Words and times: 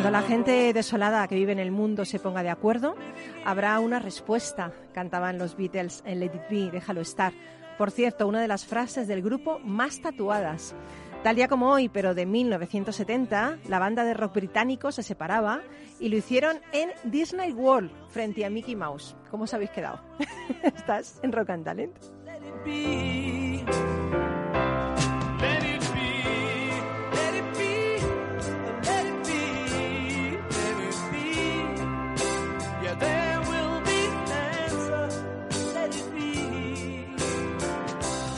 Cuando 0.00 0.18
la 0.18 0.26
gente 0.26 0.72
desolada 0.72 1.28
que 1.28 1.34
vive 1.34 1.52
en 1.52 1.58
el 1.58 1.72
mundo 1.72 2.06
se 2.06 2.18
ponga 2.18 2.42
de 2.42 2.48
acuerdo, 2.48 2.96
habrá 3.44 3.78
una 3.80 3.98
respuesta, 3.98 4.72
cantaban 4.94 5.36
los 5.36 5.58
Beatles 5.58 6.02
en 6.06 6.20
Let 6.20 6.32
It 6.34 6.48
Be, 6.48 6.70
déjalo 6.70 7.02
estar. 7.02 7.34
Por 7.76 7.90
cierto, 7.90 8.26
una 8.26 8.40
de 8.40 8.48
las 8.48 8.64
frases 8.64 9.06
del 9.08 9.20
grupo 9.20 9.58
más 9.58 10.00
tatuadas. 10.00 10.74
Tal 11.22 11.36
día 11.36 11.48
como 11.48 11.70
hoy, 11.70 11.90
pero 11.90 12.14
de 12.14 12.24
1970, 12.24 13.58
la 13.68 13.78
banda 13.78 14.04
de 14.04 14.14
rock 14.14 14.36
británico 14.36 14.90
se 14.90 15.02
separaba 15.02 15.60
y 15.98 16.08
lo 16.08 16.16
hicieron 16.16 16.60
en 16.72 16.92
Disney 17.04 17.52
World 17.52 17.90
frente 18.08 18.46
a 18.46 18.48
Mickey 18.48 18.76
Mouse. 18.76 19.14
¿Cómo 19.30 19.44
os 19.44 19.52
habéis 19.52 19.68
quedado? 19.68 20.00
Estás 20.62 21.20
en 21.22 21.30
Rock 21.30 21.50
and 21.50 21.64
Talent. 21.66 21.98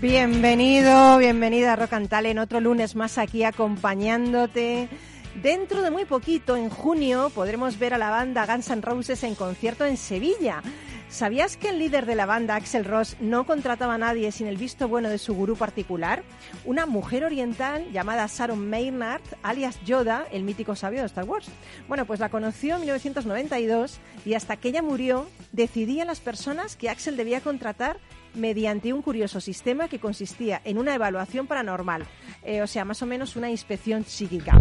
Bienvenido, 0.00 1.18
bienvenida 1.18 1.72
a 1.72 1.76
Rock 1.76 1.94
and 1.94 2.08
Talent, 2.08 2.38
otro 2.38 2.60
lunes 2.60 2.94
más 2.94 3.18
aquí 3.18 3.42
acompañándote. 3.42 4.88
Dentro 5.42 5.82
de 5.82 5.90
muy 5.90 6.04
poquito, 6.04 6.56
en 6.56 6.70
junio, 6.70 7.32
podremos 7.34 7.80
ver 7.80 7.94
a 7.94 7.98
la 7.98 8.08
banda 8.08 8.46
Guns 8.46 8.70
N' 8.70 8.80
Roses 8.80 9.24
en 9.24 9.34
concierto 9.34 9.84
en 9.84 9.96
Sevilla. 9.96 10.62
¿Sabías 11.08 11.56
que 11.56 11.70
el 11.70 11.80
líder 11.80 12.06
de 12.06 12.14
la 12.14 12.26
banda, 12.26 12.54
Axel 12.54 12.84
Ross, 12.84 13.16
no 13.18 13.44
contrataba 13.44 13.94
a 13.94 13.98
nadie 13.98 14.30
sin 14.30 14.46
el 14.46 14.56
visto 14.56 14.86
bueno 14.86 15.08
de 15.08 15.18
su 15.18 15.34
gurú 15.34 15.56
particular? 15.56 16.22
Una 16.64 16.86
mujer 16.86 17.24
oriental 17.24 17.90
llamada 17.90 18.28
Sharon 18.28 18.68
Maynard, 18.68 19.22
alias 19.42 19.80
Yoda, 19.84 20.26
el 20.30 20.44
mítico 20.44 20.76
sabio 20.76 21.00
de 21.00 21.06
Star 21.06 21.24
Wars. 21.24 21.48
Bueno, 21.88 22.04
pues 22.04 22.20
la 22.20 22.28
conoció 22.28 22.74
en 22.74 22.82
1992 22.82 23.98
y 24.26 24.34
hasta 24.34 24.58
que 24.58 24.68
ella 24.68 24.82
murió, 24.82 25.28
decidía 25.50 26.04
las 26.04 26.20
personas 26.20 26.76
que 26.76 26.90
Axel 26.90 27.16
debía 27.16 27.40
contratar 27.40 27.96
mediante 28.38 28.92
un 28.92 29.02
curioso 29.02 29.40
sistema 29.40 29.88
que 29.88 29.98
consistía 29.98 30.60
en 30.64 30.78
una 30.78 30.94
evaluación 30.94 31.46
paranormal, 31.46 32.06
eh, 32.42 32.62
o 32.62 32.66
sea, 32.66 32.84
más 32.84 33.02
o 33.02 33.06
menos 33.06 33.36
una 33.36 33.50
inspección 33.50 34.04
psíquica. 34.04 34.58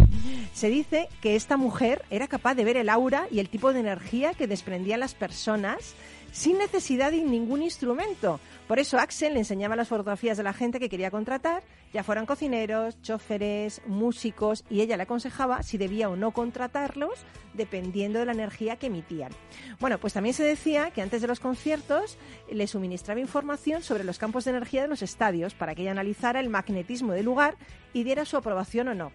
Se 0.54 0.70
dice 0.70 1.08
que 1.22 1.36
esta 1.36 1.56
mujer 1.58 2.04
era 2.10 2.28
capaz 2.28 2.56
de 2.56 2.66
ver 2.66 2.78
el 2.78 2.90
aura 2.90 3.28
y 3.32 3.40
el 3.40 3.50
tipo 3.50 3.74
de 3.74 3.80
energía 3.80 4.34
que 4.34 4.48
desprendían 4.48 5.00
las 5.00 5.14
personas 5.14 5.96
sin 6.38 6.60
necesidad 6.60 7.12
de 7.12 7.24
ningún 7.24 7.64
instrumento. 7.64 8.40
Por 8.68 8.78
eso 8.78 9.00
Axel 9.00 9.34
le 9.34 9.40
enseñaba 9.40 9.76
las 9.76 9.88
fotografías 9.88 10.38
de 10.38 10.44
la 10.44 10.54
gente 10.54 10.80
que 10.80 10.88
quería 10.88 11.10
contratar, 11.10 11.64
ya 11.92 12.04
fueran 12.04 12.28
cocineros, 12.28 13.02
choferes, 13.02 13.82
músicos, 13.88 14.64
y 14.70 14.82
ella 14.82 14.98
le 14.98 15.04
aconsejaba 15.04 15.64
si 15.64 15.80
debía 15.80 16.10
o 16.10 16.16
no 16.16 16.30
contratarlos 16.30 17.26
dependiendo 17.56 18.20
de 18.20 18.26
la 18.26 18.34
energía 18.34 18.76
que 18.76 18.86
emitían. 18.86 19.32
Bueno, 19.80 19.98
pues 19.98 20.14
también 20.14 20.36
se 20.36 20.44
decía 20.44 20.92
que 20.92 21.02
antes 21.02 21.24
de 21.24 21.28
los 21.28 21.40
conciertos 21.40 22.20
le 22.52 22.68
suministraba 22.68 23.20
información 23.20 23.82
sobre 23.82 24.04
los 24.04 24.20
campos 24.20 24.46
de 24.46 24.52
energía 24.52 24.84
de 24.84 24.90
los 24.90 25.02
estadios 25.02 25.56
para 25.56 25.74
que 25.74 25.82
ella 25.82 25.92
analizara 25.92 26.40
el 26.40 26.50
magnetismo 26.50 27.14
del 27.14 27.26
lugar 27.26 27.56
y 27.94 28.04
diera 28.04 28.26
su 28.26 28.38
aprobación 28.38 28.90
o 28.90 28.94
no. 28.94 29.12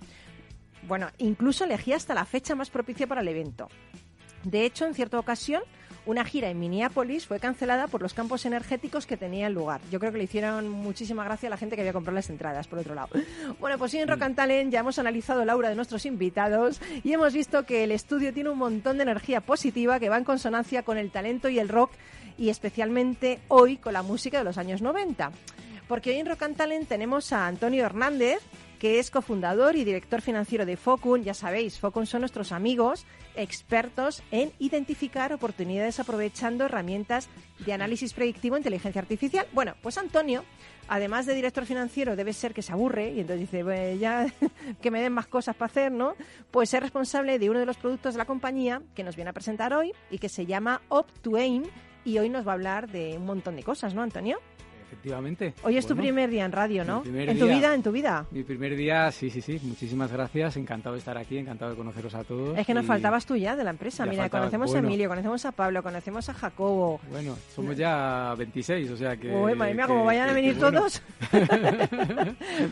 Bueno, 0.88 1.06
incluso 1.18 1.62
elegía 1.62 1.94
hasta 1.94 2.14
la 2.14 2.24
fecha 2.24 2.56
más 2.56 2.70
propicia 2.70 3.06
para 3.06 3.20
el 3.20 3.28
evento. 3.28 3.68
De 4.44 4.64
hecho, 4.64 4.86
en 4.86 4.94
cierta 4.94 5.20
ocasión, 5.20 5.62
una 6.04 6.24
gira 6.24 6.48
en 6.50 6.58
Minneapolis 6.58 7.26
fue 7.26 7.38
cancelada 7.38 7.86
por 7.86 8.02
los 8.02 8.14
campos 8.14 8.44
energéticos 8.44 9.06
que 9.06 9.16
tenía 9.16 9.46
el 9.46 9.54
lugar. 9.54 9.80
Yo 9.90 10.00
creo 10.00 10.10
que 10.10 10.18
le 10.18 10.24
hicieron 10.24 10.68
muchísima 10.68 11.24
gracia 11.24 11.46
a 11.46 11.50
la 11.50 11.56
gente 11.56 11.76
que 11.76 11.82
había 11.82 11.92
comprado 11.92 12.16
las 12.16 12.30
entradas, 12.30 12.66
por 12.66 12.78
otro 12.78 12.94
lado. 12.94 13.10
Bueno, 13.60 13.78
pues 13.78 13.92
sí, 13.92 13.98
en 13.98 14.08
Rock 14.08 14.22
and 14.22 14.34
Talent 14.34 14.72
ya 14.72 14.80
hemos 14.80 14.98
analizado 14.98 15.42
el 15.42 15.50
aura 15.50 15.68
de 15.68 15.76
nuestros 15.76 16.04
invitados 16.04 16.80
y 17.04 17.12
hemos 17.12 17.32
visto 17.32 17.64
que 17.64 17.84
el 17.84 17.92
estudio 17.92 18.32
tiene 18.32 18.50
un 18.50 18.58
montón 18.58 18.96
de 18.96 19.04
energía 19.04 19.40
positiva 19.40 20.00
que 20.00 20.08
va 20.08 20.18
en 20.18 20.24
consonancia 20.24 20.82
con 20.82 20.98
el 20.98 21.10
talento 21.10 21.48
y 21.48 21.58
el 21.58 21.68
rock 21.68 21.92
y 22.38 22.48
especialmente 22.48 23.40
hoy 23.48 23.76
con 23.76 23.92
la 23.92 24.02
música 24.02 24.38
de 24.38 24.44
los 24.44 24.58
años 24.58 24.82
90. 24.82 25.30
Porque 25.86 26.10
hoy 26.10 26.16
en 26.16 26.26
Rock 26.26 26.42
and 26.42 26.56
Talent 26.56 26.88
tenemos 26.88 27.32
a 27.32 27.46
Antonio 27.46 27.84
Hernández, 27.84 28.40
que 28.82 28.98
es 28.98 29.12
cofundador 29.12 29.76
y 29.76 29.84
director 29.84 30.22
financiero 30.22 30.66
de 30.66 30.76
Focun. 30.76 31.22
Ya 31.22 31.34
sabéis, 31.34 31.78
Focun 31.78 32.04
son 32.04 32.22
nuestros 32.22 32.50
amigos 32.50 33.06
expertos 33.36 34.24
en 34.32 34.50
identificar 34.58 35.32
oportunidades 35.32 36.00
aprovechando 36.00 36.64
herramientas 36.64 37.28
de 37.64 37.74
análisis 37.74 38.12
predictivo 38.12 38.56
e 38.56 38.58
inteligencia 38.58 39.00
artificial. 39.00 39.46
Bueno, 39.52 39.76
pues 39.82 39.98
Antonio, 39.98 40.42
además 40.88 41.26
de 41.26 41.36
director 41.36 41.64
financiero, 41.64 42.16
debe 42.16 42.32
ser 42.32 42.54
que 42.54 42.62
se 42.62 42.72
aburre 42.72 43.12
y 43.12 43.20
entonces 43.20 43.48
dice, 43.48 43.62
"Pues 43.62 44.00
ya 44.00 44.26
que 44.82 44.90
me 44.90 45.00
den 45.00 45.12
más 45.12 45.28
cosas 45.28 45.54
para 45.54 45.70
hacer, 45.70 45.92
¿no? 45.92 46.16
Pues 46.50 46.74
es 46.74 46.80
responsable 46.80 47.38
de 47.38 47.50
uno 47.50 47.60
de 47.60 47.66
los 47.66 47.76
productos 47.76 48.14
de 48.14 48.18
la 48.18 48.24
compañía 48.24 48.82
que 48.96 49.04
nos 49.04 49.14
viene 49.14 49.30
a 49.30 49.32
presentar 49.32 49.72
hoy 49.74 49.92
y 50.10 50.18
que 50.18 50.28
se 50.28 50.44
llama 50.44 50.82
Up2Aim 50.90 51.70
y 52.04 52.18
hoy 52.18 52.28
nos 52.30 52.44
va 52.44 52.50
a 52.50 52.54
hablar 52.54 52.90
de 52.90 53.16
un 53.16 53.26
montón 53.26 53.54
de 53.54 53.62
cosas, 53.62 53.94
¿no, 53.94 54.02
Antonio? 54.02 54.40
Efectivamente. 54.92 55.54
Hoy 55.62 55.78
es 55.78 55.86
tu 55.86 55.96
primer 55.96 56.28
día 56.28 56.44
en 56.44 56.52
radio, 56.52 56.84
¿no? 56.84 57.02
En 57.06 57.38
tu 57.38 57.46
día. 57.46 57.56
vida, 57.56 57.74
en 57.74 57.82
tu 57.82 57.90
vida. 57.92 58.26
Mi 58.30 58.42
primer 58.44 58.76
día, 58.76 59.10
sí, 59.10 59.30
sí, 59.30 59.40
sí. 59.40 59.58
Muchísimas 59.62 60.12
gracias. 60.12 60.58
Encantado 60.58 60.92
de 60.94 60.98
estar 60.98 61.16
aquí, 61.16 61.38
encantado 61.38 61.70
de 61.70 61.78
conoceros 61.78 62.14
a 62.14 62.22
todos. 62.24 62.58
Es 62.58 62.66
que 62.66 62.74
nos 62.74 62.84
y, 62.84 62.88
faltabas 62.88 63.24
tú 63.24 63.34
ya 63.34 63.56
de 63.56 63.64
la 63.64 63.70
empresa. 63.70 64.04
Ya 64.04 64.10
Mira, 64.10 64.24
faltaba- 64.24 64.42
conocemos 64.42 64.74
a. 64.74 64.78
Emilio, 64.80 65.08
conocemos 65.08 65.44
a 65.46 65.52
Pablo, 65.52 65.82
conocemos 65.82 66.28
a 66.28 66.34
Jacobo. 66.34 67.00
Bueno, 67.10 67.36
somos 67.54 67.74
ya 67.74 68.34
26, 68.36 68.90
o 68.90 68.96
sea 68.98 69.16
que... 69.16 69.34
Uy, 69.34 69.54
madre 69.54 69.74
mía, 69.74 69.86
como 69.86 70.04
vayan 70.04 70.28
a 70.28 70.32
venir 70.34 70.54
que 70.54 70.60
bueno. 70.60 70.80
todos. 70.80 71.02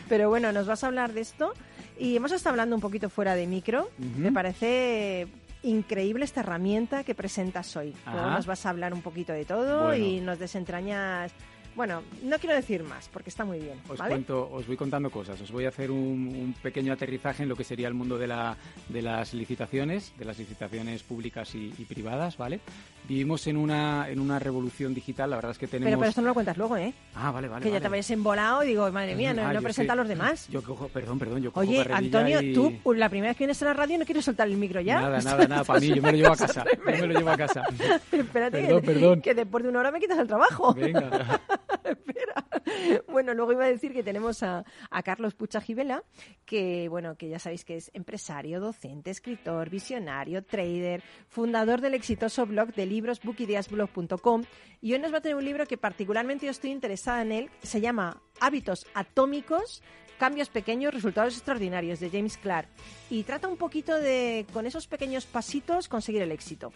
Pero 0.07 0.29
bueno, 0.29 0.51
nos 0.51 0.67
vas 0.67 0.83
a 0.83 0.87
hablar 0.87 1.13
de 1.13 1.21
esto. 1.21 1.53
Y 1.97 2.15
hemos 2.15 2.31
estado 2.31 2.51
hablando 2.51 2.75
un 2.75 2.81
poquito 2.81 3.09
fuera 3.09 3.33
de 3.33 3.47
micro. 3.47 3.89
Ujú. 3.97 4.19
Me 4.19 4.31
parece 4.31 5.27
increíble 5.63 6.25
esta 6.25 6.41
herramienta 6.41 7.03
que 7.03 7.15
presentas 7.15 7.75
hoy. 7.75 7.95
Luego 8.11 8.29
nos 8.29 8.45
vas 8.45 8.65
a 8.65 8.69
hablar 8.69 8.93
un 8.93 9.01
poquito 9.01 9.33
de 9.33 9.45
todo 9.45 9.87
Bueno. 9.87 10.03
y 10.05 10.19
nos 10.21 10.37
desentrañas... 10.37 11.31
Bueno, 11.75 12.01
no 12.23 12.37
quiero 12.39 12.55
decir 12.55 12.83
más 12.83 13.07
porque 13.11 13.29
está 13.29 13.45
muy 13.45 13.59
bien. 13.59 13.79
Os 13.89 13.97
¿vale? 13.97 14.11
cuento, 14.11 14.49
os 14.51 14.67
voy 14.67 14.75
contando 14.77 15.09
cosas. 15.09 15.39
Os 15.41 15.51
voy 15.51 15.65
a 15.65 15.69
hacer 15.69 15.89
un, 15.91 15.99
un 15.99 16.55
pequeño 16.61 16.91
aterrizaje 16.93 17.43
en 17.43 17.49
lo 17.49 17.55
que 17.55 17.63
sería 17.63 17.87
el 17.87 17.93
mundo 17.93 18.17
de, 18.17 18.27
la, 18.27 18.57
de 18.89 19.01
las 19.01 19.33
licitaciones, 19.33 20.13
de 20.17 20.25
las 20.25 20.37
licitaciones 20.37 21.03
públicas 21.03 21.53
y, 21.55 21.73
y 21.77 21.85
privadas, 21.85 22.37
¿vale? 22.37 22.59
Vivimos 23.07 23.47
en 23.47 23.57
una, 23.57 24.09
en 24.09 24.19
una 24.19 24.37
revolución 24.39 24.93
digital. 24.93 25.29
La 25.29 25.37
verdad 25.37 25.51
es 25.51 25.57
que 25.57 25.67
tenemos. 25.67 25.87
Pero, 25.89 25.99
pero 25.99 26.09
esto 26.09 26.21
no 26.21 26.27
lo 26.27 26.33
cuentas 26.33 26.57
luego, 26.57 26.77
¿eh? 26.77 26.93
Ah, 27.15 27.31
vale, 27.31 27.47
vale. 27.47 27.63
que 27.65 27.71
ya 27.71 27.81
te 27.81 27.87
vayas 27.89 28.09
embolado 28.11 28.63
y 28.63 28.67
digo, 28.67 28.89
madre 28.91 29.15
mía, 29.15 29.33
no, 29.33 29.41
Ah, 29.41 29.53
no 29.53 29.61
presenta 29.61 29.93
a 29.93 29.95
los 29.95 30.07
demás. 30.07 30.47
Yo 30.49 30.61
cojo, 30.63 30.87
perdón, 30.87 31.17
perdón, 31.19 31.41
yo 31.41 31.51
cojo 31.51 31.65
Oye, 31.67 31.85
Antonio, 31.91 32.41
y- 32.41 32.53
tú 32.53 32.73
la 32.93 33.09
primera 33.09 33.31
vez 33.31 33.37
que 33.37 33.43
vienes 33.45 33.61
a 33.63 33.65
la 33.65 33.73
radio 33.73 33.97
no 33.97 34.05
quieres 34.05 34.23
soltar 34.25 34.47
el 34.47 34.57
micro 34.57 34.81
ya. 34.81 35.01
Nada, 35.01 35.19
nada, 35.21 35.47
nada, 35.47 35.63
para 35.63 35.79
mí, 35.79 35.87
yo 35.87 36.01
me 36.01 36.11
lo 36.11 36.17
llevo 36.17 36.33
a 36.33 36.37
casa. 36.37 36.63
Yo 36.63 36.83
me 36.85 37.07
lo 37.07 37.19
llevo 37.19 37.29
a 37.31 37.37
casa. 37.37 37.63
Espérate, 38.11 38.61
Perdón, 38.61 38.81
que, 38.81 38.87
perdón. 38.87 39.21
que 39.21 39.33
después 39.33 39.63
de 39.63 39.69
una 39.69 39.79
hora 39.79 39.91
me 39.91 39.99
quitas 39.99 40.19
el 40.19 40.27
trabajo. 40.27 40.73
Venga. 40.73 41.41
Espera. 41.85 43.03
bueno, 43.07 43.33
luego 43.33 43.53
iba 43.53 43.65
a 43.65 43.69
decir 43.69 43.93
que 43.93 44.03
tenemos 44.03 44.43
a, 44.43 44.63
Carlos 45.03 45.33
Pucha 45.33 45.61
Gibela, 45.61 46.03
que 46.45 46.87
bueno, 46.89 47.15
que 47.15 47.29
ya 47.29 47.39
sabéis 47.39 47.65
que 47.65 47.77
es 47.77 47.91
empresario, 47.93 48.59
docente, 48.59 49.09
escritor, 49.11 49.69
visionario, 49.69 50.43
trader, 50.43 51.01
fundador 51.27 51.81
del 51.81 51.93
exitoso 51.93 52.45
blog 52.45 52.73
de 52.73 52.85
libros 52.85 53.21
bookideasblog.com 53.21 54.43
y 54.81 54.93
hoy 54.93 54.99
nos 54.99 55.13
va 55.13 55.17
a 55.17 55.21
tener 55.21 55.35
un 55.35 55.45
libro 55.45 55.65
que 55.65 55.77
particularmente 55.77 56.45
yo 56.45 56.51
estoy 56.51 56.71
interesada 56.71 57.21
en 57.21 57.31
él, 57.31 57.49
se 57.61 57.81
llama 57.81 58.21
Hábitos 58.39 58.85
atómicos 58.93 59.81
Cambios 60.21 60.49
pequeños, 60.49 60.93
resultados 60.93 61.33
extraordinarios 61.33 61.99
de 61.99 62.11
James 62.11 62.37
Clark. 62.37 62.67
Y 63.09 63.23
trata 63.23 63.47
un 63.47 63.57
poquito 63.57 63.95
de, 63.95 64.45
con 64.53 64.67
esos 64.67 64.85
pequeños 64.85 65.25
pasitos, 65.25 65.87
conseguir 65.87 66.21
el 66.21 66.31
éxito. 66.31 66.71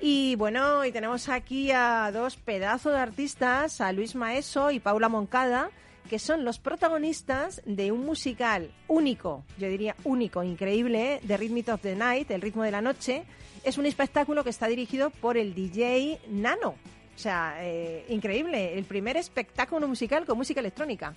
Y 0.00 0.34
bueno, 0.34 0.84
y 0.84 0.90
tenemos 0.90 1.28
aquí 1.28 1.70
a 1.70 2.10
dos 2.12 2.34
pedazos 2.34 2.92
de 2.92 2.98
artistas, 2.98 3.80
a 3.80 3.92
Luis 3.92 4.16
Maeso 4.16 4.72
y 4.72 4.80
Paula 4.80 5.08
Moncada, 5.08 5.70
que 6.08 6.18
son 6.18 6.44
los 6.44 6.58
protagonistas 6.58 7.62
de 7.64 7.92
un 7.92 8.04
musical 8.04 8.72
único, 8.88 9.44
yo 9.56 9.68
diría 9.68 9.94
único, 10.02 10.42
increíble, 10.42 11.14
¿eh? 11.14 11.20
de 11.22 11.36
Rhythm 11.36 11.72
of 11.72 11.82
the 11.82 11.94
Night, 11.94 12.28
el 12.32 12.40
ritmo 12.40 12.64
de 12.64 12.72
la 12.72 12.80
noche. 12.80 13.22
Es 13.62 13.78
un 13.78 13.86
espectáculo 13.86 14.42
que 14.42 14.50
está 14.50 14.66
dirigido 14.66 15.10
por 15.10 15.36
el 15.36 15.54
DJ 15.54 16.18
Nano. 16.28 16.70
O 17.14 17.18
sea, 17.22 17.54
eh, 17.60 18.04
increíble, 18.08 18.76
el 18.76 18.84
primer 18.84 19.16
espectáculo 19.16 19.86
musical 19.86 20.26
con 20.26 20.38
música 20.38 20.58
electrónica. 20.58 21.14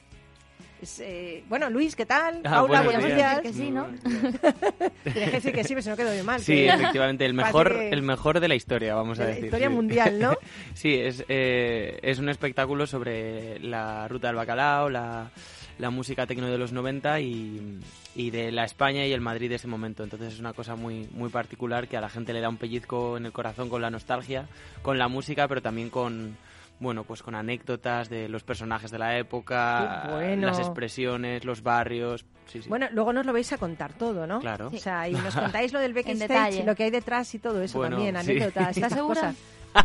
Es, 0.83 0.99
eh, 0.99 1.45
bueno, 1.47 1.69
Luis, 1.69 1.95
¿qué 1.95 2.05
tal? 2.05 2.41
Ah, 2.43 2.55
Paula, 2.55 2.81
buenos 2.81 3.01
buenos 3.03 3.17
días. 3.17 3.41
días. 3.41 3.41
que 3.41 3.53
sí, 3.53 3.71
¿no? 3.71 3.87
Tienes 5.03 5.29
que 5.29 5.35
decir 5.37 5.53
que 5.53 5.63
sí, 5.63 5.69
pero 5.69 5.81
si 5.81 5.89
no 5.89 5.95
quedo 5.95 6.13
yo 6.13 6.25
mal. 6.25 6.41
Sí, 6.41 6.55
que- 6.55 6.67
efectivamente, 6.67 7.25
el 7.25 7.33
mejor, 7.33 7.71
que- 7.73 7.89
el 7.89 8.01
mejor 8.01 8.41
de 8.41 8.49
la 8.49 8.55
historia, 8.55 8.93
vamos 8.93 9.17
a 9.17 9.21
de 9.21 9.27
la 9.29 9.33
decir. 9.35 9.45
historia 9.45 9.69
sí. 9.69 9.73
mundial, 9.73 10.19
¿no? 10.19 10.33
Sí, 10.73 10.93
es, 10.95 11.23
eh, 11.29 11.99
es 12.01 12.19
un 12.19 12.27
espectáculo 12.27 12.85
sobre 12.85 13.59
la 13.59 14.09
ruta 14.09 14.27
del 14.27 14.35
bacalao, 14.35 14.89
la, 14.89 15.31
la 15.79 15.89
música 15.89 16.27
tecno 16.27 16.47
de 16.51 16.57
los 16.57 16.73
90 16.73 17.21
y, 17.21 17.79
y 18.15 18.29
de 18.31 18.51
la 18.51 18.65
España 18.65 19.05
y 19.05 19.13
el 19.13 19.21
Madrid 19.21 19.47
de 19.47 19.55
ese 19.55 19.67
momento. 19.69 20.03
Entonces 20.03 20.33
es 20.33 20.39
una 20.41 20.51
cosa 20.51 20.75
muy, 20.75 21.07
muy 21.13 21.29
particular 21.29 21.87
que 21.87 21.95
a 21.95 22.01
la 22.01 22.09
gente 22.09 22.33
le 22.33 22.41
da 22.41 22.49
un 22.49 22.57
pellizco 22.57 23.15
en 23.15 23.25
el 23.25 23.31
corazón 23.31 23.69
con 23.69 23.81
la 23.81 23.89
nostalgia, 23.89 24.47
con 24.81 24.97
la 24.97 25.07
música, 25.07 25.47
pero 25.47 25.61
también 25.61 25.89
con 25.89 26.35
bueno, 26.79 27.03
pues 27.03 27.23
con 27.23 27.35
anécdotas 27.35 28.09
de 28.09 28.27
los 28.27 28.43
personajes 28.43 28.91
de 28.91 28.99
la 28.99 29.17
época, 29.17 30.07
bueno. 30.11 30.47
las 30.47 30.59
expresiones, 30.59 31.45
los 31.45 31.63
barrios. 31.63 32.25
Sí, 32.47 32.61
sí. 32.61 32.69
Bueno, 32.69 32.87
luego 32.91 33.13
nos 33.13 33.25
lo 33.25 33.31
vais 33.33 33.51
a 33.53 33.57
contar 33.57 33.93
todo, 33.93 34.27
¿no? 34.27 34.39
Claro. 34.39 34.67
O 34.67 34.77
sea, 34.77 35.07
y 35.07 35.13
nos 35.13 35.33
contáis 35.35 35.71
lo 35.71 35.79
del 35.79 35.93
backstage, 35.95 36.65
lo 36.65 36.75
que 36.75 36.83
hay 36.83 36.91
detrás 36.91 37.33
y 37.33 37.39
todo 37.39 37.61
eso 37.61 37.77
Bueno, 37.77 37.95
también, 37.95 38.17
anécdotas, 38.17 38.75
¿Estás 38.75 38.93
segura? 38.93 39.21
cosas. 39.21 39.35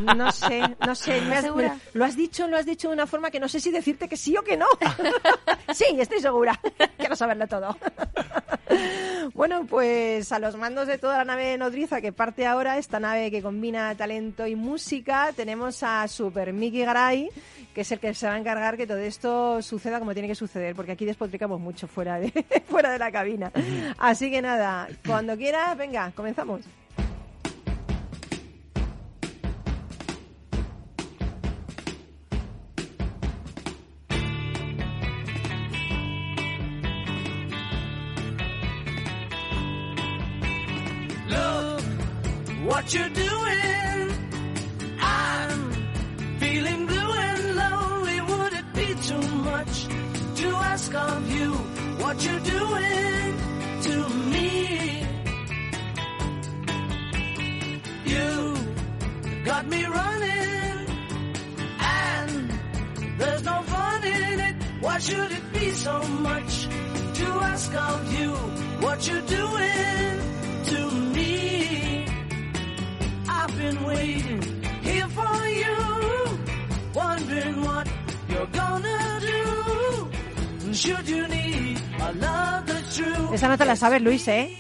No 0.01 0.31
sé, 0.33 0.63
no 0.87 0.95
sé. 0.95 1.21
me 1.23 1.37
has- 1.37 1.55
me- 1.55 1.73
lo 1.95 2.05
has 2.05 2.17
dicho, 2.17 2.47
lo 2.49 2.57
has 2.57 2.67
dicho 2.67 2.89
de 2.89 2.95
una 2.95 3.07
forma 3.07 3.31
que 3.31 3.41
no 3.41 3.49
sé 3.49 3.61
si 3.61 3.71
decirte 3.71 4.09
que 4.09 4.17
sí 4.17 4.37
o 4.37 4.43
que 4.43 4.57
no. 4.57 4.67
sí, 5.75 5.85
estoy 5.99 6.21
segura. 6.21 6.59
Quiero 6.99 7.17
saberlo 7.17 7.47
todo. 7.47 7.77
bueno, 9.35 9.65
pues 9.67 10.31
a 10.33 10.39
los 10.39 10.57
mandos 10.57 10.87
de 10.87 10.99
toda 10.99 11.19
la 11.19 11.25
nave 11.25 11.57
nodriza 11.59 12.01
que 12.01 12.13
parte 12.13 12.47
ahora, 12.47 12.79
esta 12.79 13.01
nave 13.01 13.31
que 13.31 13.43
combina 13.43 13.95
talento 13.95 14.47
y 14.47 14.55
música, 14.57 15.33
tenemos 15.35 15.83
a 15.83 16.07
Super 16.09 16.53
Mickey 16.53 16.85
Garay, 16.85 17.31
que 17.75 17.81
es 17.83 17.93
el 17.93 17.99
que 18.01 18.15
se 18.15 18.27
va 18.27 18.35
a 18.35 18.39
encargar 18.39 18.77
que 18.77 18.87
todo 18.87 18.99
esto 18.99 19.63
suceda 19.63 19.99
como 19.99 20.13
tiene 20.13 20.29
que 20.29 20.35
suceder, 20.35 20.75
porque 20.75 20.93
aquí 20.93 21.05
despotricamos 21.05 21.61
mucho 21.61 21.87
fuera 21.89 22.19
de, 22.19 22.31
fuera 22.69 22.91
de 22.91 22.99
la 22.99 23.11
cabina. 23.11 23.51
Así 23.99 24.31
que 24.31 24.43
nada, 24.43 24.89
cuando 25.07 25.37
quieras, 25.37 25.77
venga, 25.77 26.13
comenzamos. 26.15 26.61
What 42.89 42.95
you're 42.95 43.11
doing. 43.11 44.13
I'm 44.99 45.73
feeling 46.41 46.87
blue 46.87 47.13
and 47.13 47.57
lonely. 47.57 48.21
Would 48.23 48.53
it 48.55 48.73
be 48.73 48.95
too 49.09 49.29
much 49.51 49.85
to 50.41 50.49
ask 50.73 50.95
of 50.95 51.31
you 51.31 51.53
what 52.03 52.25
you're 52.25 52.41
doing 52.41 53.37
to 53.83 54.09
me? 54.33 55.07
You 58.07 58.57
got 59.45 59.67
me 59.67 59.85
running, 59.85 60.87
and 61.81 62.53
there's 63.19 63.45
no 63.45 63.63
fun 63.65 64.05
in 64.05 64.41
it. 64.41 64.57
Why 64.81 64.99
should 64.99 65.31
it 65.31 65.53
be 65.53 65.71
so 65.73 66.03
much 66.31 66.67
to 67.19 67.27
ask 67.53 67.75
of 67.75 68.19
you 68.19 68.33
what 68.81 69.07
you're 69.07 69.29
doing 69.41 70.38
been 73.59 73.85
waiting 73.85 74.43
here 74.83 75.09
for 75.09 75.37
you, 75.49 75.77
wondering 76.95 77.57
what 77.65 77.87
you're 78.29 78.47
gonna 78.53 79.21
do. 79.21 80.73
Should 80.73 81.09
you 81.09 81.27
need 81.29 81.79
a 82.01 82.13
love 82.13 82.67
that's 82.67 82.97
true? 82.97 83.35
Esa 83.35 83.49
no 83.49 83.59
te 83.59 83.65
la 83.65 83.77
sabes, 83.77 84.01
Luis, 84.03 84.27
¿eh? 84.29 84.57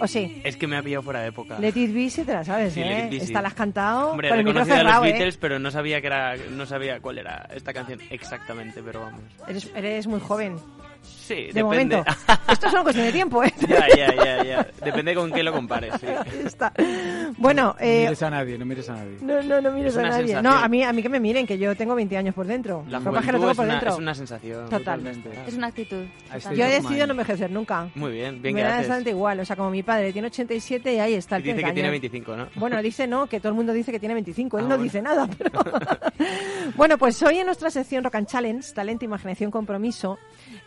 ¿O 0.00 0.06
sí? 0.08 0.40
Es 0.44 0.56
que 0.56 0.66
me 0.66 0.76
ha 0.76 0.82
pillado 0.82 1.02
fuera 1.02 1.20
de 1.20 1.28
época. 1.28 1.60
Let 1.60 1.76
It 1.76 1.94
Be 1.94 2.10
sí 2.10 2.24
te 2.24 2.32
la 2.32 2.42
sabes, 2.42 2.72
Sí, 2.74 2.80
Let 2.80 2.86
¿eh? 2.90 3.04
It 3.04 3.10
Be, 3.10 3.20
sí. 3.20 3.26
Esta 3.26 3.40
la 3.40 3.48
has 3.48 3.54
cantado 3.54 4.10
Hombre, 4.10 4.28
con 4.30 4.38
he 4.38 4.40
el 4.40 4.46
micro 4.46 4.62
a 4.62 4.82
los 4.82 4.94
¿eh? 5.06 5.12
Beatles, 5.12 5.36
pero 5.36 5.58
no 5.60 5.70
sabía 5.70 6.00
que 6.00 6.08
era, 6.08 6.34
no 6.50 6.66
sabía 6.66 6.98
cuál 7.00 7.18
era 7.18 7.48
esta 7.54 7.72
canción 7.72 8.00
exactamente, 8.10 8.82
pero 8.82 9.02
vamos. 9.02 9.20
Eres, 9.46 9.70
eres 9.76 10.06
muy 10.08 10.18
joven. 10.18 10.56
Sí, 11.22 11.34
De 11.34 11.52
depende. 11.62 11.96
momento. 11.96 12.04
Esto 12.52 12.66
es 12.66 12.72
una 12.72 12.82
cuestión 12.82 13.06
de 13.06 13.12
tiempo, 13.12 13.44
¿eh? 13.44 13.52
ya, 13.68 13.86
ya, 13.96 14.14
ya, 14.14 14.44
ya. 14.44 14.66
Depende 14.84 15.14
con 15.14 15.30
qué 15.32 15.42
lo 15.42 15.52
compares, 15.52 15.94
sí. 16.00 16.06
Ahí 16.08 16.42
está. 16.44 16.72
Bueno, 17.38 17.76
No 17.78 17.84
eh, 17.86 18.00
mires 18.04 18.22
a 18.22 18.30
nadie, 18.30 18.58
no 18.58 18.64
mires 18.66 18.88
a 18.90 18.94
nadie. 18.94 19.16
no, 19.20 19.40
no, 19.42 19.60
no 19.60 19.70
mires 19.70 19.92
Es 19.92 19.98
a 19.98 20.02
nadie. 20.02 20.14
sensación. 20.26 20.42
No, 20.42 20.50
a 20.52 20.68
mí, 20.68 20.82
a 20.82 20.92
mí 20.92 21.00
que 21.02 21.08
me 21.08 21.20
miren, 21.20 21.46
que 21.46 21.56
yo 21.58 21.74
tengo 21.76 21.94
20 21.94 22.16
años 22.16 22.34
por 22.34 22.46
dentro. 22.46 22.84
La 22.88 22.98
que 22.98 23.04
juventud 23.04 23.30
tengo 23.30 23.50
es 23.50 23.56
por 23.56 23.64
una, 23.66 23.74
dentro. 23.74 23.92
es 23.92 23.98
una 23.98 24.14
sensación. 24.14 24.64
Total. 24.64 24.78
Totalmente. 24.80 25.30
Es 25.46 25.54
una 25.54 25.68
actitud. 25.68 26.04
A 26.30 26.36
este 26.36 26.48
total. 26.50 26.56
Yo 26.56 26.64
he 26.64 26.68
decidido 26.70 27.06
no 27.06 27.12
envejecer 27.12 27.50
nunca. 27.50 27.88
Muy 27.94 28.12
bien, 28.12 28.42
bien 28.42 28.54
me 28.54 28.60
que 28.60 28.66
da 28.66 28.74
haces. 28.76 28.88
bastante 28.88 29.10
igual. 29.10 29.38
O 29.40 29.44
sea, 29.44 29.54
como 29.56 29.70
mi 29.70 29.82
padre 29.82 30.12
tiene 30.12 30.26
87 30.26 30.92
y 30.94 30.98
ahí 30.98 31.14
está 31.14 31.36
Y 31.36 31.38
el 31.38 31.42
dice 31.44 31.54
que 31.56 31.60
30 31.62 31.74
tiene 31.74 31.88
años. 31.88 32.00
25, 32.02 32.36
¿no? 32.36 32.48
Bueno, 32.56 32.82
dice 32.82 33.06
no, 33.06 33.26
que 33.28 33.38
todo 33.38 33.50
el 33.50 33.54
mundo 33.54 33.72
dice 33.72 33.92
que 33.92 34.00
tiene 34.00 34.14
25. 34.14 34.58
Él 34.58 34.64
Ah, 34.64 34.68
no 34.68 34.74
bueno. 34.76 34.82
dice 34.82 35.00
nada, 35.02 35.28
pero... 35.38 35.62
bueno, 36.76 36.98
pues 36.98 37.22
hoy 37.22 37.38
en 37.38 37.46
nuestra 37.46 37.70
sección 37.70 38.02
Rock 38.04 38.16
and 38.16 38.26
Challenge, 38.26 38.72
Talento, 38.74 39.04
Imaginación, 39.04 39.50
Compromiso, 39.50 40.18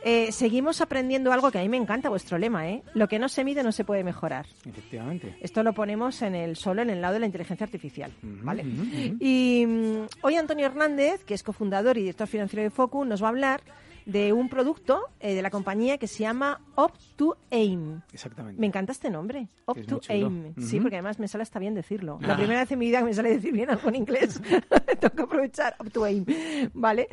eh, 0.03 0.31
seguimos 0.31 0.54
aprendiendo 0.81 1.31
algo 1.31 1.51
que 1.51 1.59
a 1.59 1.61
mí 1.61 1.69
me 1.69 1.77
encanta 1.77 2.09
vuestro 2.09 2.38
lema, 2.38 2.67
¿eh? 2.69 2.83
Lo 2.93 3.07
que 3.07 3.19
no 3.19 3.29
se 3.29 3.43
mide 3.43 3.63
no 3.63 3.71
se 3.71 3.83
puede 3.83 4.03
mejorar. 4.03 4.45
Efectivamente. 4.65 5.35
Esto 5.41 5.63
lo 5.63 5.74
ponemos 5.74 6.21
en 6.21 6.35
el 6.35 6.55
solo 6.55 6.81
en 6.81 6.89
el 6.89 7.01
lado 7.01 7.13
de 7.15 7.19
la 7.21 7.25
inteligencia 7.25 7.63
artificial, 7.65 8.12
Ujú, 8.24 8.45
¿vale? 8.45 8.63
ujú, 8.63 8.81
ujú. 8.83 9.17
Y 9.19 9.65
mm, 9.67 10.05
hoy 10.21 10.35
Antonio 10.35 10.65
Hernández, 10.65 11.24
que 11.24 11.33
es 11.33 11.43
cofundador 11.43 11.97
y 11.97 12.01
director 12.01 12.27
financiero 12.27 12.63
de 12.63 12.69
Focus, 12.69 13.05
nos 13.07 13.21
va 13.21 13.27
a 13.27 13.29
hablar 13.29 13.62
de 14.05 14.33
un 14.33 14.50
producto 14.50 15.09
eh, 15.19 15.33
de 15.33 15.41
la 15.41 15.50
compañía 15.50 15.97
que 15.97 16.07
se 16.07 16.19
llama 16.19 16.62
Up 16.77 16.93
to 17.15 17.38
Aim. 17.51 18.01
Exactamente. 18.13 18.59
Me 18.59 18.67
encanta 18.67 18.91
este 18.91 19.09
nombre, 19.09 19.47
Up 19.65 19.77
Es 19.79 19.88
to. 19.88 20.00
Aim. 20.09 20.53
Sí, 20.59 20.79
porque 20.79 20.95
además 20.97 21.17
me 21.19 21.27
sale 21.27 21.41
hasta 21.41 21.57
bien 21.59 21.74
decirlo. 21.74 22.19
La 22.21 22.33
Ah. 22.33 22.38
primera 22.38 22.59
vez 22.62 22.71
en 22.71 22.79
mi 22.79 22.85
vida 22.88 23.00
que 23.00 23.05
me 23.05 23.13
sale 23.13 23.29
decir 23.29 23.51
bien 23.51 23.69
algo 23.69 23.89
en 23.89 23.95
inglés. 23.95 24.39
Tengo 25.00 25.15
que 25.15 25.21
aprovechar 25.24 25.75
Up 25.79 25.91
to 25.91 26.03
Aim. 26.03 26.25
Vale. 26.74 27.07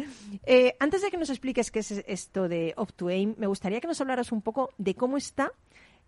Eh, 0.44 0.74
antes 0.80 1.02
de 1.02 1.10
que 1.10 1.16
nos 1.16 1.30
expliques 1.30 1.70
qué 1.70 1.78
es 1.78 1.90
esto 2.06 2.48
de 2.48 2.74
Up 2.76 2.92
to 2.92 3.08
Aim, 3.08 3.34
me 3.38 3.46
gustaría 3.46 3.80
que 3.80 3.86
nos 3.86 4.00
hablaras 4.00 4.30
un 4.32 4.42
poco 4.42 4.70
de 4.78 4.94
cómo 4.94 5.16
está 5.16 5.52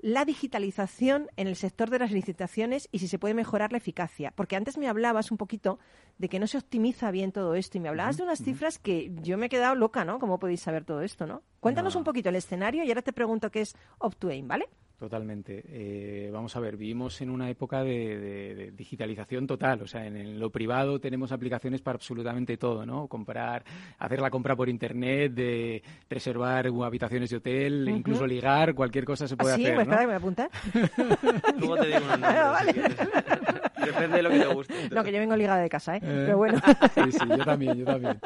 la 0.06 0.26
digitalización 0.26 1.28
en 1.38 1.46
el 1.46 1.56
sector 1.56 1.88
de 1.88 1.98
las 1.98 2.10
licitaciones 2.10 2.90
y 2.92 2.98
si 2.98 3.08
se 3.08 3.18
puede 3.18 3.32
mejorar 3.32 3.72
la 3.72 3.78
eficacia. 3.78 4.32
Porque 4.36 4.54
antes 4.54 4.76
me 4.76 4.86
hablabas 4.86 5.30
un 5.30 5.38
poquito 5.38 5.78
de 6.18 6.28
que 6.28 6.38
no 6.38 6.46
se 6.46 6.58
optimiza 6.58 7.10
bien 7.10 7.32
todo 7.32 7.54
esto 7.54 7.78
y 7.78 7.80
me 7.80 7.88
hablabas 7.88 8.18
de 8.18 8.22
unas 8.24 8.38
cifras 8.44 8.78
que 8.78 9.10
yo 9.22 9.38
me 9.38 9.46
he 9.46 9.48
quedado 9.48 9.74
loca, 9.74 10.04
¿no? 10.04 10.18
¿Cómo 10.18 10.38
podéis 10.38 10.60
saber 10.60 10.84
todo 10.84 11.00
esto, 11.00 11.26
no? 11.26 11.40
Cuéntanos 11.58 11.94
No. 11.94 12.00
un 12.00 12.04
poquito 12.04 12.28
el 12.28 12.36
escenario 12.36 12.84
y 12.84 12.88
ahora 12.88 13.00
te 13.00 13.14
pregunto 13.14 13.50
qué 13.50 13.62
es 13.62 13.74
Up 13.98 14.14
to 14.16 14.28
Aim, 14.28 14.46
¿vale? 14.46 14.68
Totalmente. 14.98 15.62
Eh, 15.66 16.30
vamos 16.32 16.54
a 16.56 16.60
ver, 16.60 16.76
vivimos 16.76 17.20
en 17.20 17.28
una 17.30 17.50
época 17.50 17.82
de, 17.82 18.16
de- 18.18 18.54
de 18.54 18.70
digitalización 18.70 19.46
total. 19.46 19.82
O 19.82 19.86
sea, 19.88 20.06
en, 20.06 20.16
el- 20.16 20.38
lo 20.38 20.50
privado 20.50 21.00
tenemos 21.00 21.32
aplicaciones 21.32 21.82
para 21.82 21.96
absolutamente 21.96 22.56
todo, 22.56 22.86
¿no? 22.86 23.08
Comprar, 23.08 23.64
hacer 23.98 24.20
la 24.20 24.30
compra 24.30 24.54
por 24.54 24.68
internet, 24.68 25.32
de 25.34 25.82
reservar 26.08 26.68
habitaciones 26.68 27.28
de 27.30 27.36
hotel, 27.36 27.86
Ujú. 27.88 27.96
incluso 27.98 28.26
ligar, 28.26 28.74
cualquier 28.74 29.04
cosa 29.04 29.26
se 29.26 29.36
puede 29.36 29.54
¿Ah, 29.54 29.56
sí? 29.56 29.64
hacer. 29.64 29.74
Pues 29.74 29.88
¿no? 29.88 29.96
me 29.96 30.04
voy 30.06 30.14
a 30.14 30.16
apuntar. 30.16 30.50
Luego 31.58 31.76
te 31.80 31.86
digo 31.86 31.98
unos 31.98 32.18
nombres, 32.20 32.40
Ah, 32.40 32.50
vale. 32.52 32.72
si. 32.72 33.84
Depende 33.86 34.16
de 34.16 34.22
lo 34.22 34.30
que 34.30 34.38
te 34.38 34.46
guste. 34.46 34.74
No, 34.92 35.04
que 35.04 35.12
yo 35.12 35.18
vengo 35.18 35.36
ligada 35.36 35.60
de 35.60 35.68
casa, 35.68 35.96
¿eh? 35.96 36.00
Eh, 36.02 36.22
Pero 36.26 36.36
bueno. 36.38 36.58
Sí, 36.94 37.12
sí, 37.12 37.18
yo 37.28 37.44
también, 37.44 37.76
yo 37.76 37.84
también. 37.84 38.18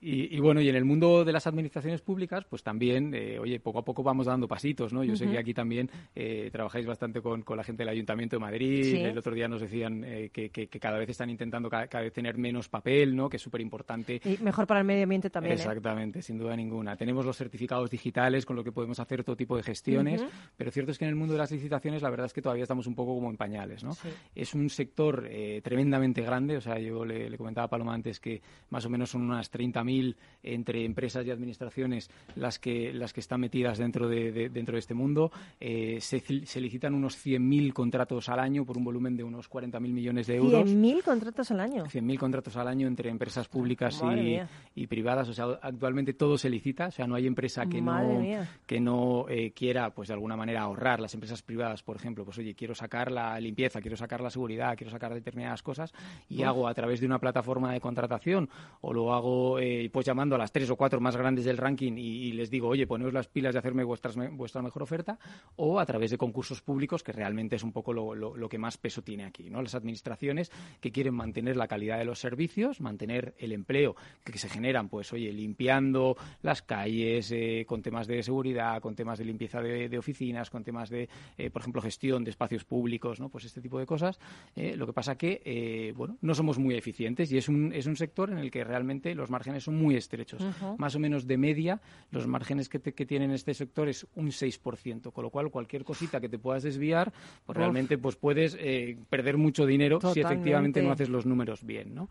Y, 0.00 0.38
bueno, 0.40 0.60
y 0.60 0.68
en 0.68 0.76
el 0.76 0.84
mundo 0.84 1.24
de 1.24 1.32
las 1.32 1.46
administraciones 1.46 2.00
públicas, 2.00 2.44
pues 2.48 2.62
también, 2.62 3.12
eh, 3.14 3.38
oye, 3.38 3.58
poco 3.60 3.80
a 3.80 3.84
poco 3.84 4.02
vamos 4.02 4.26
dando 4.26 4.46
pasitos, 4.46 4.92
¿no? 4.92 5.02
Yo 5.02 5.16
sé 5.16 5.28
que 5.28 5.38
aquí 5.38 5.54
también 5.54 5.90
eh, 6.14 6.50
trabajáis 6.52 6.86
bastante 6.86 7.20
con, 7.20 7.44
la 7.56 7.64
gente 7.64 7.82
del 7.82 7.88
Ayuntamiento 7.88 8.36
de 8.36 8.40
Madrid. 8.40 8.94
El 8.94 9.18
otro 9.18 9.34
día 9.34 9.48
nos 9.48 9.60
decían 9.60 10.04
eh, 10.04 10.30
que, 10.30 10.68
cada 10.78 10.98
vez 10.98 11.08
están 11.08 11.30
intentando 11.30 11.68
cada, 11.68 12.00
vez 12.00 12.12
tener 12.12 12.38
menos 12.38 12.68
papel, 12.68 13.16
¿no? 13.16 13.28
Que 13.28 13.36
es 13.38 13.42
súper 13.42 13.60
importante. 13.60 14.20
Y 14.24 14.42
mejor 14.42 14.66
para 14.66 14.80
el 14.80 14.86
medio 14.86 15.02
ambiente 15.02 15.30
también. 15.30 15.54
Exactamente, 15.54 16.22
sin 16.22 16.38
duda 16.38 16.54
ninguna. 16.56 16.96
Tenemos 16.96 17.24
los 17.26 17.36
certificados 17.36 17.90
digitales 17.90 18.46
con 18.46 18.54
lo 18.56 18.62
que 18.62 18.72
podemos 18.72 19.00
hacer 19.00 19.24
todo 19.24 19.36
tipo 19.36 19.56
de 19.56 19.62
gestiones, 19.62 20.24
pero 20.56 20.70
cierto 20.70 20.92
es 20.92 20.98
que 20.98 21.04
en 21.04 21.10
el 21.10 21.16
mundo 21.16 21.32
de 21.32 21.38
las 21.38 21.50
licitaciones 21.50 22.02
la 22.02 22.10
verdad 22.10 22.26
es 22.26 22.32
que 22.32 22.42
todavía 22.42 22.62
estamos 22.62 22.86
un 22.86 22.94
poco 22.94 23.14
como 23.14 23.30
en 23.30 23.36
pañales, 23.36 23.82
¿no? 23.82 23.96
Es 24.34 24.54
un 24.54 24.70
sector 24.70 25.28
tremendamente 25.62 26.22
grande, 26.22 26.56
o 26.56 26.60
sea, 26.60 26.78
yo 26.78 27.04
le, 27.04 27.28
le 27.28 27.36
comentaba 27.36 27.64
a 27.64 27.68
Paloma 27.68 27.94
antes 27.94 28.20
que 28.20 28.40
más 28.70 28.84
o 28.84 28.90
menos 28.90 29.10
son 29.10 29.17
unas 29.20 29.52
30.000 29.52 30.16
entre 30.42 30.84
empresas 30.84 31.26
y 31.26 31.30
administraciones 31.30 32.10
las 32.36 32.58
que, 32.58 32.92
las 32.92 33.12
que 33.12 33.20
están 33.20 33.40
metidas 33.40 33.78
dentro 33.78 34.08
de, 34.08 34.48
dentro 34.48 34.74
de 34.74 34.80
este 34.80 34.94
mundo. 34.94 35.30
Eh, 35.60 35.98
se, 36.00 36.20
se, 36.20 36.60
licitan 36.60 36.94
unos 36.94 37.24
100.000 37.24 37.72
contratos 37.72 38.28
al 38.28 38.40
año 38.40 38.64
por 38.64 38.76
un 38.76 38.84
volumen 38.84 39.16
de 39.16 39.24
unos 39.24 39.50
40.000 39.50 39.80
millones 39.80 40.26
de 40.26 40.36
euros. 40.36 40.68
¿100.000 40.68 41.02
contratos 41.02 41.50
al 41.50 41.60
año? 41.60 41.84
100.000 41.86 42.18
contratos 42.18 42.56
al 42.56 42.68
año 42.68 42.86
entre 42.86 43.10
empresas 43.10 43.48
públicas 43.48 44.02
y, 44.02 44.38
y, 44.80 44.86
privadas. 44.86 45.28
O 45.28 45.34
sea, 45.34 45.58
actualmente 45.62 46.14
todo 46.14 46.38
se 46.38 46.50
licita. 46.50 46.88
O 46.88 46.90
sea, 46.90 47.06
no 47.06 47.14
hay 47.14 47.26
empresa 47.26 47.66
que 47.66 47.80
no, 47.80 48.22
que 48.66 48.80
no 48.80 49.26
eh, 49.28 49.52
quiera, 49.52 49.90
pues 49.90 50.08
de 50.08 50.14
alguna 50.14 50.36
manera, 50.36 50.62
ahorrar. 50.62 51.00
Las 51.00 51.14
empresas 51.14 51.42
privadas, 51.42 51.82
por 51.82 51.96
ejemplo, 51.96 52.24
pues 52.24 52.38
oye, 52.38 52.54
quiero 52.54 52.74
sacar 52.74 53.10
la 53.10 53.38
limpieza, 53.40 53.80
quiero 53.80 53.96
sacar 53.96 54.20
la 54.20 54.30
seguridad, 54.30 54.76
quiero 54.76 54.90
sacar 54.90 55.14
determinadas 55.14 55.62
cosas 55.62 55.92
y 56.28 56.42
hago 56.42 56.68
a 56.68 56.74
través 56.74 57.00
de 57.00 57.06
una 57.06 57.18
plataforma 57.18 57.72
de 57.72 57.80
contratación 57.80 58.48
o 58.80 58.92
lo 58.98 59.14
hago 59.14 59.60
eh, 59.60 59.88
pues 59.92 60.04
llamando 60.04 60.34
a 60.34 60.38
las 60.38 60.50
tres 60.50 60.68
o 60.70 60.76
cuatro 60.76 61.00
más 61.00 61.16
grandes 61.16 61.44
del 61.44 61.56
ranking 61.56 61.92
y, 61.96 62.32
les 62.32 62.50
digo, 62.50 62.66
oye, 62.66 62.84
poneos 62.84 63.12
las 63.12 63.28
pilas 63.28 63.54
de 63.54 63.60
hacerme 63.60 63.84
vuestras, 63.84 64.16
vuestra 64.32 64.60
mejor 64.60 64.82
oferta, 64.82 65.20
o 65.54 65.78
a 65.78 65.86
través 65.86 66.10
de 66.10 66.18
concursos 66.18 66.62
públicos, 66.62 67.04
que 67.04 67.12
realmente 67.12 67.54
es 67.54 67.62
un 67.62 67.70
poco 67.70 67.92
lo, 67.92 68.14
lo, 68.14 68.48
que 68.48 68.58
más 68.58 68.76
peso 68.76 69.02
tiene 69.02 69.24
aquí. 69.24 69.50
¿no? 69.50 69.62
Las 69.62 69.76
administraciones 69.76 70.50
que 70.80 70.90
quieren 70.90 71.14
mantener 71.14 71.56
la 71.56 71.68
calidad 71.68 71.98
de 71.98 72.04
los 72.04 72.18
servicios, 72.18 72.80
mantener 72.80 73.34
el 73.38 73.52
empleo 73.52 73.94
que, 74.24 74.36
se 74.36 74.48
generan, 74.48 74.88
pues, 74.88 75.12
oye, 75.12 75.32
limpiando 75.32 76.16
las 76.42 76.62
calles, 76.62 77.30
eh, 77.30 77.64
con 77.68 77.82
temas 77.82 78.08
de 78.08 78.22
seguridad, 78.24 78.80
con 78.80 78.96
temas 78.96 79.18
de 79.18 79.24
limpieza 79.26 79.60
de, 79.60 79.96
oficinas, 79.98 80.50
con 80.50 80.64
temas 80.64 80.90
de, 80.90 81.08
eh, 81.36 81.50
por 81.50 81.62
ejemplo, 81.62 81.82
gestión 81.82 82.24
de 82.24 82.30
espacios 82.30 82.64
públicos, 82.64 83.20
¿no? 83.20 83.28
pues 83.28 83.44
este 83.44 83.60
tipo 83.60 83.78
de 83.78 83.86
cosas. 83.86 84.18
lo 84.56 84.86
que 84.86 84.92
pasa 84.92 85.16
que, 85.16 85.92
bueno, 85.96 86.16
no 86.20 86.34
somos 86.34 86.58
muy 86.58 86.74
eficientes 86.74 87.30
y 87.30 87.38
es 87.38 87.48
un, 87.48 87.72
es 87.72 87.86
un 87.86 87.96
sector 87.96 88.30
en 88.30 88.38
el 88.38 88.50
que 88.50 88.64
realmente 88.64 88.87
los 89.14 89.30
márgenes 89.30 89.64
son 89.64 89.76
muy 89.76 89.96
estrechos. 89.96 90.42
Más 90.78 90.94
o 90.94 90.98
menos 90.98 91.26
de 91.26 91.36
media, 91.36 91.80
los 92.10 92.26
márgenes 92.26 92.68
que, 92.68 92.80
que 92.80 93.06
tienen 93.06 93.30
este 93.30 93.54
sector 93.54 93.88
es 93.88 94.06
un 94.14 94.28
6%, 94.28 95.12
con 95.12 95.24
lo 95.24 95.30
cual 95.30 95.50
cualquier 95.50 95.84
cosita 95.84 96.20
que 96.20 96.28
te 96.28 96.38
puedas 96.38 96.62
desviar, 96.62 97.12
pues 97.44 97.56
realmente 97.56 97.98
pues 97.98 98.16
puedes 98.16 98.56
eh, 98.58 98.98
perder 99.10 99.36
mucho 99.36 99.66
dinero 99.66 100.00
si 100.12 100.20
efectivamente 100.20 100.82
no 100.82 100.92
haces 100.92 101.08
los 101.08 101.26
números 101.26 101.64
bien, 101.64 101.94
¿no? 101.94 102.08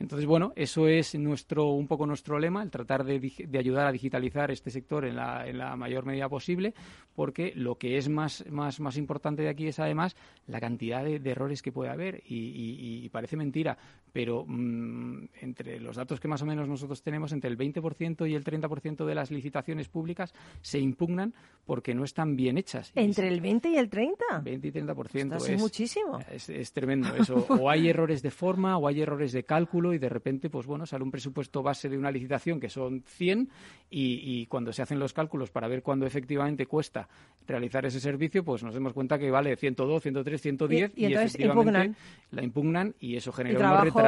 Entonces, 0.00 0.26
bueno, 0.26 0.52
eso 0.54 0.86
es 0.86 1.16
nuestro, 1.16 1.70
un 1.72 1.88
poco 1.88 2.06
nuestro 2.06 2.38
lema, 2.38 2.62
el 2.62 2.70
tratar 2.70 3.04
de, 3.04 3.20
ayudar 3.58 3.86
a 3.86 3.92
digitalizar 3.92 4.50
este 4.50 4.70
sector 4.70 5.04
en 5.04 5.16
la, 5.16 5.46
en 5.46 5.58
la, 5.58 5.74
mayor 5.74 6.06
medida 6.06 6.28
posible, 6.28 6.72
porque 7.16 7.52
lo 7.56 7.78
que 7.78 7.98
es 7.98 8.08
más, 8.08 8.44
más, 8.48 8.78
más 8.78 8.96
importante 8.96 9.42
de 9.42 9.48
aquí 9.48 9.66
es 9.66 9.80
además 9.80 10.14
la 10.46 10.60
cantidad 10.60 11.02
de, 11.04 11.16
errores 11.28 11.62
que 11.62 11.72
puede 11.72 11.90
haber. 11.90 12.22
Y, 12.24 13.08
parece 13.08 13.36
mentira, 13.36 13.76
pero 14.18 14.44
mm, 14.44 15.28
entre 15.42 15.78
los 15.78 15.94
datos 15.94 16.18
que 16.18 16.26
más 16.26 16.42
o 16.42 16.44
menos 16.44 16.66
nosotros 16.66 17.02
tenemos, 17.02 17.30
entre 17.30 17.50
el 17.50 17.56
20% 17.56 18.28
y 18.28 18.34
el 18.34 18.42
30% 18.42 19.06
de 19.06 19.14
las 19.14 19.30
licitaciones 19.30 19.86
públicas 19.86 20.34
se 20.60 20.80
impugnan 20.80 21.34
porque 21.64 21.94
no 21.94 22.02
están 22.02 22.34
bien 22.34 22.58
hechas. 22.58 22.90
¿Entre 22.96 23.28
el 23.28 23.40
20 23.40 23.68
y 23.68 23.76
el 23.76 23.88
30? 23.88 24.40
20 24.42 24.66
y 24.66 24.72
30%. 24.72 25.36
es 25.36 25.60
muchísimo. 25.60 26.18
Es, 26.32 26.48
es 26.48 26.72
tremendo 26.72 27.14
eso. 27.16 27.46
o 27.48 27.70
hay 27.70 27.88
errores 27.88 28.20
de 28.20 28.32
forma 28.32 28.76
o 28.76 28.88
hay 28.88 29.02
errores 29.02 29.30
de 29.30 29.44
cálculo 29.44 29.94
y 29.94 29.98
de 29.98 30.08
repente, 30.08 30.50
pues 30.50 30.66
bueno, 30.66 30.84
sale 30.84 31.04
un 31.04 31.12
presupuesto 31.12 31.62
base 31.62 31.88
de 31.88 31.96
una 31.96 32.10
licitación 32.10 32.58
que 32.58 32.70
son 32.70 33.04
100 33.06 33.48
y, 33.90 34.46
cuando 34.46 34.72
se 34.72 34.82
hacen 34.82 34.98
los 34.98 35.12
cálculos 35.12 35.50
para 35.50 35.68
ver 35.68 35.82
cuándo 35.82 36.06
efectivamente 36.06 36.66
cuesta 36.66 37.08
realizar 37.46 37.86
ese 37.86 38.00
servicio, 38.00 38.44
pues 38.44 38.62
nos 38.62 38.74
damos 38.74 38.92
cuenta 38.92 39.18
que 39.18 39.30
vale 39.30 39.56
102, 39.56 40.02
103, 40.02 40.42
110 40.42 40.92
y, 40.96 41.04
efectivamente 41.06 41.94
la 42.30 42.42
impugnan 42.42 42.94
y 43.00 43.16
eso 43.16 43.32
genera 43.32 43.58
unos 43.58 43.84
retrasos 43.84 44.07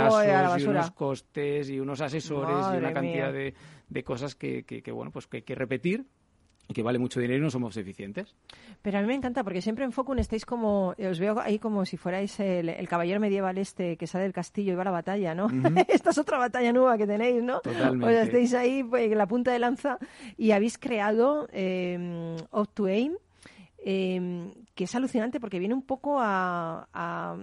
y 0.58 0.64
unos 0.64 0.90
costes 0.92 1.70
y 1.70 1.80
unos 1.80 2.00
asesores 2.00 2.66
y 2.74 2.76
una 2.76 2.92
cantidad 2.92 3.32
de, 3.32 3.54
de, 3.88 4.04
cosas 4.04 4.34
que, 4.34 4.64
que, 4.64 4.92
bueno, 4.92 5.10
pues 5.10 5.26
que 5.26 5.38
hay 5.38 5.42
que 5.42 5.54
repetir 5.54 6.06
que 6.72 6.82
vale 6.82 6.98
mucho 6.98 7.20
dinero 7.20 7.40
y 7.40 7.42
no 7.42 7.50
somos 7.50 7.76
eficientes. 7.76 8.34
Pero 8.82 8.98
a 8.98 9.00
mí 9.00 9.06
me 9.06 9.14
encanta 9.14 9.42
porque 9.44 9.62
siempre 9.62 9.84
en 9.84 9.92
Focun 9.92 10.18
estáis 10.18 10.44
como, 10.44 10.94
os 10.98 11.18
veo 11.18 11.40
ahí 11.40 11.58
como 11.58 11.84
si 11.84 11.96
fuerais 11.96 12.38
el, 12.40 12.88
caballero 12.88 13.20
medieval 13.20 13.58
este 13.58 13.96
que 13.96 14.06
sale 14.06 14.24
del 14.24 14.32
castillo 14.32 14.72
y 14.72 14.76
va 14.76 14.82
a 14.82 14.86
la 14.86 14.90
batalla, 14.90 15.34
¿no? 15.34 15.48
Esta 15.88 16.10
es 16.10 16.18
otra 16.18 16.38
batalla 16.38 16.72
nueva 16.72 16.96
que 16.96 17.06
tenéis, 17.06 17.42
¿no? 17.42 17.60
Totalmente. 17.60 18.06
O 18.06 18.10
sea, 18.10 18.22
estáis 18.22 18.54
ahí 18.54 18.84
pues, 18.84 19.10
en 19.10 19.18
la 19.18 19.26
punta 19.26 19.52
de 19.52 19.58
lanza 19.58 19.98
y 20.36 20.52
habéis 20.52 20.78
creado 20.78 21.48
eh, 21.52 22.36
to 22.74 22.86
Aim, 22.86 23.14
em, 23.78 24.52
que 24.74 24.84
es 24.84 24.94
alucinante 24.94 25.40
porque 25.40 25.58
viene 25.58 25.74
un 25.74 25.82
poco 25.82 26.18
a, 26.20 26.88
a 26.92 27.36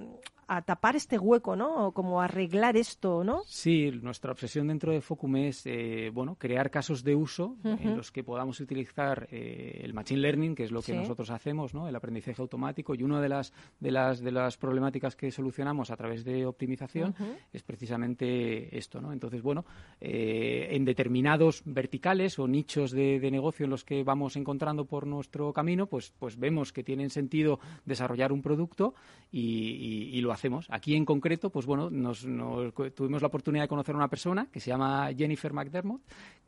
tapar 0.65 0.95
este 0.95 1.19
hueco, 1.19 1.55
¿no? 1.55 1.87
O 1.87 1.91
como 1.91 2.21
arreglar 2.21 2.77
esto, 2.77 3.23
¿no? 3.23 3.41
Sí, 3.45 3.91
nuestra 4.01 4.31
obsesión 4.31 4.67
dentro 4.67 4.93
de 4.93 5.01
Focum 5.01 5.35
es, 5.35 5.65
eh, 5.65 6.09
bueno, 6.13 6.35
crear 6.35 6.71
casos 6.71 7.03
de 7.03 7.15
uso 7.15 7.57
en 7.63 7.97
los 7.97 8.11
que 8.11 8.23
podamos 8.23 8.59
utilizar 8.61 9.27
eh, 9.29 9.81
el 9.83 9.93
machine 9.93 10.21
learning, 10.21 10.55
que 10.55 10.63
es 10.63 10.71
lo 10.71 10.81
que 10.81 10.95
nosotros 10.95 11.29
hacemos, 11.31 11.73
¿no? 11.73 11.87
El 11.87 11.95
aprendizaje 11.95 12.41
automático 12.41 12.95
y 12.95 13.03
una 13.03 13.21
de 13.21 13.29
las 13.29 13.53
de 13.79 13.91
las 13.91 14.21
de 14.21 14.31
las 14.31 14.57
problemáticas 14.57 15.15
que 15.15 15.31
solucionamos 15.31 15.91
a 15.91 15.97
través 15.97 16.23
de 16.23 16.45
optimización 16.45 17.13
es 17.51 17.63
precisamente 17.63 18.77
esto, 18.77 19.01
¿no? 19.01 19.11
Entonces, 19.11 19.41
bueno, 19.41 19.65
eh, 19.99 20.69
en 20.71 20.85
determinados 20.85 21.61
verticales 21.65 22.39
o 22.39 22.47
nichos 22.47 22.91
de, 22.91 23.27
negocio 23.27 23.65
en 23.65 23.71
los 23.71 23.83
que 23.83 24.03
vamos 24.03 24.37
encontrando 24.37 24.85
por 24.85 25.05
nuestro 25.05 25.51
camino, 25.51 25.87
pues 25.87 26.13
pues 26.17 26.39
vemos 26.39 26.71
que 26.71 26.83
tienen 26.83 27.09
sentido 27.09 27.59
desarrollar 27.85 28.31
un 28.31 28.41
producto 28.41 28.93
y, 29.29 30.09
y 30.13 30.21
lo 30.21 30.31
hacemos. 30.37 30.67
Aquí 30.69 30.95
en 30.95 31.05
concreto, 31.05 31.49
pues 31.49 31.65
bueno, 31.65 31.89
nos, 31.89 32.21
tuvimos 32.21 33.21
la 33.21 33.27
oportunidad 33.27 33.63
de 33.63 33.67
conocer 33.67 33.95
a 33.95 33.97
una 33.97 34.07
persona 34.07 34.47
que 34.51 34.59
se 34.59 34.69
llama 34.69 35.09
Jennifer 35.15 35.53
McDermott, 35.53 36.01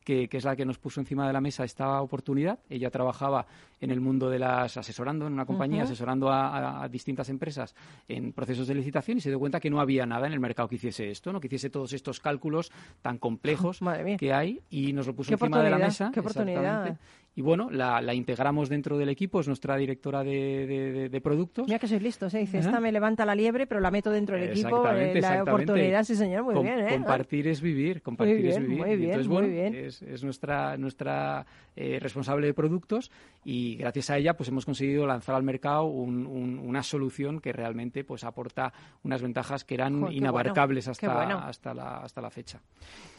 que, 0.04 0.28
es 0.30 0.44
la 0.44 0.56
que 0.56 0.64
nos 0.64 0.78
puso 0.78 1.00
encima 1.00 1.26
de 1.26 1.32
la 1.32 1.40
mesa 1.40 1.64
esta 1.64 2.00
oportunidad. 2.00 2.58
Ella 2.68 2.90
trabajaba 2.90 3.46
en 3.80 3.90
el 3.90 4.00
mundo 4.00 4.28
de 4.28 4.38
las 4.38 4.76
asesorando 4.76 5.26
en 5.26 5.32
una 5.32 5.44
compañía, 5.44 5.84
asesorando 5.84 6.30
a, 6.30 6.88
distintas 6.88 7.28
empresas 7.28 7.74
en 8.08 8.32
procesos 8.32 8.66
de 8.66 8.74
licitación 8.74 9.18
y 9.18 9.20
se 9.20 9.28
dio 9.28 9.38
cuenta 9.38 9.60
que 9.60 9.70
no 9.70 9.80
había 9.80 10.06
nada 10.06 10.26
en 10.26 10.32
el 10.32 10.40
mercado 10.40 10.68
que 10.68 10.76
hiciese 10.76 11.10
esto, 11.10 11.32
¿no? 11.32 11.40
que 11.40 11.46
hiciese 11.46 11.70
todos 11.70 11.92
estos 11.92 12.20
cálculos 12.20 12.72
tan 13.02 13.18
complejos 13.18 13.80
que 14.18 14.32
hay 14.32 14.60
y 14.70 14.92
nos 14.92 15.06
lo 15.06 15.14
puso 15.14 15.32
encima 15.32 15.62
de 15.62 15.70
la 15.70 15.78
mesa. 15.78 16.10
Qué 16.12 16.20
oportunidad 16.20 16.98
y 17.34 17.42
bueno, 17.42 17.70
la, 17.70 18.00
la, 18.02 18.12
integramos 18.12 18.68
dentro 18.68 18.98
del 18.98 19.08
equipo, 19.08 19.40
es 19.40 19.46
nuestra 19.46 19.76
directora 19.76 20.24
de, 20.24 21.08
de, 21.08 21.20
productos. 21.20 21.66
Mira 21.66 21.78
que 21.78 21.86
sois 21.86 22.02
listos, 22.02 22.34
¿eh? 22.34 22.38
dice, 22.40 22.58
esta 22.58 22.80
me 22.80 22.90
levanta 22.90 23.24
la 23.24 23.34
liebre, 23.34 23.66
pero 23.66 23.79
la 23.80 23.90
meto 23.90 24.10
dentro 24.10 24.36
del 24.36 24.50
equipo, 24.50 24.88
eh, 24.88 25.20
la 25.20 25.42
oportunidad, 25.42 26.04
sí 26.04 26.14
señor, 26.16 26.44
muy 26.44 26.62
bien. 26.62 26.80
¿eh? 26.80 26.94
Compartir 26.94 27.48
es 27.48 27.60
vivir, 27.60 28.02
compartir 28.02 28.46
es 28.46 28.58
vivir. 28.58 28.78
Muy 28.78 28.96
bien, 28.96 29.28
muy 29.28 29.48
bien. 29.48 29.74
Es, 29.74 30.02
es, 30.02 30.22
nuestra, 30.22 30.76
nuestra 30.76 31.46
eh, 31.76 31.98
responsable 32.00 32.46
de 32.46 32.54
productos 32.54 33.10
y 33.44 33.76
gracias 33.76 34.10
a 34.10 34.18
ella 34.18 34.34
pues 34.34 34.48
hemos 34.48 34.64
conseguido 34.64 35.06
lanzar 35.06 35.34
al 35.34 35.42
mercado 35.42 35.84
una 35.84 36.82
solución 36.82 37.40
que 37.40 37.52
realmente 37.52 38.04
pues 38.04 38.24
aporta 38.24 38.72
unas 39.02 39.22
ventajas 39.22 39.64
que 39.64 39.74
eran 39.74 40.12
inabarcables 40.12 40.88
hasta, 40.88 41.46
hasta, 41.46 41.74
la, 41.74 41.98
hasta 41.98 42.20
la 42.20 42.30
fecha. 42.30 42.60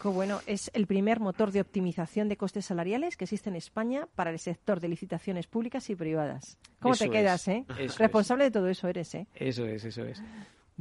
Qué 0.01 0.07
bueno, 0.07 0.39
es 0.45 0.71
el 0.73 0.87
primer 0.87 1.19
motor 1.19 1.51
de 1.51 1.61
optimización 1.61 2.29
de 2.29 2.37
costes 2.37 2.65
salariales 2.65 3.17
que 3.17 3.25
existe 3.25 3.49
en 3.49 3.55
España 3.55 4.07
para 4.15 4.31
el 4.31 4.39
sector 4.39 4.79
de 4.79 4.87
licitaciones 4.89 5.47
públicas 5.47 5.89
y 5.89 5.95
privadas. 5.95 6.57
¿Cómo 6.79 6.95
te 6.95 7.09
quedas, 7.09 7.47
eh? 7.47 7.65
Responsable 7.97 8.45
de 8.45 8.51
todo 8.51 8.67
eso 8.67 8.87
eres, 8.87 9.13
¿eh? 9.15 9.27
Eso 9.35 9.65
es, 9.65 9.85
eso 9.85 10.03
es. 10.05 10.21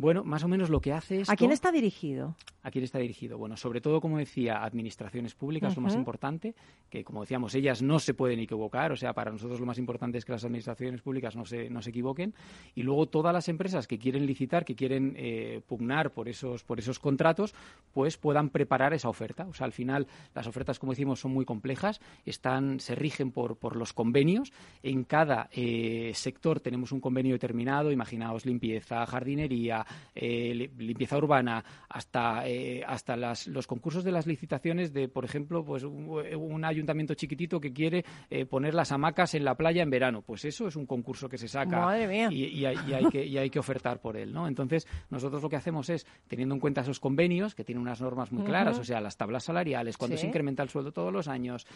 Bueno, 0.01 0.25
más 0.25 0.43
o 0.45 0.49
menos 0.49 0.71
lo 0.71 0.81
que 0.81 0.95
hace 0.95 1.21
es. 1.21 1.29
¿A 1.29 1.37
quién 1.37 1.53
está 1.53 1.71
dirigido? 1.71 2.35
¿A 2.63 2.71
quién 2.71 2.85
está 2.85 2.99
dirigido? 2.99 3.37
Bueno, 3.37 3.59
sobre 3.59 3.83
todo, 3.83 4.01
como 4.01 4.17
decía, 4.17 4.65
administraciones 4.65 5.35
públicas, 5.35 5.77
lo 5.77 5.83
más 5.83 5.95
importante, 5.95 6.55
que 6.89 7.05
como 7.05 7.21
decíamos, 7.21 7.55
ellas 7.55 7.83
no 7.83 7.99
se 7.99 8.15
pueden 8.15 8.39
equivocar, 8.39 8.93
o 8.93 8.97
sea, 8.97 9.13
para 9.13 9.31
nosotros 9.31 9.61
lo 9.61 9.67
más 9.67 9.79
importante 9.79 10.19
es 10.19 10.25
que 10.25 10.33
las 10.33 10.45
administraciones 10.45 11.03
públicas 11.03 11.37
no 11.37 11.45
se, 11.45 11.69
no 11.71 11.81
se 11.83 11.91
equivoquen, 11.91 12.35
y 12.75 12.83
luego 12.83 13.07
todas 13.07 13.33
las 13.33 13.49
empresas 13.49 13.87
que 13.87 13.99
quieren 13.99 14.27
licitar, 14.27 14.65
que 14.65 14.75
quieren 14.75 15.15
eh, 15.17 15.61
pugnar 15.67 16.13
por 16.13 16.29
esos, 16.29 16.63
por 16.65 16.79
esos 16.79 16.99
contratos, 16.99 17.55
pues 17.93 18.17
puedan 18.17 18.49
preparar 18.51 18.95
esa 18.95 19.09
oferta. 19.09 19.47
O 19.49 19.55
sea, 19.55 19.67
al 19.67 19.73
final, 19.73 20.07
las 20.35 20.47
ofertas, 20.47 20.79
como 20.79 20.93
decimos, 20.93 21.21
son 21.21 21.33
muy 21.33 21.45
complejas, 21.45 22.01
están, 22.27 22.81
se 22.81 22.95
rigen 22.95 23.33
por, 23.33 23.57
por 23.57 23.77
los 23.77 23.93
convenios. 23.93 24.53
En 24.83 25.05
cada 25.05 25.49
eh, 25.53 26.13
sector 26.15 26.61
tenemos 26.61 26.93
un 26.93 27.01
convenio 27.01 27.35
determinado, 27.35 27.91
imaginaos 27.91 28.45
limpieza, 28.45 29.07
jardinería, 29.07 29.87
eh, 30.15 30.71
limpieza 30.79 31.17
urbana, 31.17 31.65
hasta, 31.89 32.47
eh, 32.47 32.83
hasta 32.87 33.17
las, 33.17 33.47
los 33.47 33.67
concursos 33.67 34.05
de 34.05 34.13
las 34.13 34.27
licitaciones 34.27 34.93
de, 34.93 35.09
por 35.09 35.25
ejemplo, 35.25 35.65
pues 35.65 35.85
un, 35.85 36.65
ayuntamiento 36.65 37.15
chiquitito 37.15 37.61
que 37.61 37.73
quiere 37.73 38.05
eh, 38.29 38.45
poner 38.45 38.75
las 38.75 38.93
hamacas 38.93 39.35
en 39.35 39.45
la 39.45 39.55
playa 39.55 39.83
en 39.83 39.91
verano. 39.91 40.23
Pues 40.23 40.45
eso 40.45 40.69
es 40.69 40.77
un 40.77 40.87
concurso 40.87 41.29
que 41.29 41.39
se 41.39 41.49
saca 41.49 41.87
Y, 42.31 42.65
hay, 42.65 43.07
que, 43.11 43.25
y 43.25 43.39
hay 43.39 43.51
que 43.51 43.59
ofertar 43.59 44.01
por 44.01 44.17
él, 44.17 44.33
¿no? 44.33 44.47
Entonces, 44.47 44.87
nosotros 45.09 45.43
lo 45.43 45.49
que 45.49 45.57
hacemos 45.57 45.89
es, 45.91 46.07
teniendo 46.29 46.55
en 46.55 46.61
cuenta 46.61 46.83
esos 46.83 47.01
convenios, 47.01 47.55
que 47.55 47.65
tienen 47.65 47.83
unas 47.83 48.01
normas 48.01 48.33
muy 48.33 48.45
claras, 48.45 48.79
o 48.79 48.85
sea, 48.85 49.01
las 49.01 49.17
tablas 49.17 49.45
salariales, 49.45 49.97
cuándo 49.97 50.17
se 50.17 50.27
incrementa 50.27 50.63
el 50.63 50.69
sueldo 50.69 50.93
todos 50.93 51.13
los 51.13 51.29
años, 51.29 51.67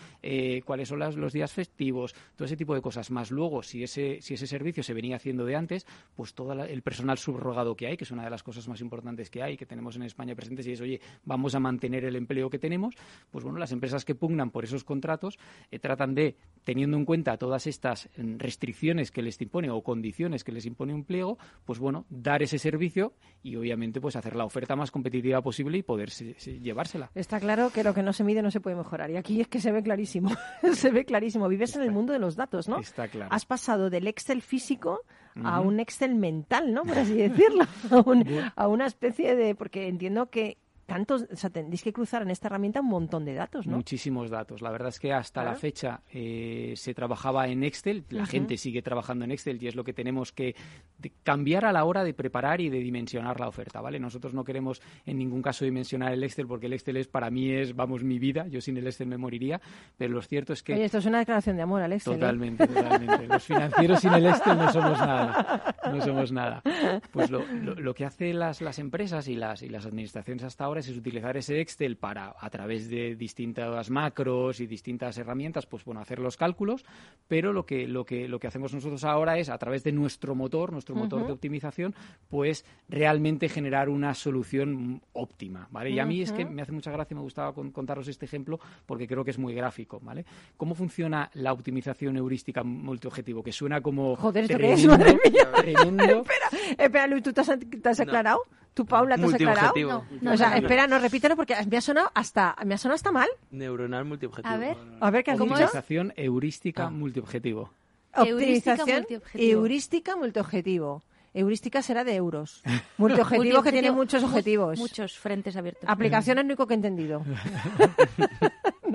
cuáles 0.64 0.88
son 0.88 0.98
los 0.98 1.32
días 1.32 1.52
festivos, 1.52 2.14
todo 2.36 2.46
ese 2.46 2.56
tipo 2.56 2.74
de 2.74 2.82
cosas. 2.82 3.10
Más 3.10 3.30
luego, 3.30 3.62
si 3.62 3.82
ese, 3.82 4.20
si 4.20 4.34
ese 4.34 4.46
servicio 4.46 4.82
se 4.82 4.94
venía 4.94 5.16
haciendo 5.16 5.44
de 5.44 5.56
antes, 5.56 5.86
pues 6.14 6.34
todo 6.34 6.52
el 6.52 6.82
personal 6.82 7.18
subrogado 7.18 7.76
que 7.76 7.86
hay, 7.86 7.96
que 7.96 8.03
es 8.04 8.10
una 8.10 8.24
de 8.24 8.30
las 8.30 8.42
cosas 8.42 8.68
más 8.68 8.80
importantes 8.80 9.30
que 9.30 9.42
hay, 9.42 9.56
que 9.56 9.66
tenemos 9.66 9.96
en 9.96 10.02
España 10.02 10.34
presentes, 10.34 10.66
y 10.66 10.72
es, 10.72 10.80
oye, 10.80 11.00
vamos 11.24 11.54
a 11.54 11.60
mantener 11.60 12.04
el 12.04 12.16
empleo 12.16 12.48
que 12.48 12.58
tenemos, 12.58 12.94
pues 13.30 13.44
bueno, 13.44 13.58
las 13.58 13.72
empresas 13.72 14.04
que 14.04 14.14
pugnan 14.14 14.50
por 14.50 14.64
esos 14.64 14.84
contratos 14.84 15.38
eh, 15.70 15.78
tratan 15.78 16.14
de, 16.14 16.36
teniendo 16.64 16.96
en 16.96 17.04
cuenta 17.04 17.36
todas 17.36 17.66
estas 17.66 18.08
mm, 18.16 18.38
restricciones 18.38 19.10
que 19.10 19.22
les 19.22 19.40
impone 19.40 19.70
o 19.70 19.82
condiciones 19.82 20.44
que 20.44 20.52
les 20.52 20.66
impone 20.66 20.94
un 20.94 21.04
pliego, 21.04 21.38
pues 21.64 21.78
bueno, 21.78 22.06
dar 22.08 22.42
ese 22.42 22.58
servicio 22.58 23.14
y 23.42 23.56
obviamente 23.56 24.00
pues 24.00 24.16
hacer 24.16 24.36
la 24.36 24.44
oferta 24.44 24.76
más 24.76 24.90
competitiva 24.90 25.42
posible 25.42 25.78
y 25.78 25.82
poder 25.82 26.10
llevársela. 26.10 27.10
Está 27.14 27.40
claro 27.40 27.70
que 27.70 27.84
lo 27.84 27.94
que 27.94 28.02
no 28.02 28.12
se 28.12 28.24
mide 28.24 28.42
no 28.42 28.50
se 28.50 28.60
puede 28.60 28.76
mejorar 28.76 29.10
y 29.10 29.16
aquí 29.16 29.40
es 29.40 29.48
que 29.48 29.60
se 29.60 29.72
ve 29.72 29.82
clarísimo, 29.82 30.30
se 30.72 30.90
ve 30.90 31.04
clarísimo. 31.04 31.48
Vives 31.48 31.76
en 31.76 31.82
el 31.82 31.92
mundo 31.92 32.12
de 32.12 32.18
los 32.18 32.36
datos, 32.36 32.68
¿no? 32.68 32.78
Está 32.78 33.08
claro. 33.08 33.30
Has 33.32 33.46
pasado 33.46 33.90
del 33.90 34.06
Excel 34.06 34.42
físico 34.42 35.00
a 35.42 35.60
un 35.60 35.80
Excel 35.80 36.14
mental, 36.14 36.72
¿no? 36.72 36.82
Por 36.82 36.98
así 36.98 37.14
decirlo, 37.14 37.64
a 38.56 38.68
una 38.68 38.86
especie 38.86 39.34
de... 39.34 39.54
Porque 39.54 39.88
entiendo 39.88 40.30
que 40.30 40.58
tantos, 40.86 41.26
o 41.32 41.36
sea, 41.36 41.50
tendréis 41.50 41.82
que 41.82 41.92
cruzar 41.92 42.22
en 42.22 42.30
esta 42.30 42.48
herramienta 42.48 42.80
un 42.80 42.88
montón 42.88 43.24
de 43.24 43.34
datos, 43.34 43.66
¿no? 43.66 43.76
Muchísimos 43.76 44.30
datos. 44.30 44.62
La 44.62 44.70
verdad 44.70 44.88
es 44.88 45.00
que 45.00 45.12
hasta 45.12 45.42
la 45.44 45.54
fecha 45.54 46.02
eh, 46.12 46.74
se 46.76 46.94
trabajaba 46.94 47.48
en 47.48 47.64
Excel, 47.64 48.04
la 48.10 48.26
gente 48.26 48.56
sigue 48.56 48.82
trabajando 48.82 49.24
en 49.24 49.32
Excel 49.32 49.62
y 49.62 49.68
es 49.68 49.74
lo 49.74 49.84
que 49.84 49.92
tenemos 49.92 50.32
que 50.32 50.54
cambiar 51.22 51.64
a 51.64 51.72
la 51.72 51.84
hora 51.84 52.04
de 52.04 52.14
preparar 52.14 52.60
y 52.60 52.68
de 52.68 52.80
dimensionar 52.80 53.40
la 53.40 53.48
oferta, 53.48 53.80
¿vale? 53.80 53.98
Nosotros 53.98 54.34
no 54.34 54.44
queremos 54.44 54.80
en 55.06 55.18
ningún 55.18 55.42
caso 55.42 55.64
dimensionar 55.64 56.12
el 56.12 56.22
Excel 56.22 56.46
porque 56.46 56.66
el 56.66 56.74
Excel 56.74 56.96
es 56.96 57.08
para 57.08 57.30
mí 57.30 57.50
es, 57.50 57.74
vamos, 57.74 58.02
mi 58.04 58.18
vida. 58.18 58.46
Yo 58.48 58.60
sin 58.60 58.76
el 58.76 58.86
Excel 58.86 59.06
me 59.06 59.16
moriría, 59.16 59.60
pero 59.96 60.12
lo 60.14 60.22
cierto 60.22 60.52
es 60.52 60.62
que... 60.62 60.74
Oye, 60.74 60.84
esto 60.84 60.98
es 60.98 61.06
una 61.06 61.18
declaración 61.18 61.56
de 61.56 61.62
amor 61.62 61.82
al 61.82 61.92
Excel. 61.92 62.14
¿eh? 62.14 62.16
Totalmente, 62.16 62.66
totalmente. 62.66 63.26
Los 63.26 63.44
financieros 63.44 64.00
sin 64.00 64.12
el 64.12 64.26
Excel 64.26 64.58
no 64.58 64.72
somos 64.72 64.98
nada. 64.98 65.74
No 65.90 66.00
somos 66.00 66.32
nada. 66.32 66.62
Pues 67.10 67.30
lo, 67.30 67.44
lo, 67.46 67.94
que 67.94 68.04
hacen 68.04 68.38
las, 68.38 68.60
las 68.60 68.78
empresas 68.78 69.28
y 69.28 69.34
las, 69.34 69.62
y 69.62 69.68
las 69.68 69.86
administraciones 69.86 70.44
hasta 70.44 70.64
ahora 70.64 70.73
es 70.78 70.96
utilizar 70.96 71.36
ese 71.36 71.60
Excel 71.60 71.96
para, 71.96 72.34
a 72.38 72.50
través 72.50 72.88
de 72.88 73.14
distintas 73.16 73.90
macros 73.90 74.60
y 74.60 74.66
distintas 74.66 75.16
herramientas, 75.18 75.66
pues 75.66 75.84
bueno, 75.84 76.00
hacer 76.00 76.18
los 76.18 76.36
cálculos, 76.36 76.84
pero 77.28 77.52
lo 77.52 77.64
que, 77.66 77.86
lo 77.86 78.04
que, 78.04 78.28
lo 78.28 78.38
que 78.38 78.46
hacemos 78.46 78.72
nosotros 78.72 79.04
ahora 79.04 79.38
es, 79.38 79.48
a 79.48 79.58
través 79.58 79.84
de 79.84 79.92
nuestro 79.92 80.34
motor, 80.34 80.72
nuestro 80.72 80.94
motor 80.94 81.26
de 81.26 81.32
optimización, 81.32 81.94
pues 82.28 82.64
realmente 82.88 83.48
generar 83.48 83.88
una 83.88 84.14
solución 84.14 85.02
óptima, 85.12 85.68
¿vale? 85.70 85.90
Y 85.90 85.98
a 85.98 86.06
mí 86.06 86.22
es 86.22 86.32
que 86.32 86.44
me 86.44 86.62
hace 86.62 86.72
mucha 86.72 86.90
gracia, 86.90 87.16
me 87.16 87.22
gustaba 87.22 87.52
contaros 87.52 88.08
este 88.08 88.24
ejemplo 88.26 88.58
porque 88.86 89.06
creo 89.06 89.24
que 89.24 89.30
es 89.30 89.38
muy 89.38 89.54
gráfico, 89.54 90.00
¿vale? 90.00 90.24
¿Cómo 90.56 90.74
funciona 90.74 91.30
la 91.34 91.52
optimización 91.52 92.16
heurística 92.16 92.62
multiobjetivo? 92.62 93.42
Que 93.42 93.52
suena 93.52 93.80
como... 93.80 94.16
Joder, 94.16 94.44
¿esto 94.44 94.58
es? 94.58 94.86
Madre 94.86 95.16
mía. 95.24 95.48
espera, 95.64 96.74
espera, 96.78 97.06
Luis, 97.06 97.22
¿tú 97.22 97.32
te 97.32 97.40
has, 97.40 98.00
aclarado? 98.00 98.40
¿Tú, 98.74 98.84
Paula, 98.86 99.16
te 99.16 99.24
has 99.24 99.34
aclarado? 99.34 100.04
No, 100.20 100.32
o 100.32 100.36
sea, 100.36 100.56
espera, 100.56 100.88
no, 100.88 100.98
repítelo 100.98 101.36
porque 101.36 101.54
me 101.70 101.76
ha 101.76 101.80
sonado 101.80 102.10
hasta, 102.12 102.56
me 102.66 102.74
ha 102.74 102.78
sonado 102.78 102.96
hasta 102.96 103.12
mal. 103.12 103.28
Neuronal 103.52 104.04
multiobjetivo. 104.04 104.52
A 104.52 104.58
ver, 104.58 104.76
a 105.00 105.10
ver, 105.10 105.22
¿qué 105.22 105.30
has 105.30 105.38
dicho? 105.38 105.52
Optimización 105.52 106.12
heurística 106.16 106.86
ah. 106.86 106.90
multiobjetivo. 106.90 107.70
Optimización 108.16 109.06
heurística 109.34 110.16
multiobjetivo. 110.16 110.92
Heurística 110.92 111.04
será 111.82 112.04
de 112.04 112.14
euros. 112.14 112.62
Multiobjetivo 112.98 113.62
que 113.62 113.72
tiene 113.72 113.90
muchos 113.90 114.22
objetivos. 114.22 114.78
Muchos 114.78 115.18
frentes 115.18 115.56
abiertos. 115.56 115.88
Aplicación 115.88 116.38
es 116.38 116.44
lo 116.44 116.46
único 116.46 116.66
que 116.66 116.74
he 116.74 116.76
entendido. 116.76 117.22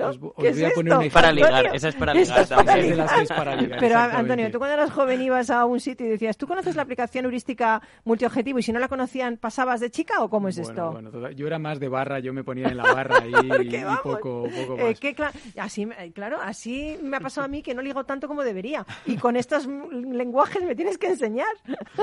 Os, 0.02 0.18
voy 0.18 0.64
a 0.64 0.70
poner 0.70 0.94
una 0.94 1.10
para 1.10 1.32
ligar, 1.32 1.74
esa 1.74 1.88
es 1.88 1.94
para 1.94 2.14
ligar. 2.14 3.80
Pero 3.80 3.98
Antonio, 3.98 4.50
tú 4.50 4.58
cuando 4.58 4.74
eras 4.74 4.90
joven 4.90 5.20
ibas 5.20 5.50
a 5.50 5.64
un 5.64 5.80
sitio 5.80 6.06
y 6.06 6.10
decías, 6.10 6.36
¿tú 6.36 6.46
conoces 6.46 6.76
la 6.76 6.82
aplicación 6.82 7.24
heurística 7.24 7.82
multiobjetivo? 8.04 8.58
Y 8.58 8.62
si 8.62 8.72
no 8.72 8.78
la 8.78 8.88
conocían, 8.88 9.36
¿pasabas 9.36 9.80
de 9.80 9.90
chica 9.90 10.22
o 10.22 10.30
cómo 10.30 10.48
es 10.48 10.58
esto? 10.58 10.92
Bueno, 10.92 11.30
yo 11.30 11.46
era 11.46 11.58
más 11.58 11.80
de 11.80 11.88
barra, 11.88 12.20
yo 12.20 12.32
me 12.32 12.44
ponía 12.44 12.68
en 12.68 12.76
la 12.76 12.94
barra 12.94 13.26
y, 13.26 13.66
y 13.66 13.84
poco, 14.02 14.44
poco 14.44 14.78
eh, 14.78 15.14
más. 15.18 15.34
así, 15.56 15.86
claro, 16.14 16.38
así 16.42 16.98
me 17.02 17.16
ha 17.16 17.20
pasado 17.20 17.44
a 17.44 17.48
mí 17.48 17.62
que 17.62 17.74
no 17.74 17.82
ligo 17.82 18.04
tanto 18.04 18.28
como 18.28 18.42
debería. 18.42 18.86
Y 19.06 19.16
con 19.16 19.36
estos 19.36 19.66
lenguajes 19.66 20.62
me 20.62 20.74
tienes 20.74 20.98
que 20.98 21.08
enseñar. 21.08 21.52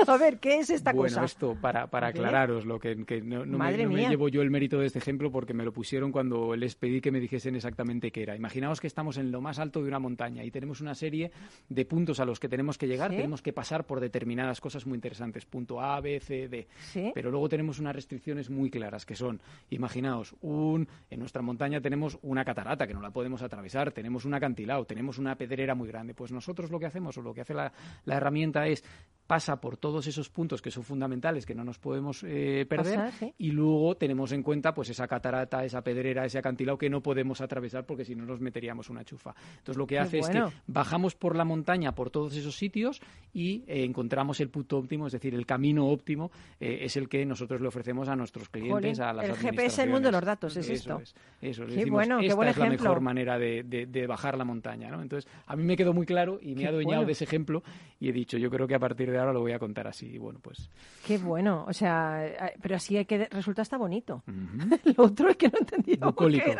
A 0.06 0.16
ver, 0.16 0.27
¿qué 0.36 0.58
es 0.58 0.70
esta 0.70 0.92
cosa? 0.92 1.16
Bueno, 1.16 1.26
esto, 1.26 1.56
para, 1.60 1.86
para 1.86 2.08
aclararos, 2.08 2.66
lo 2.66 2.78
que, 2.78 2.94
no, 2.94 3.44
me, 3.46 4.08
llevo 4.08 4.28
yo 4.28 4.42
el 4.42 4.50
mérito 4.50 4.78
de 4.78 4.86
este 4.86 4.98
ejemplo 4.98 5.30
porque 5.32 5.54
me 5.54 5.64
lo 5.64 5.72
pusieron 5.72 6.12
cuando 6.12 6.54
les 6.54 6.74
pedí 6.74 7.00
que 7.00 7.10
me 7.10 7.20
dijesen 7.20 7.56
exactamente 7.56 8.10
que 8.10 8.22
era. 8.22 8.36
Imaginaos 8.36 8.80
que 8.80 8.86
estamos 8.86 9.16
en 9.16 9.30
lo 9.30 9.40
más 9.40 9.58
alto 9.58 9.82
de 9.82 9.88
una 9.88 9.98
montaña 9.98 10.44
y 10.44 10.50
tenemos 10.50 10.80
una 10.80 10.94
serie 10.94 11.30
de 11.68 11.84
puntos 11.84 12.20
a 12.20 12.24
los 12.24 12.38
que 12.38 12.48
tenemos 12.48 12.76
que 12.78 12.86
llegar, 12.86 13.10
tenemos 13.10 13.42
que 13.42 13.52
pasar 13.52 13.86
por 13.86 14.00
determinadas 14.00 14.60
cosas 14.60 14.86
muy 14.86 14.96
interesantes, 14.96 15.46
punto 15.46 15.80
A, 15.80 16.00
B, 16.00 16.20
C, 16.20 16.48
D. 16.48 16.68
Pero 17.14 17.30
luego 17.30 17.48
tenemos 17.48 17.78
unas 17.78 17.94
restricciones 17.94 18.50
muy 18.50 18.70
claras 18.70 19.06
que 19.06 19.14
son, 19.14 19.40
imaginaos, 19.70 20.34
un, 20.40 20.88
en 21.10 21.20
nuestra 21.20 21.42
montaña 21.42 21.80
tenemos 21.80 22.18
una 22.22 22.44
catarata 22.44 22.86
que 22.86 22.94
no 22.94 23.00
la 23.00 23.10
podemos 23.10 23.42
atravesar, 23.42 23.92
tenemos 23.92 24.24
un 24.24 24.34
acantilado, 24.34 24.84
tenemos 24.84 25.18
una 25.18 25.36
pedrera 25.36 25.74
muy 25.74 25.88
grande. 25.88 26.14
Pues 26.14 26.32
nosotros 26.32 26.70
lo 26.70 26.78
que 26.78 26.86
hacemos 26.86 27.16
o 27.18 27.22
lo 27.22 27.34
que 27.34 27.42
hace 27.42 27.54
la, 27.54 27.72
la 28.04 28.16
herramienta 28.16 28.66
es 28.66 28.84
pasa 29.28 29.60
por 29.60 29.76
todos 29.76 30.06
esos 30.06 30.30
puntos 30.30 30.62
que 30.62 30.70
son 30.70 30.82
fundamentales, 30.82 31.44
que 31.44 31.54
no 31.54 31.62
nos 31.62 31.78
podemos 31.78 32.24
eh, 32.26 32.64
perder, 32.66 33.12
y 33.36 33.50
luego 33.50 33.94
tenemos 33.94 34.32
en 34.32 34.42
cuenta 34.42 34.72
pues 34.72 34.88
esa 34.88 35.06
catarata, 35.06 35.64
esa 35.64 35.82
pedrera, 35.82 36.24
ese 36.24 36.38
acantilado 36.38 36.78
que 36.78 36.88
no 36.88 37.02
podemos 37.02 37.42
atravesar 37.42 37.84
porque 37.84 38.06
si 38.06 38.14
no 38.14 38.24
nos 38.24 38.40
meteríamos 38.40 38.88
una 38.88 39.04
chufa. 39.04 39.34
Entonces 39.58 39.76
lo 39.76 39.86
que 39.86 39.98
hace 39.98 40.20
es 40.20 40.30
que 40.30 40.42
bajamos 40.66 41.14
por 41.14 41.36
la 41.36 41.44
montaña, 41.44 41.94
por 41.94 42.10
todos 42.10 42.34
esos 42.36 42.56
sitios 42.56 43.02
y 43.34 43.64
eh, 43.66 43.84
encontramos 43.84 44.40
el 44.40 44.48
punto 44.48 44.78
óptimo, 44.78 45.06
es 45.06 45.12
decir, 45.12 45.34
el 45.34 45.44
camino 45.44 45.88
óptimo 45.88 46.30
eh, 46.58 46.78
es 46.80 46.96
el 46.96 47.06
que 47.06 47.26
nosotros 47.26 47.60
le 47.60 47.68
ofrecemos 47.68 48.08
a 48.08 48.16
nuestros 48.16 48.48
clientes, 48.48 48.98
a 48.98 49.12
las 49.12 49.28
El 49.28 49.36
GPS 49.36 49.82
el 49.82 49.90
mundo 49.90 50.08
de 50.08 50.12
los 50.12 50.24
datos, 50.24 50.56
es 50.56 50.70
eso 50.70 50.72
esto. 50.72 51.00
Es, 51.42 51.58
eso, 51.58 51.66
bueno, 51.90 52.20
esta 52.20 52.48
es 52.48 52.56
la 52.56 52.70
mejor 52.70 53.02
manera 53.02 53.38
de, 53.38 54.06
bajar 54.08 54.38
la 54.38 54.44
montaña, 54.46 54.88
¿no? 54.88 55.02
Entonces, 55.02 55.30
a 55.46 55.54
mí 55.54 55.64
me 55.64 55.76
quedó 55.76 55.92
muy 55.92 56.06
claro 56.06 56.38
y 56.40 56.54
me 56.54 56.64
ha 56.64 56.70
adueñado 56.70 57.04
de 57.04 57.12
ese 57.12 57.24
ejemplo 57.24 57.62
y 58.00 58.08
he 58.08 58.12
dicho, 58.12 58.38
yo 58.38 58.48
creo 58.48 58.66
que 58.66 58.74
a 58.74 58.78
partir 58.78 59.10
de 59.10 59.17
ahora 59.18 59.32
lo 59.32 59.40
voy 59.40 59.52
a 59.52 59.58
contar 59.58 59.86
así. 59.86 60.18
bueno, 60.18 60.40
pues. 60.42 60.70
Qué 61.06 61.18
bueno. 61.18 61.64
O 61.68 61.72
sea, 61.72 62.26
eh, 62.26 62.54
pero 62.60 62.76
así 62.76 62.96
es 62.96 63.06
que 63.06 63.26
resulta 63.26 63.62
hasta 63.62 63.76
bonito. 63.76 64.22
Lo 64.96 65.04
otro 65.04 65.28
es 65.28 65.36
que 65.36 65.48
no 65.48 65.58
entendía. 65.58 65.98
Bucólico. 66.00 66.50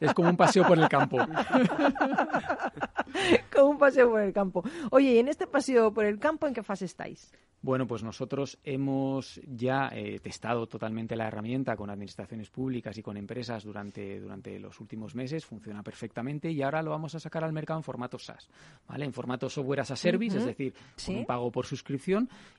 Es 0.00 0.12
como 0.14 0.30
un 0.30 0.36
paseo 0.36 0.66
por 0.66 0.78
el 0.78 0.88
campo. 0.88 1.18
como 3.54 3.70
un 3.70 3.78
paseo 3.78 4.10
por 4.10 4.20
el 4.20 4.32
campo. 4.32 4.62
Oye, 4.90 5.12
¿y 5.12 5.18
en 5.18 5.28
este 5.28 5.46
paseo 5.46 5.92
por 5.92 6.04
el 6.04 6.18
campo 6.18 6.46
en 6.46 6.54
qué 6.54 6.62
fase 6.62 6.84
estáis? 6.84 7.32
Bueno, 7.64 7.86
pues 7.86 8.02
nosotros 8.02 8.58
hemos 8.62 9.40
ya 9.46 9.88
eh, 9.90 10.20
testado 10.22 10.66
totalmente 10.66 11.16
la 11.16 11.28
herramienta 11.28 11.76
con 11.76 11.88
administraciones 11.88 12.50
públicas 12.50 12.98
y 12.98 13.02
con 13.02 13.16
empresas 13.16 13.64
durante, 13.64 14.20
durante 14.20 14.58
los 14.58 14.78
últimos 14.80 15.14
meses, 15.14 15.46
funciona 15.46 15.82
perfectamente 15.82 16.50
y 16.50 16.60
ahora 16.60 16.82
lo 16.82 16.90
vamos 16.90 17.14
a 17.14 17.20
sacar 17.20 17.42
al 17.42 17.54
mercado 17.54 17.78
en 17.78 17.82
formato 17.82 18.18
SaaS, 18.18 18.50
¿vale? 18.86 19.06
En 19.06 19.14
formato 19.14 19.48
software 19.48 19.80
as 19.80 19.92
a 19.92 19.96
service, 19.96 20.36
es 20.36 20.44
decir, 20.44 20.74
con 21.06 21.16
un 21.16 21.24
pago 21.24 21.50
por 21.50 21.64
suscripción 21.64 22.03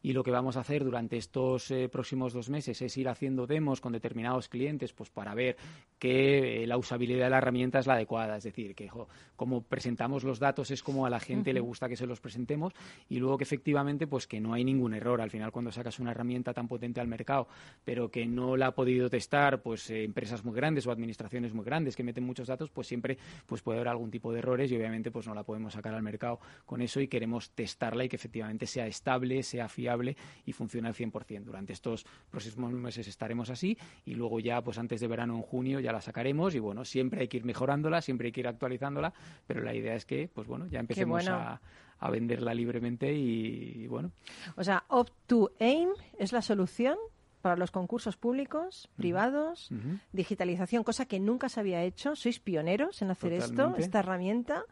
y 0.02 0.14
lo 0.14 0.24
que 0.24 0.32
vamos 0.32 0.58
a 0.58 0.62
hacer 0.62 0.84
durante 0.84 1.18
estos 1.18 1.72
eh, 1.72 1.90
próximos 1.90 2.34
dos 2.34 2.50
meses 2.50 2.82
es 2.82 2.98
ir 2.98 3.10
haciendo 3.10 3.48
demos 3.48 3.82
con 3.82 3.94
determinados 3.94 4.50
clientes 4.50 4.94
pues 4.94 5.10
para 5.10 5.34
ver 5.34 5.58
que 6.00 6.64
eh, 6.64 6.68
la 6.68 6.78
usabilidad 6.78 7.26
de 7.26 7.30
la 7.30 7.38
herramienta 7.38 7.80
es 7.80 7.88
la 7.88 7.94
adecuada, 7.94 8.38
es 8.38 8.44
decir, 8.44 8.76
que 8.76 8.90
como 9.36 9.62
presentamos 9.62 10.24
los 10.24 10.40
datos 10.40 10.72
es 10.72 10.84
como 10.84 11.06
a 11.06 11.10
la 11.10 11.20
gente 11.20 11.54
le 11.54 11.60
gusta 11.60 11.90
que 11.90 11.96
se 11.96 12.06
los 12.06 12.20
presentemos 12.20 12.74
y 13.10 13.18
luego 13.18 13.38
que 13.38 13.44
efectivamente 13.44 14.08
pues 14.08 14.28
que 14.28 14.40
no 14.40 14.54
hay 14.54 14.64
ningún 14.64 14.94
error. 14.94 15.22
Al 15.22 15.32
final, 15.32 15.52
cuando 15.52 15.72
sacas 15.72 16.00
una 16.00 16.12
herramienta 16.12 16.54
tan 16.54 16.68
potente 16.68 17.02
al 17.02 17.08
mercado, 17.08 17.48
pero 17.84 18.10
que 18.10 18.26
no 18.26 18.58
la 18.58 18.68
ha 18.68 18.72
podido 18.76 19.10
testar 19.10 19.62
pues 19.62 19.90
eh, 19.90 20.04
empresas 20.04 20.44
muy 20.44 20.56
grandes 20.56 20.86
o 20.88 20.92
administraciones 20.92 21.54
muy 21.54 21.66
grandes 21.66 21.96
que 21.96 22.04
meten 22.04 22.24
muchos 22.24 22.48
datos, 22.48 22.70
pues 22.70 22.88
siempre 22.88 23.18
pues 23.46 23.62
puede 23.62 23.80
haber 23.80 23.90
algún 23.90 24.12
tipo 24.12 24.32
de 24.32 24.40
errores 24.40 24.72
y 24.72 24.76
obviamente 24.76 25.12
pues 25.12 25.28
no 25.28 25.34
la 25.34 25.44
podemos 25.44 25.74
sacar 25.74 25.94
al 25.94 26.04
mercado 26.04 26.40
con 26.66 26.82
eso 26.82 27.00
y 27.02 27.08
queremos 27.08 27.52
testarla 27.52 28.06
y 28.06 28.10
que 28.10 28.16
efectivamente 28.16 28.68
sea 28.68 28.88
estable, 28.88 29.35
sea 29.44 29.68
fiable 29.68 30.16
y 30.46 30.54
funcione 30.54 30.88
al 30.88 30.94
100%. 30.94 31.44
Durante 31.44 31.74
estos 31.74 32.06
próximos 32.30 32.72
meses 32.74 33.08
estaremos 33.08 33.50
así 33.50 33.78
y 34.06 34.16
luego 34.16 34.40
ya 34.40 34.62
pues 34.62 34.78
antes 34.78 35.00
de 35.02 35.08
verano 35.08 35.36
en 35.36 35.42
junio 35.42 35.80
ya 35.80 35.92
la 35.92 36.02
sacaremos 36.02 36.56
y 36.56 36.60
bueno, 36.60 36.86
siempre 36.86 37.22
hay 37.22 37.28
que 37.28 37.38
ir 37.38 37.46
mejorándola, 37.46 38.02
siempre 38.02 38.28
hay 38.28 38.32
que 38.32 38.42
ir 38.42 38.48
actualizándola, 38.48 39.14
pero 39.48 39.62
la 39.62 39.74
idea 39.74 39.96
es 39.96 40.06
que 40.06 40.30
pues 40.34 40.48
bueno, 40.48 40.68
ya 40.68 40.80
empecemos 40.80 41.28
a 41.28 41.62
a 42.00 42.10
venderla 42.10 42.54
libremente 42.54 43.14
y, 43.14 43.88
bueno. 43.88 44.12
O 44.56 44.64
sea, 44.64 44.84
Opt 44.90 45.14
to 45.28 45.52
Aim 45.60 45.90
es 46.20 46.34
la 46.34 46.42
solución 46.42 46.98
para 47.42 47.56
los 47.56 47.72
concursos 47.72 48.18
públicos, 48.18 48.90
privados, 48.96 49.70
digitalización, 50.12 50.84
cosa 50.84 51.06
que 51.06 51.20
nunca 51.20 51.48
se 51.48 51.60
había 51.60 51.84
hecho. 51.84 52.16
Sois 52.16 52.40
pioneros 52.40 53.02
en 53.02 53.12
hacer 53.12 53.34
esto, 53.34 53.76
esta 53.78 54.00
herramienta. 54.00 54.66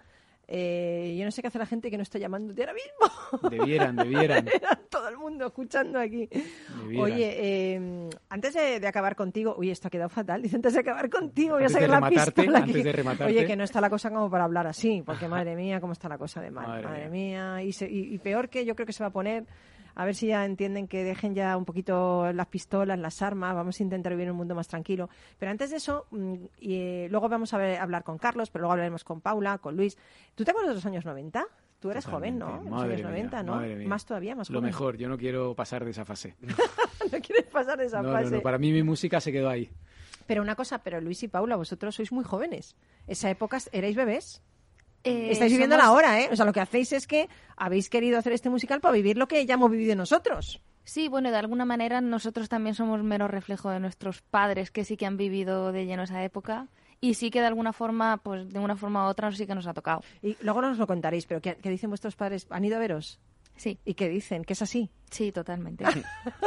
Eh, 0.47 1.15
yo 1.17 1.23
no 1.25 1.31
sé 1.31 1.41
qué 1.41 1.47
hace 1.47 1.57
la 1.57 1.65
gente 1.65 1.89
que 1.89 1.95
no 1.97 2.03
está 2.03 2.19
llamándote 2.19 2.61
ahora 2.63 2.73
mismo. 2.73 3.49
Debieran, 3.49 3.95
debieran. 3.95 4.45
Todo 4.89 5.07
el 5.07 5.17
mundo 5.17 5.47
escuchando 5.47 5.99
aquí. 5.99 6.27
debieran. 6.27 6.99
Oye, 7.03 7.35
eh, 7.39 8.09
antes 8.29 8.53
de, 8.53 8.79
de 8.79 8.87
acabar 8.87 9.15
contigo, 9.15 9.55
uy, 9.57 9.71
esto 9.71 9.87
ha 9.87 9.91
quedado 9.91 10.09
fatal. 10.09 10.41
Dice, 10.41 10.57
antes 10.57 10.73
de 10.73 10.79
acabar 10.81 11.09
contigo, 11.09 11.53
voy 11.55 11.63
a 11.63 11.67
Antes 11.67 11.81
sacar 11.81 12.01
la 12.01 12.09
pistola 12.09 12.57
antes 12.59 12.75
aquí. 12.75 12.83
de 12.83 12.91
rematarte. 12.91 13.33
Oye, 13.33 13.45
que 13.47 13.55
no 13.55 13.63
está 13.63 13.79
la 13.81 13.89
cosa 13.89 14.09
como 14.09 14.29
para 14.29 14.43
hablar 14.43 14.67
así, 14.67 15.01
porque 15.05 15.27
madre 15.27 15.55
mía, 15.55 15.79
cómo 15.79 15.93
está 15.93 16.09
la 16.09 16.17
cosa 16.17 16.41
de 16.41 16.51
mal. 16.51 16.67
Madre, 16.67 16.83
Madre 16.83 17.09
mía. 17.09 17.63
Y, 17.63 17.71
se- 17.71 17.89
y- 17.89 18.13
y 18.13 18.17
peor 18.19 18.49
que 18.49 18.65
yo 18.65 18.75
creo 18.75 18.85
que 18.85 18.93
se 18.93 19.03
va 19.03 19.07
a 19.07 19.13
poner, 19.13 19.45
a 19.95 20.05
ver 20.05 20.15
si 20.15 20.27
ya 20.27 20.45
entienden 20.45 20.87
que 20.87 21.03
dejen 21.03 21.35
ya 21.35 21.55
un 21.57 21.65
poquito 21.65 22.31
las 22.33 22.47
pistolas, 22.47 22.97
las 22.99 23.21
armas, 23.21 23.53
vamos 23.55 23.79
a 23.79 23.83
intentar 23.83 24.11
vivir 24.13 24.25
en 24.25 24.31
un 24.31 24.37
mundo 24.37 24.55
más 24.55 24.67
tranquilo. 24.67 25.09
Pero 25.39 25.51
antes 25.51 25.69
de 25.71 25.77
eso, 25.77 26.05
mm, 26.11 26.33
y, 26.59 26.75
eh, 26.75 27.07
luego 27.11 27.29
vamos 27.29 27.53
a 27.53 27.57
ver- 27.57 27.79
hablar 27.79 28.03
con 28.03 28.17
Carlos, 28.17 28.49
pero 28.49 28.63
luego 28.63 28.73
hablaremos 28.73 29.03
con 29.03 29.21
Paula, 29.21 29.57
con 29.59 29.75
Luis. 29.77 29.97
¿Tú 30.35 30.43
te 30.43 30.51
acuerdas 30.51 30.69
de 30.71 30.75
los 30.75 30.85
años 30.85 31.05
90? 31.05 31.45
Tú 31.79 31.91
eres 31.91 32.05
joven, 32.05 32.39
¿no? 32.39 32.45
Totalmente. 32.45 32.67
En 32.67 32.71
los 32.71 32.79
Madre 32.81 32.93
años 32.95 33.01
mía, 33.11 33.11
90, 33.11 33.43
¿no? 33.43 33.55
madre 33.55 33.75
mía. 33.75 33.87
Más 33.89 34.05
todavía, 34.05 34.35
más 34.35 34.49
Lo 34.49 34.59
joven. 34.59 34.65
mejor, 34.69 34.97
yo 34.97 35.09
no 35.09 35.17
quiero 35.17 35.53
pasar 35.53 35.83
de 35.83 35.91
esa 35.91 36.05
fase. 36.05 36.35
no 37.11 37.19
quieres 37.19 37.45
pasar 37.51 37.81
esa 37.81 38.01
No, 38.01 38.09
no, 38.09 38.13
fase. 38.17 38.35
no, 38.35 38.41
para 38.41 38.57
mí 38.57 38.71
mi 38.71 38.83
música 38.83 39.19
se 39.19 39.31
quedó 39.33 39.49
ahí. 39.49 39.69
Pero 40.25 40.41
una 40.41 40.55
cosa, 40.55 40.81
pero 40.81 41.01
Luis 41.01 41.21
y 41.23 41.27
Paula, 41.27 41.57
vosotros 41.57 41.93
sois 41.95 42.13
muy 42.13 42.23
jóvenes. 42.23 42.77
Esa 43.07 43.29
época 43.29 43.57
erais 43.73 43.95
bebés. 43.97 44.41
Eh, 45.03 45.31
Estáis 45.31 45.51
viviendo 45.51 45.75
somos- 45.75 45.87
ahora, 45.89 46.21
¿eh? 46.21 46.29
O 46.31 46.35
sea, 46.35 46.45
lo 46.45 46.53
que 46.53 46.61
hacéis 46.61 46.93
es 46.93 47.07
que 47.07 47.27
habéis 47.57 47.89
querido 47.89 48.17
hacer 48.17 48.33
este 48.33 48.49
musical 48.49 48.79
para 48.81 48.93
vivir 48.93 49.17
lo 49.17 49.27
que 49.27 49.45
ya 49.45 49.55
hemos 49.55 49.69
vivido 49.71 49.95
nosotros. 49.95 50.61
Sí, 50.85 51.07
bueno, 51.07 51.31
de 51.31 51.37
alguna 51.37 51.65
manera 51.65 52.01
nosotros 52.01 52.49
también 52.49 52.75
somos 52.75 53.03
mero 53.03 53.27
reflejo 53.27 53.69
de 53.69 53.79
nuestros 53.79 54.21
padres 54.21 54.69
que 54.71 54.83
sí 54.85 54.97
que 54.97 55.05
han 55.05 55.17
vivido 55.17 55.71
de 55.71 55.85
lleno 55.85 56.03
esa 56.03 56.23
época 56.23 56.67
y 57.01 57.13
sí 57.15 57.31
que 57.31 57.39
de 57.41 57.47
alguna 57.47 57.73
forma, 57.73 58.17
pues 58.17 58.49
de 58.49 58.59
una 58.59 58.75
forma 58.75 59.05
u 59.05 59.09
otra 59.09 59.31
sí 59.31 59.45
que 59.47 59.55
nos 59.55 59.67
ha 59.67 59.73
tocado. 59.73 60.01
Y 60.21 60.37
luego 60.41 60.61
nos 60.61 60.77
lo 60.77 60.87
contaréis, 60.87 61.25
pero 61.25 61.41
¿qué, 61.41 61.55
qué 61.61 61.69
dicen 61.69 61.89
vuestros 61.89 62.15
padres? 62.15 62.47
¿Han 62.49 62.63
ido 62.65 62.75
a 62.77 62.79
veros? 62.79 63.19
Sí, 63.55 63.77
¿Y 63.85 63.93
qué 63.93 64.09
dicen? 64.09 64.43
¿Que 64.43 64.53
es 64.53 64.61
así? 64.61 64.89
sí, 65.11 65.31
totalmente. 65.31 65.85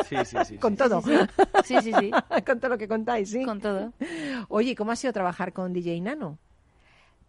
Sí, 0.08 0.16
sí, 0.24 0.36
sí. 0.44 0.58
Con 0.58 0.76
todo. 0.76 1.00
Sí, 1.64 1.76
sí, 1.80 1.92
sí, 1.92 2.10
Con 2.46 2.58
todo 2.58 2.70
lo 2.70 2.78
que 2.78 2.88
contáis, 2.88 3.30
sí. 3.30 3.44
con 3.44 3.60
todo. 3.60 3.92
Oye, 4.48 4.70
¿y 4.72 4.74
¿cómo 4.74 4.90
ha 4.92 4.96
sido 4.96 5.12
trabajar 5.12 5.52
con 5.52 5.72
DJ 5.72 6.00
Nano? 6.00 6.38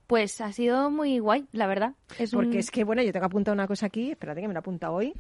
Pues 0.08 0.40
ha 0.40 0.54
sido 0.54 0.90
muy 0.90 1.20
guay, 1.20 1.48
la 1.52 1.68
verdad. 1.68 1.94
Es 2.18 2.32
Porque 2.32 2.60
es 2.60 2.72
que, 2.72 2.86
bueno, 2.86 3.04
yo 3.04 3.12
tengo 3.12 3.26
apuntado 3.26 3.54
una 3.54 3.68
cosa 3.68 3.88
aquí, 3.88 4.12
espérate 4.12 4.42
que 4.42 4.48
me 4.48 4.54
la 4.54 4.62
apunta 4.62 4.90
hoy. 4.90 5.14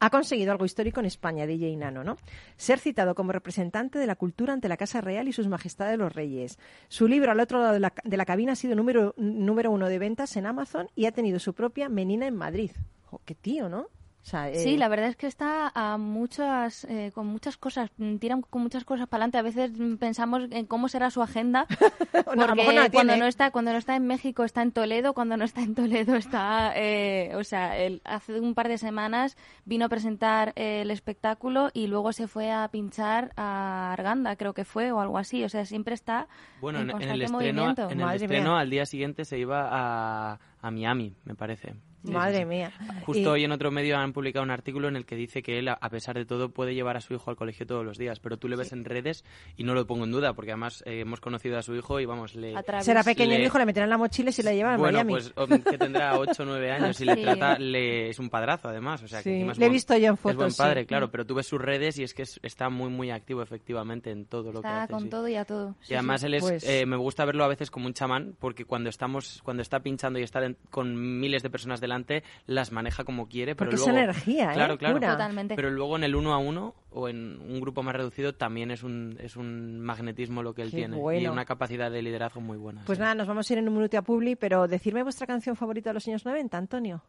Ha 0.00 0.10
conseguido 0.10 0.50
algo 0.50 0.64
histórico 0.64 1.00
en 1.00 1.06
España, 1.06 1.46
DJ 1.46 1.76
Nano, 1.76 2.02
¿no? 2.02 2.16
Ser 2.56 2.80
citado 2.80 3.14
como 3.14 3.30
representante 3.30 3.98
de 3.98 4.06
la 4.06 4.16
cultura 4.16 4.52
ante 4.52 4.68
la 4.68 4.76
Casa 4.76 5.00
Real 5.00 5.28
y 5.28 5.32
sus 5.32 5.46
majestades 5.46 5.98
los 5.98 6.12
reyes. 6.12 6.58
Su 6.88 7.06
libro 7.06 7.30
Al 7.30 7.40
otro 7.40 7.60
lado 7.60 7.74
de 7.74 7.80
la, 7.80 7.92
de 8.02 8.16
la 8.16 8.24
cabina 8.24 8.52
ha 8.52 8.56
sido 8.56 8.74
número, 8.74 9.14
número 9.16 9.70
uno 9.70 9.88
de 9.88 9.98
ventas 9.98 10.36
en 10.36 10.46
Amazon 10.46 10.88
y 10.96 11.06
ha 11.06 11.12
tenido 11.12 11.38
su 11.38 11.54
propia 11.54 11.88
menina 11.88 12.26
en 12.26 12.34
Madrid. 12.34 12.72
Jo, 13.04 13.20
qué 13.24 13.34
tío, 13.34 13.68
¿no? 13.68 13.86
O 14.22 14.24
sea, 14.24 14.48
eh, 14.50 14.54
Sí, 14.58 14.76
la 14.76 14.88
verdad 14.88 15.08
es 15.08 15.16
que 15.16 15.26
está 15.26 15.72
a 15.74 15.98
muchas, 15.98 16.84
eh, 16.84 17.10
con 17.12 17.26
muchas 17.26 17.56
cosas, 17.56 17.90
tiran 18.20 18.42
con 18.42 18.62
muchas 18.62 18.84
cosas 18.84 19.08
para 19.08 19.24
adelante. 19.24 19.38
A 19.38 19.42
veces 19.42 19.72
mm, 19.76 19.96
pensamos 19.96 20.44
en 20.50 20.66
cómo 20.66 20.88
será 20.88 21.10
su 21.10 21.22
agenda, 21.22 21.66
No, 22.12 22.18
a 22.30 22.34
lo 22.34 22.46
porque 22.46 22.54
mejor 22.54 22.74
no 22.74 22.82
la 22.82 22.90
cuando 22.90 23.16
no 23.16 23.26
está, 23.26 23.50
cuando 23.50 23.72
no 23.72 23.78
está 23.78 23.96
en 23.96 24.06
México 24.06 24.44
está 24.44 24.62
en 24.62 24.70
Toledo, 24.72 25.12
cuando 25.12 25.36
no 25.36 25.44
está 25.44 25.62
en 25.62 25.74
Toledo 25.74 26.14
está, 26.14 26.72
eh, 26.76 27.32
o 27.34 27.42
sea, 27.44 27.76
él 27.78 28.00
hace 28.04 28.38
un 28.38 28.54
par 28.54 28.68
de 28.68 28.78
semanas 28.78 29.36
vino 29.64 29.86
a 29.86 29.88
presentar 29.88 30.52
eh, 30.56 30.82
el 30.82 30.90
espectáculo 30.90 31.70
y 31.74 31.88
luego 31.88 32.12
se 32.12 32.28
fue 32.28 32.52
a 32.52 32.68
pinchar 32.68 33.32
a 33.36 33.92
Arganda, 33.92 34.36
creo 34.36 34.54
que 34.54 34.64
fue 34.64 34.92
o 34.92 35.00
algo 35.00 35.18
así. 35.18 35.42
O 35.44 35.48
sea, 35.48 35.64
siempre 35.64 35.94
está 35.94 36.28
Bueno, 36.60 36.80
en, 36.80 36.90
en, 36.90 37.02
en 37.02 37.10
el 37.10 37.18
constante 37.18 37.24
estreno, 37.24 37.62
movimiento. 37.62 37.90
en 37.90 38.00
el 38.00 38.14
estreno 38.14 38.50
mía. 38.52 38.60
al 38.60 38.70
día 38.70 38.86
siguiente 38.86 39.24
se 39.24 39.38
iba 39.38 39.68
a, 39.70 40.38
a 40.60 40.70
Miami, 40.70 41.16
me 41.24 41.34
parece. 41.34 41.74
Madre 42.04 42.38
sí. 42.38 42.44
mía. 42.44 42.72
Justo 43.04 43.20
Y- 43.22 43.26
hoy 43.26 43.44
en 43.44 43.52
otro 43.52 43.70
medio 43.70 43.96
han 43.96 44.12
publicado 44.12 44.42
un 44.44 44.50
artículo 44.50 44.88
en 44.88 44.96
el 44.96 45.06
que 45.06 45.16
dice 45.16 45.42
que 45.42 45.58
él, 45.58 45.68
a 45.68 45.76
pesar 45.90 46.16
de 46.16 46.24
todo, 46.24 46.50
puede 46.50 46.74
llevar 46.74 46.96
a 46.96 47.00
su 47.00 47.14
hijo 47.14 47.30
al 47.30 47.36
colegio 47.36 47.66
todos 47.66 47.84
los 47.84 47.98
días, 47.98 48.18
pero 48.20 48.36
tú 48.36 48.48
le 48.48 48.56
ves 48.56 48.72
en 48.72 48.84
redes 48.84 49.24
y 49.56 49.64
no 49.64 49.74
lo 49.74 49.86
pongo 49.86 50.04
en 50.04 50.10
duda, 50.10 50.32
porque 50.34 50.50
además 50.52 50.82
eh, 50.86 51.00
hemos 51.00 51.20
conocido 51.20 51.58
a 51.58 51.62
su 51.62 51.74
hijo 51.74 52.00
y 52.00 52.06
vamos, 52.06 52.34
le... 52.34 52.54
Será 52.80 53.02
pequeño 53.04 53.34
el 53.36 53.44
hijo, 53.44 53.58
le 53.58 53.66
meterán 53.66 53.90
la 53.90 53.98
mochila 53.98 54.30
y 54.30 54.32
se 54.32 54.42
la 54.42 54.52
llevan 54.52 54.74
a 54.74 54.76
Bueno, 54.78 55.04
pues 55.06 55.32
que 55.64 55.78
tendrá 55.78 56.18
8 56.18 56.42
o 56.42 56.46
9 56.46 56.70
años 56.72 57.00
y 57.00 57.04
le 57.04 57.14
Sí. 57.14 57.22
trata, 57.22 57.58
le, 57.58 58.08
es 58.10 58.18
un 58.18 58.30
padrazo 58.30 58.68
además, 58.68 59.02
o 59.02 59.08
sea 59.08 59.18
que 59.18 59.24
Sí, 59.24 59.30
encima 59.34 59.52
es 59.52 59.58
le 59.58 59.64
he 59.66 59.68
buen- 59.68 59.72
visto 59.74 59.96
yo 59.96 60.08
en 60.08 60.14
Es 60.14 60.20
fotos, 60.20 60.36
buen 60.36 60.50
sí. 60.50 60.58
padre, 60.58 60.86
claro, 60.86 61.10
pero 61.10 61.24
tú 61.26 61.34
ves 61.34 61.46
sus 61.46 61.60
redes 61.60 61.98
y 61.98 62.02
es 62.02 62.14
que 62.14 62.22
es- 62.22 62.40
está 62.42 62.68
muy, 62.68 62.88
muy 62.90 63.10
activo 63.10 63.42
efectivamente 63.42 64.10
en 64.10 64.26
todo 64.26 64.52
lo 64.52 64.60
que 64.62 64.68
Está 64.68 64.82
hace. 64.84 64.92
con 64.92 65.02
sí. 65.04 65.08
todo 65.08 65.28
y 65.28 65.36
a 65.36 65.44
todo. 65.44 65.76
Y 65.88 65.94
además 65.94 66.22
él 66.24 66.34
es, 66.34 66.42
Pues- 66.42 66.64
eh, 66.68 66.86
me 66.86 66.96
gusta 66.96 67.24
verlo 67.24 67.44
a 67.44 67.48
veces 67.48 67.70
como 67.70 67.86
un 67.86 67.94
chamán, 67.94 68.34
porque 68.40 68.64
cuando 68.64 68.88
estamos, 68.90 69.40
cuando 69.44 69.62
está 69.62 69.80
pinchando 69.80 70.18
y 70.18 70.22
está 70.22 70.40
de- 70.40 70.56
con 70.70 71.20
miles 71.20 71.42
de 71.42 71.50
personas 71.50 71.80
delante, 71.92 72.22
las 72.46 72.72
maneja 72.72 73.04
como 73.04 73.28
quiere, 73.28 73.54
pero 73.54 73.70
Porque 73.70 73.76
es 73.82 73.86
luego, 73.86 73.98
energía, 73.98 74.50
¿eh? 74.52 74.54
claro, 74.54 74.78
claro. 74.78 74.94
Pura. 74.96 75.12
Totalmente. 75.12 75.54
Pero 75.56 75.70
luego 75.70 75.96
en 75.96 76.04
el 76.04 76.14
uno 76.14 76.32
a 76.32 76.38
uno 76.38 76.74
o 76.90 77.08
en 77.08 77.40
un 77.40 77.60
grupo 77.60 77.82
más 77.82 77.94
reducido 77.94 78.34
también 78.34 78.70
es 78.70 78.82
un, 78.82 79.16
es 79.20 79.36
un 79.36 79.80
magnetismo 79.80 80.42
lo 80.42 80.54
que 80.54 80.62
él 80.62 80.70
Qué 80.70 80.76
tiene 80.78 80.96
y 80.96 81.00
bueno. 81.00 81.32
una 81.32 81.44
capacidad 81.44 81.90
de 81.90 82.02
liderazgo 82.02 82.40
muy 82.40 82.56
buena. 82.58 82.82
Pues 82.86 82.98
sí. 82.98 83.02
nada, 83.02 83.14
nos 83.14 83.26
vamos 83.28 83.48
a 83.48 83.52
ir 83.52 83.58
en 83.58 83.68
un 83.68 83.74
minuto 83.74 83.96
a 83.98 84.02
Publi, 84.02 84.36
pero 84.36 84.66
decirme 84.68 85.02
vuestra 85.02 85.26
canción 85.26 85.56
favorita 85.56 85.90
de 85.90 85.94
los 85.94 86.08
años 86.08 86.24
90, 86.24 86.56
Antonio. 86.58 87.02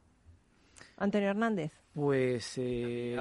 Antonio 0.97 1.29
Hernández. 1.29 1.71
Pues, 1.93 2.53
eh, 2.57 3.17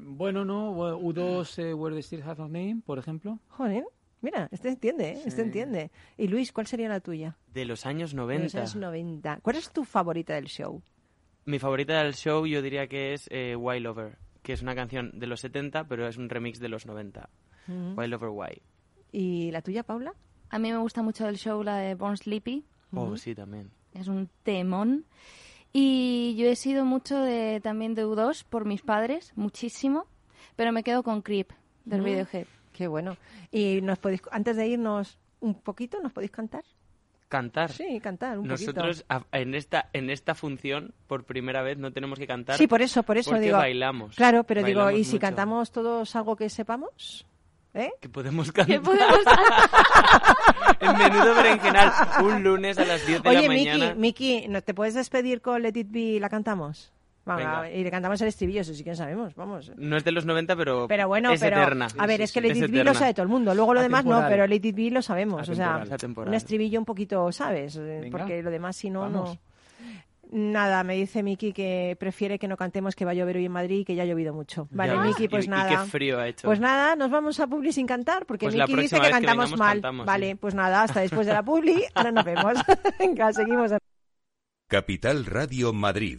bueno, 0.00 0.44
no, 0.44 0.72
U2, 0.98 1.58
eh, 1.62 1.74
Where 1.74 1.94
the 1.94 2.00
Stars 2.00 2.22
Have 2.26 2.38
No 2.40 2.48
Name, 2.48 2.80
por 2.84 2.98
ejemplo. 2.98 3.38
Joder, 3.48 3.84
mira, 4.20 4.48
este 4.52 4.68
entiende, 4.68 5.10
¿eh? 5.10 5.18
este 5.26 5.30
Sí. 5.30 5.40
entiende. 5.42 5.90
Y 6.16 6.28
Luis, 6.28 6.52
¿cuál 6.52 6.66
sería 6.66 6.88
la 6.88 7.00
tuya? 7.00 7.36
De 7.52 7.64
los 7.64 7.86
años 7.86 8.10
De 8.12 8.16
90. 8.16 8.44
los 8.44 8.54
años 8.54 8.76
90. 8.76 9.38
¿Cuál 9.42 9.56
es 9.56 9.70
tu 9.70 9.84
favorita 9.84 10.34
del 10.34 10.46
show? 10.46 10.82
Mi 11.46 11.58
favorita 11.58 12.02
del 12.02 12.14
show 12.14 12.46
yo 12.46 12.62
diría 12.62 12.86
que 12.86 13.12
es 13.14 13.28
eh, 13.30 13.54
Wild 13.56 13.86
Over, 13.86 14.18
que 14.42 14.52
es 14.52 14.62
una 14.62 14.74
canción 14.74 15.10
de 15.14 15.26
los 15.26 15.40
70, 15.40 15.84
pero 15.88 16.06
es 16.08 16.16
un 16.16 16.28
remix 16.28 16.58
de 16.58 16.68
los 16.68 16.86
90. 16.86 17.28
Mm. 17.66 17.98
Wild 17.98 18.14
Over 18.14 18.30
Why. 18.30 18.62
¿Y 19.12 19.50
la 19.50 19.62
tuya, 19.62 19.82
Paula? 19.82 20.14
A 20.50 20.58
mí 20.58 20.72
me 20.72 20.78
gusta 20.78 21.02
mucho 21.02 21.28
el 21.28 21.36
show, 21.36 21.62
la 21.62 21.76
de 21.78 21.94
Born 21.94 22.16
Sleepy. 22.16 22.64
Oh, 22.92 23.16
sí, 23.16 23.34
también. 23.34 23.70
es 23.92 24.08
un 24.08 24.28
temón. 24.42 25.04
Y 25.72 26.34
yo 26.38 26.46
he 26.46 26.56
sido 26.56 26.84
mucho 26.84 27.18
de, 27.20 27.60
también 27.60 27.94
de 27.94 28.06
U2 28.06 28.44
por 28.44 28.64
mis 28.64 28.82
padres, 28.82 29.32
muchísimo, 29.34 30.06
pero 30.56 30.70
me 30.72 30.84
quedo 30.84 31.02
con 31.02 31.20
Creep 31.22 31.50
del 31.84 32.00
Mm. 32.00 32.04
Radiohead. 32.04 32.46
Qué 32.72 32.86
bueno. 32.86 33.16
¿Y 33.50 33.80
nos 33.82 33.98
podéis, 33.98 34.22
antes 34.30 34.56
de 34.56 34.66
irnos 34.68 35.18
un 35.40 35.54
poquito, 35.54 36.00
nos 36.00 36.12
podéis 36.12 36.30
cantar? 36.30 36.64
Cantar. 37.34 37.72
Sí, 37.72 37.98
cantar 38.00 38.38
un 38.38 38.46
Nosotros 38.46 39.04
a- 39.08 39.22
en 39.32 39.56
esta 39.56 39.88
en 39.92 40.08
esta 40.08 40.36
función 40.36 40.94
por 41.08 41.24
primera 41.24 41.62
vez 41.62 41.78
no 41.78 41.90
tenemos 41.92 42.16
que 42.16 42.28
cantar. 42.28 42.54
poquito. 42.54 42.62
Sí, 42.62 42.68
por 42.68 42.80
eso, 42.80 43.02
por 43.02 43.18
eso 43.18 43.30
porque 43.30 43.46
digo. 43.46 43.56
bailamos. 43.58 44.14
Claro, 44.14 44.44
pero 44.44 44.62
digo, 44.62 44.84
Bailamos 44.84 45.00
¿y 45.00 45.04
si 45.04 45.12
mucho. 45.16 45.20
cantamos 45.20 45.72
todos 45.72 46.14
algo 46.14 46.36
que 46.36 46.48
sepamos? 46.48 47.26
¿Eh? 47.74 47.90
Que 48.00 48.08
podemos 48.08 48.52
cantar. 48.52 48.76
¿Qué 48.76 48.80
podemos 48.80 49.18
en 50.80 50.96
menudo 50.96 51.34
berenjenal 51.34 51.92
un 52.22 52.44
lunes 52.44 52.78
a 52.78 52.84
las 52.84 53.04
10 53.04 53.20
de 53.22 53.28
Oye, 53.28 53.42
la 53.42 53.48
mañana. 53.48 53.94
Miki, 53.96 54.38
Miki, 54.38 54.48
¿no 54.48 54.62
te 54.62 54.74
puedes 54.74 54.94
despedir 54.94 55.40
con 55.40 55.60
Let 55.60 55.72
It 55.74 55.90
Be 55.90 55.98
y 56.00 56.20
la 56.20 56.28
cantamos? 56.28 56.92
Vamos, 57.26 57.42
Venga. 57.42 57.70
y 57.70 57.82
le 57.82 57.90
cantamos 57.90 58.20
el 58.20 58.28
estribillo, 58.28 58.60
eso 58.60 58.74
sí 58.74 58.84
que 58.84 58.94
sabemos, 58.94 59.34
vamos. 59.34 59.72
No 59.76 59.96
es 59.96 60.04
de 60.04 60.12
los 60.12 60.26
90, 60.26 60.56
pero, 60.56 60.86
Pero 60.88 61.08
bueno, 61.08 61.30
es 61.32 61.40
pero 61.40 61.56
eterna. 61.56 61.88
a 61.96 62.06
ver, 62.06 62.18
Sí, 62.18 62.22
es 62.24 62.32
que 62.32 62.40
It 62.46 62.70
Be 62.70 62.84
lo 62.84 62.92
sabe 62.92 63.14
todo 63.14 63.22
el 63.22 63.28
mundo. 63.30 63.54
Luego 63.54 63.72
lo 63.72 63.80
demás 63.80 64.04
no, 64.04 64.22
pero 64.28 64.44
It 64.52 64.74
Be 64.74 64.90
lo 64.90 65.00
sabemos. 65.00 65.48
O 65.48 65.54
sea, 65.54 65.82
un 66.16 66.34
estribillo 66.34 66.78
un 66.78 66.84
poquito, 66.84 67.32
¿sabes? 67.32 67.76
Eh, 67.76 68.00
Venga. 68.02 68.18
Porque 68.18 68.42
lo 68.42 68.50
demás, 68.50 68.76
si 68.76 68.90
no, 68.90 69.00
Vamos. 69.00 69.30
no. 69.30 69.38
Nada, 70.32 70.82
me 70.84 70.94
dice 70.96 71.22
Miki 71.22 71.52
que 71.52 71.96
prefiere 72.00 72.38
que 72.38 72.48
no 72.48 72.56
cantemos 72.56 72.96
que 72.96 73.04
va 73.04 73.12
a 73.12 73.14
llover 73.14 73.36
hoy 73.36 73.44
en 73.44 73.52
Madrid 73.52 73.80
y 73.80 73.84
que 73.84 73.94
ya 73.94 74.02
ha 74.02 74.06
llovido 74.06 74.34
mucho. 74.34 74.66
Vale. 74.72 74.98
Miki, 74.98 75.28
pues 75.28 75.44
Y- 75.44 75.48
y 75.48 75.50
nada. 75.50 75.68
qué 75.70 75.76
frío 75.90 76.18
ha 76.18 76.26
hecho. 76.26 76.48
Pues 76.48 76.58
nada, 76.60 76.96
nos 76.96 77.10
vamos 77.10 77.38
a 77.40 77.46
Publi 77.46 77.72
sin 77.72 77.86
cantar, 77.86 78.26
porque 78.26 78.46
Pues 78.46 78.56
Miki 78.56 78.74
dice 78.74 78.96
que 79.00 79.10
cantamos 79.10 79.50
vengamos, 79.50 79.58
mal. 79.58 79.72
cantamos, 79.76 80.06
vale, 80.06 80.30
sí. 80.30 80.34
pues 80.34 80.54
nada, 80.54 80.82
hasta 80.82 81.00
después 81.00 81.26
de 81.26 81.32
la 81.34 81.42
Publi. 81.44 81.84
Ahora 81.94 82.10
nos 82.10 82.24
vemos. 82.24 82.54
Venga, 82.98 83.32
seguimos. 83.32 83.70
Capital 84.68 85.24
Radio 85.26 85.72
Madrid 85.72 86.18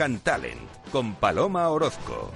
And 0.00 0.22
Talent 0.22 0.58
con 0.90 1.14
Paloma 1.14 1.68
Orozco. 1.68 2.32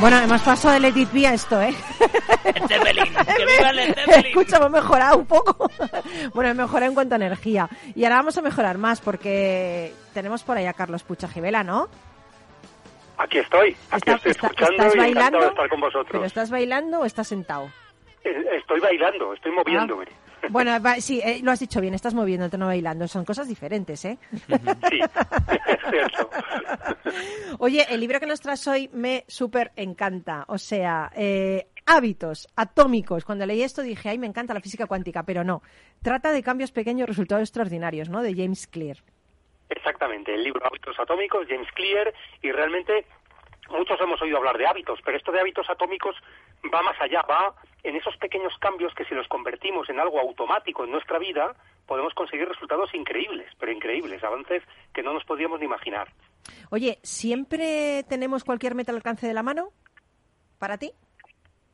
Bueno, 0.00 0.18
hemos 0.18 0.40
pasado 0.40 0.74
de 0.74 0.80
Let 0.80 0.96
It 0.98 1.12
Be 1.12 1.26
a 1.26 1.34
esto, 1.34 1.60
¿eh? 1.60 1.74
Zeppelin, 2.68 3.04
que 3.04 3.44
viva 3.58 3.70
el 3.70 3.94
Zeppelin. 3.94 4.26
Escucha, 4.26 4.56
hemos 4.56 4.70
mejorado 4.70 5.18
un 5.18 5.26
poco. 5.26 5.70
bueno, 6.32 6.50
he 6.50 6.54
mejorado 6.54 6.86
en 6.88 6.94
cuanto 6.94 7.14
a 7.14 7.16
energía. 7.16 7.68
Y 7.94 8.04
ahora 8.04 8.16
vamos 8.16 8.38
a 8.38 8.42
mejorar 8.42 8.78
más 8.78 9.00
porque 9.02 9.92
tenemos 10.14 10.42
por 10.42 10.56
ahí 10.56 10.64
a 10.66 10.72
Carlos 10.72 11.02
Pucha 11.02 11.28
Gibela, 11.28 11.62
¿no? 11.62 11.88
Aquí 13.18 13.38
estoy, 13.38 13.76
aquí 13.90 13.96
Está- 13.98 14.14
estoy 14.14 14.30
está- 14.32 14.46
escuchando 14.46 14.72
¿Estás 14.72 14.94
y 14.94 14.98
encantado 14.98 15.14
bailando? 15.14 15.38
de 15.40 15.46
estar 15.48 15.68
con 15.68 15.80
vosotros. 15.80 16.08
¿Pero 16.12 16.24
estás 16.24 16.50
bailando 16.50 17.00
o 17.00 17.04
estás 17.04 17.28
sentado? 17.28 17.70
Eh, 18.24 18.44
Estoy 18.58 18.80
bailando, 18.80 19.34
estoy 19.34 19.52
moviéndome. 19.52 20.06
Ah. 20.08 20.29
Bueno, 20.48 20.80
va- 20.82 21.00
sí, 21.00 21.20
eh, 21.22 21.40
lo 21.42 21.50
has 21.52 21.60
dicho 21.60 21.80
bien, 21.80 21.94
estás 21.94 22.14
moviéndote, 22.14 22.56
no 22.58 22.66
bailando. 22.66 23.06
Son 23.06 23.24
cosas 23.24 23.46
diferentes, 23.48 24.04
¿eh? 24.04 24.18
Sí, 24.30 24.54
es 24.54 25.78
cierto. 25.90 26.30
Oye, 27.58 27.86
el 27.90 28.00
libro 28.00 28.18
que 28.20 28.26
nos 28.26 28.40
traes 28.40 28.66
hoy 28.66 28.88
me 28.92 29.24
súper 29.28 29.72
encanta. 29.76 30.44
O 30.48 30.58
sea, 30.58 31.10
eh, 31.14 31.66
hábitos 31.86 32.48
atómicos. 32.56 33.24
Cuando 33.24 33.46
leí 33.46 33.62
esto 33.62 33.82
dije, 33.82 34.08
ay, 34.08 34.18
me 34.18 34.26
encanta 34.26 34.54
la 34.54 34.60
física 34.60 34.86
cuántica, 34.86 35.22
pero 35.24 35.44
no. 35.44 35.62
Trata 36.02 36.32
de 36.32 36.42
cambios 36.42 36.72
pequeños, 36.72 37.08
resultados 37.08 37.42
extraordinarios, 37.42 38.08
¿no? 38.08 38.22
De 38.22 38.34
James 38.34 38.66
Clear. 38.66 38.96
Exactamente, 39.68 40.34
el 40.34 40.42
libro 40.42 40.66
Hábitos 40.66 40.98
Atómicos, 40.98 41.46
James 41.48 41.68
Clear, 41.74 42.12
y 42.42 42.50
realmente 42.50 43.04
muchos 43.70 44.00
hemos 44.00 44.20
oído 44.22 44.38
hablar 44.38 44.58
de 44.58 44.66
hábitos, 44.66 44.98
pero 45.04 45.16
esto 45.16 45.32
de 45.32 45.40
hábitos 45.40 45.68
atómicos 45.68 46.16
va 46.72 46.82
más 46.82 47.00
allá, 47.00 47.22
va 47.22 47.54
en 47.82 47.96
esos 47.96 48.16
pequeños 48.18 48.52
cambios 48.58 48.94
que 48.94 49.04
si 49.04 49.14
los 49.14 49.26
convertimos 49.28 49.88
en 49.88 50.00
algo 50.00 50.20
automático 50.20 50.84
en 50.84 50.90
nuestra 50.90 51.18
vida, 51.18 51.54
podemos 51.86 52.14
conseguir 52.14 52.48
resultados 52.48 52.92
increíbles, 52.94 53.50
pero 53.58 53.72
increíbles, 53.72 54.22
avances 54.22 54.62
que 54.92 55.02
no 55.02 55.12
nos 55.12 55.24
podíamos 55.24 55.60
ni 55.60 55.66
imaginar. 55.66 56.08
Oye, 56.70 56.98
¿siempre 57.02 58.04
tenemos 58.08 58.44
cualquier 58.44 58.74
meta 58.74 58.92
al 58.92 58.96
alcance 58.96 59.26
de 59.26 59.34
la 59.34 59.42
mano? 59.42 59.70
¿Para 60.58 60.78
ti? 60.78 60.92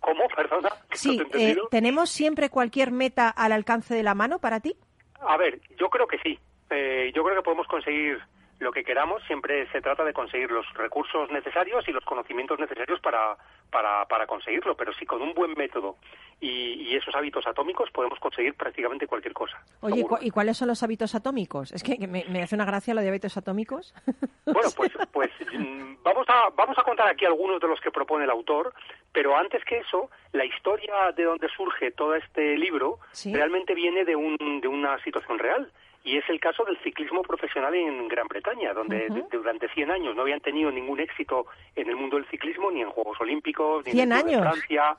¿Cómo? 0.00 0.28
Perdona, 0.28 0.68
Sí, 0.92 1.16
no 1.16 1.26
te 1.26 1.38
he 1.38 1.50
eh. 1.50 1.56
¿tenemos 1.70 2.10
siempre 2.10 2.48
cualquier 2.48 2.92
meta 2.92 3.28
al 3.28 3.52
alcance 3.52 3.94
de 3.94 4.02
la 4.02 4.14
mano 4.14 4.38
para 4.38 4.60
ti? 4.60 4.76
A 5.20 5.36
ver, 5.36 5.60
yo 5.78 5.88
creo 5.88 6.06
que 6.06 6.18
sí. 6.18 6.38
Eh, 6.70 7.10
yo 7.14 7.24
creo 7.24 7.36
que 7.36 7.42
podemos 7.42 7.66
conseguir 7.66 8.20
lo 8.58 8.72
que 8.72 8.84
queramos, 8.84 9.22
siempre 9.26 9.70
se 9.70 9.80
trata 9.82 10.02
de 10.04 10.12
conseguir 10.14 10.50
los 10.50 10.66
recursos 10.74 11.30
necesarios 11.30 11.86
y 11.88 11.92
los 11.92 12.04
conocimientos 12.04 12.58
necesarios 12.58 13.00
para, 13.00 13.36
para, 13.70 14.06
para 14.06 14.26
conseguirlo. 14.26 14.74
Pero 14.76 14.92
sí, 14.94 15.04
con 15.04 15.20
un 15.20 15.34
buen 15.34 15.52
método 15.56 15.96
y, 16.40 16.72
y 16.88 16.96
esos 16.96 17.14
hábitos 17.14 17.46
atómicos 17.46 17.90
podemos 17.90 18.18
conseguir 18.18 18.54
prácticamente 18.54 19.06
cualquier 19.06 19.34
cosa. 19.34 19.58
Oye, 19.80 19.96
¿y 19.96 19.98
seguro. 19.98 20.16
cu- 20.16 20.24
¿y 20.24 20.30
cuáles 20.30 20.56
son 20.56 20.68
los 20.68 20.82
hábitos 20.82 21.14
atómicos? 21.14 21.70
Es 21.72 21.82
que 21.82 21.98
me, 22.06 22.24
me 22.30 22.42
hace 22.42 22.54
una 22.54 22.64
gracia 22.64 22.94
lo 22.94 23.02
de 23.02 23.08
hábitos 23.10 23.36
atómicos. 23.36 23.94
Bueno, 24.46 24.68
pues, 24.76 24.92
pues 25.12 25.30
mm, 25.52 25.96
vamos 26.04 26.24
a 26.28 26.48
vamos 26.56 26.78
a 26.78 26.82
contar 26.84 27.08
aquí 27.08 27.24
algunos 27.24 27.60
de 27.60 27.66
los 27.66 27.80
que 27.80 27.90
propone 27.90 28.24
el 28.24 28.30
autor, 28.30 28.72
pero 29.12 29.36
antes 29.36 29.62
que 29.64 29.78
eso, 29.78 30.08
la 30.32 30.44
historia 30.44 31.10
de 31.16 31.24
donde 31.24 31.48
surge 31.48 31.90
todo 31.90 32.14
este 32.14 32.56
libro 32.56 33.00
Sí. 33.10 33.34
realmente 33.34 33.74
viene 33.74 34.04
de 34.04 34.14
un 34.14 34.36
de 34.62 34.68
una 34.68 34.98
situación 35.02 35.38
real. 35.40 35.70
Y 36.06 36.18
es 36.18 36.28
el 36.28 36.38
caso 36.38 36.64
del 36.64 36.78
ciclismo 36.84 37.22
profesional 37.22 37.74
en 37.74 38.06
Gran 38.06 38.28
Bretaña, 38.28 38.72
donde 38.72 39.08
durante 39.28 39.68
100 39.68 39.90
años 39.90 40.14
no 40.14 40.22
habían 40.22 40.40
tenido 40.40 40.70
ningún 40.70 41.00
éxito 41.00 41.46
en 41.74 41.88
el 41.88 41.96
mundo 41.96 42.14
del 42.16 42.26
ciclismo, 42.28 42.70
ni 42.70 42.80
en 42.80 42.90
Juegos 42.90 43.20
Olímpicos, 43.20 43.84
ni 43.84 43.90
en 43.90 43.96
100 43.96 44.12
el 44.12 44.18
Tour 44.20 44.24
de 44.24 44.36
años. 44.36 44.48
Francia. 44.48 44.96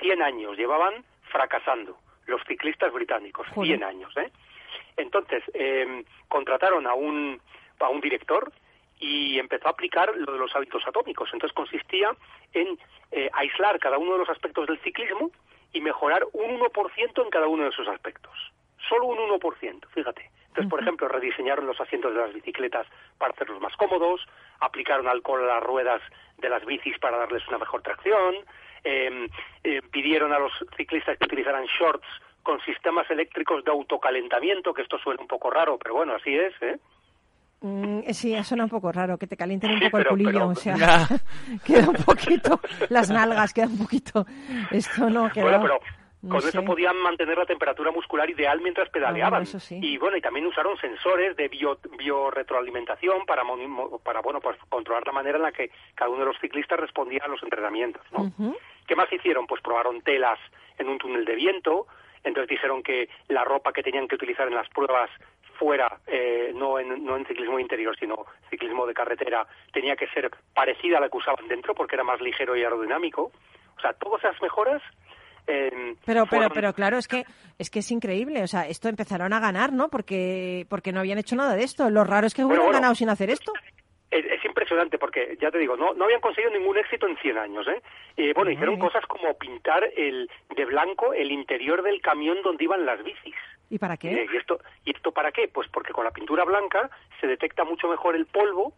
100 0.00 0.22
años 0.22 0.56
llevaban 0.56 1.04
fracasando 1.22 1.98
los 2.26 2.40
ciclistas 2.44 2.92
británicos, 2.92 3.48
Joder. 3.48 3.78
100 3.78 3.82
años, 3.82 4.16
¿eh? 4.16 4.30
Entonces, 4.96 5.42
eh, 5.54 6.04
contrataron 6.28 6.86
a 6.86 6.94
un, 6.94 7.40
a 7.80 7.88
un 7.88 8.00
director 8.00 8.52
y 9.00 9.40
empezó 9.40 9.66
a 9.66 9.72
aplicar 9.72 10.14
lo 10.16 10.32
de 10.32 10.38
los 10.38 10.54
hábitos 10.54 10.86
atómicos. 10.86 11.30
Entonces 11.32 11.52
consistía 11.52 12.14
en 12.52 12.78
eh, 13.10 13.28
aislar 13.32 13.80
cada 13.80 13.98
uno 13.98 14.12
de 14.12 14.18
los 14.18 14.28
aspectos 14.28 14.68
del 14.68 14.78
ciclismo 14.82 15.32
y 15.72 15.80
mejorar 15.80 16.24
un 16.32 16.60
1% 16.60 17.24
en 17.24 17.30
cada 17.30 17.48
uno 17.48 17.64
de 17.64 17.70
esos 17.70 17.88
aspectos. 17.88 18.32
Solo 18.88 19.06
un 19.06 19.18
1%, 19.18 19.88
fíjate. 19.88 20.30
Entonces, 20.54 20.70
por 20.70 20.80
ejemplo, 20.82 21.08
rediseñaron 21.08 21.66
los 21.66 21.80
asientos 21.80 22.14
de 22.14 22.20
las 22.20 22.32
bicicletas 22.32 22.86
para 23.18 23.32
hacerlos 23.32 23.60
más 23.60 23.74
cómodos, 23.76 24.24
aplicaron 24.60 25.08
alcohol 25.08 25.42
a 25.50 25.54
las 25.56 25.64
ruedas 25.64 26.00
de 26.38 26.48
las 26.48 26.64
bicis 26.64 26.96
para 27.00 27.18
darles 27.18 27.42
una 27.48 27.58
mejor 27.58 27.82
tracción, 27.82 28.36
eh, 28.84 29.28
eh, 29.64 29.82
pidieron 29.90 30.32
a 30.32 30.38
los 30.38 30.52
ciclistas 30.76 31.18
que 31.18 31.24
utilizaran 31.24 31.64
shorts 31.64 32.06
con 32.44 32.60
sistemas 32.60 33.10
eléctricos 33.10 33.64
de 33.64 33.72
autocalentamiento, 33.72 34.72
que 34.72 34.82
esto 34.82 34.96
suena 34.98 35.22
un 35.22 35.26
poco 35.26 35.50
raro, 35.50 35.76
pero 35.76 35.96
bueno, 35.96 36.14
así 36.14 36.32
es, 36.36 36.52
¿eh? 36.62 36.78
Mm, 37.62 38.02
sí, 38.12 38.40
suena 38.44 38.62
un 38.64 38.70
poco 38.70 38.92
raro, 38.92 39.18
que 39.18 39.26
te 39.26 39.36
calienten 39.36 39.72
un 39.72 39.78
Sí, 39.80 39.84
poco 39.86 39.98
el 39.98 40.06
culillo, 40.06 40.30
pero- 40.32 40.48
o 40.50 40.54
sea, 40.54 40.76
queda 41.66 41.88
un 41.88 41.96
poquito, 41.96 42.60
las 42.90 43.10
nalgas 43.10 43.52
queda 43.52 43.66
un 43.66 43.78
poquito, 43.78 44.24
esto 44.70 45.10
no 45.10 45.30
queda... 45.32 45.44
Bueno, 45.58 45.62
pero 45.62 45.80
no 46.24 46.30
con 46.30 46.42
sé. 46.42 46.48
eso 46.48 46.64
podían 46.64 46.96
mantener 46.96 47.36
la 47.36 47.46
temperatura 47.46 47.90
muscular 47.90 48.28
ideal 48.28 48.60
mientras 48.60 48.88
pedaleaban. 48.88 49.42
Ah, 49.42 49.60
sí. 49.60 49.78
Y 49.82 49.98
bueno, 49.98 50.16
y 50.16 50.20
también 50.20 50.46
usaron 50.46 50.76
sensores 50.78 51.36
de 51.36 51.48
bio, 51.48 51.78
biorretroalimentación 51.98 53.26
para, 53.26 53.42
para 54.02 54.20
bueno, 54.20 54.40
pues 54.40 54.56
controlar 54.68 55.06
la 55.06 55.12
manera 55.12 55.36
en 55.36 55.42
la 55.42 55.52
que 55.52 55.70
cada 55.94 56.10
uno 56.10 56.20
de 56.20 56.26
los 56.26 56.38
ciclistas 56.40 56.80
respondía 56.80 57.22
a 57.24 57.28
los 57.28 57.42
entrenamientos, 57.42 58.02
¿no? 58.12 58.32
¿Qué 58.86 58.96
más 58.96 59.12
hicieron? 59.12 59.46
Pues 59.46 59.62
probaron 59.62 60.00
telas 60.02 60.38
en 60.78 60.88
un 60.88 60.98
túnel 60.98 61.24
de 61.24 61.34
viento, 61.34 61.86
entonces 62.22 62.48
dijeron 62.48 62.82
que 62.82 63.08
la 63.28 63.44
ropa 63.44 63.72
que 63.72 63.82
tenían 63.82 64.08
que 64.08 64.16
utilizar 64.16 64.48
en 64.48 64.54
las 64.54 64.68
pruebas 64.70 65.10
fuera, 65.58 65.98
eh, 66.06 66.52
no, 66.54 66.78
en, 66.78 67.04
no 67.04 67.16
en 67.16 67.26
ciclismo 67.26 67.58
interior, 67.60 67.96
sino 67.98 68.26
ciclismo 68.50 68.86
de 68.86 68.94
carretera, 68.94 69.46
tenía 69.72 69.94
que 69.96 70.08
ser 70.08 70.30
parecida 70.52 70.98
a 70.98 71.00
la 71.00 71.08
que 71.08 71.16
usaban 71.16 71.46
dentro 71.48 71.74
porque 71.74 71.96
era 71.96 72.04
más 72.04 72.20
ligero 72.20 72.56
y 72.56 72.62
aerodinámico. 72.62 73.30
O 73.76 73.80
sea, 73.80 73.92
todas 73.92 74.24
esas 74.24 74.40
mejoras... 74.42 74.82
eh, 75.46 75.94
Pero, 76.04 76.26
pero, 76.26 76.48
pero 76.50 76.72
claro, 76.72 76.98
es 76.98 77.08
que 77.08 77.24
es 77.58 77.70
que 77.70 77.80
es 77.80 77.90
increíble, 77.90 78.42
o 78.42 78.46
sea, 78.46 78.66
esto 78.66 78.88
empezaron 78.88 79.32
a 79.32 79.40
ganar, 79.40 79.72
¿no? 79.72 79.88
Porque 79.88 80.66
porque 80.68 80.92
no 80.92 81.00
habían 81.00 81.18
hecho 81.18 81.36
nada 81.36 81.54
de 81.54 81.64
esto. 81.64 81.90
Lo 81.90 82.04
raro 82.04 82.26
es 82.26 82.34
que 82.34 82.44
hubieran 82.44 82.66
bueno. 82.66 82.78
ganado 82.78 82.94
sin 82.94 83.08
hacer 83.08 83.30
esto. 83.30 83.52
Es, 84.10 84.24
es 84.26 84.44
impresionante 84.44 84.98
porque, 84.98 85.36
ya 85.40 85.50
te 85.50 85.58
digo, 85.58 85.76
no, 85.76 85.92
no 85.94 86.04
habían 86.04 86.20
conseguido 86.20 86.52
ningún 86.52 86.78
éxito 86.78 87.08
en 87.08 87.16
100 87.16 87.38
años. 87.38 87.66
¿eh? 87.68 87.82
Eh, 88.16 88.32
bueno, 88.34 88.50
hicieron 88.50 88.78
cosas 88.78 89.04
como 89.06 89.34
pintar 89.34 89.84
el, 89.96 90.30
de 90.54 90.64
blanco 90.64 91.12
el 91.12 91.32
interior 91.32 91.82
del 91.82 92.00
camión 92.00 92.38
donde 92.42 92.64
iban 92.64 92.86
las 92.86 93.02
bicis. 93.02 93.34
¿Y 93.70 93.78
para 93.78 93.96
qué? 93.96 94.12
Eh, 94.12 94.26
¿Y 94.32 94.36
esto, 94.36 94.60
¿Y 94.84 94.94
esto 94.94 95.12
para 95.12 95.32
qué? 95.32 95.48
Pues 95.48 95.68
porque 95.68 95.92
con 95.92 96.04
la 96.04 96.12
pintura 96.12 96.44
blanca 96.44 96.90
se 97.20 97.26
detecta 97.26 97.64
mucho 97.64 97.88
mejor 97.88 98.14
el 98.14 98.26
polvo 98.26 98.74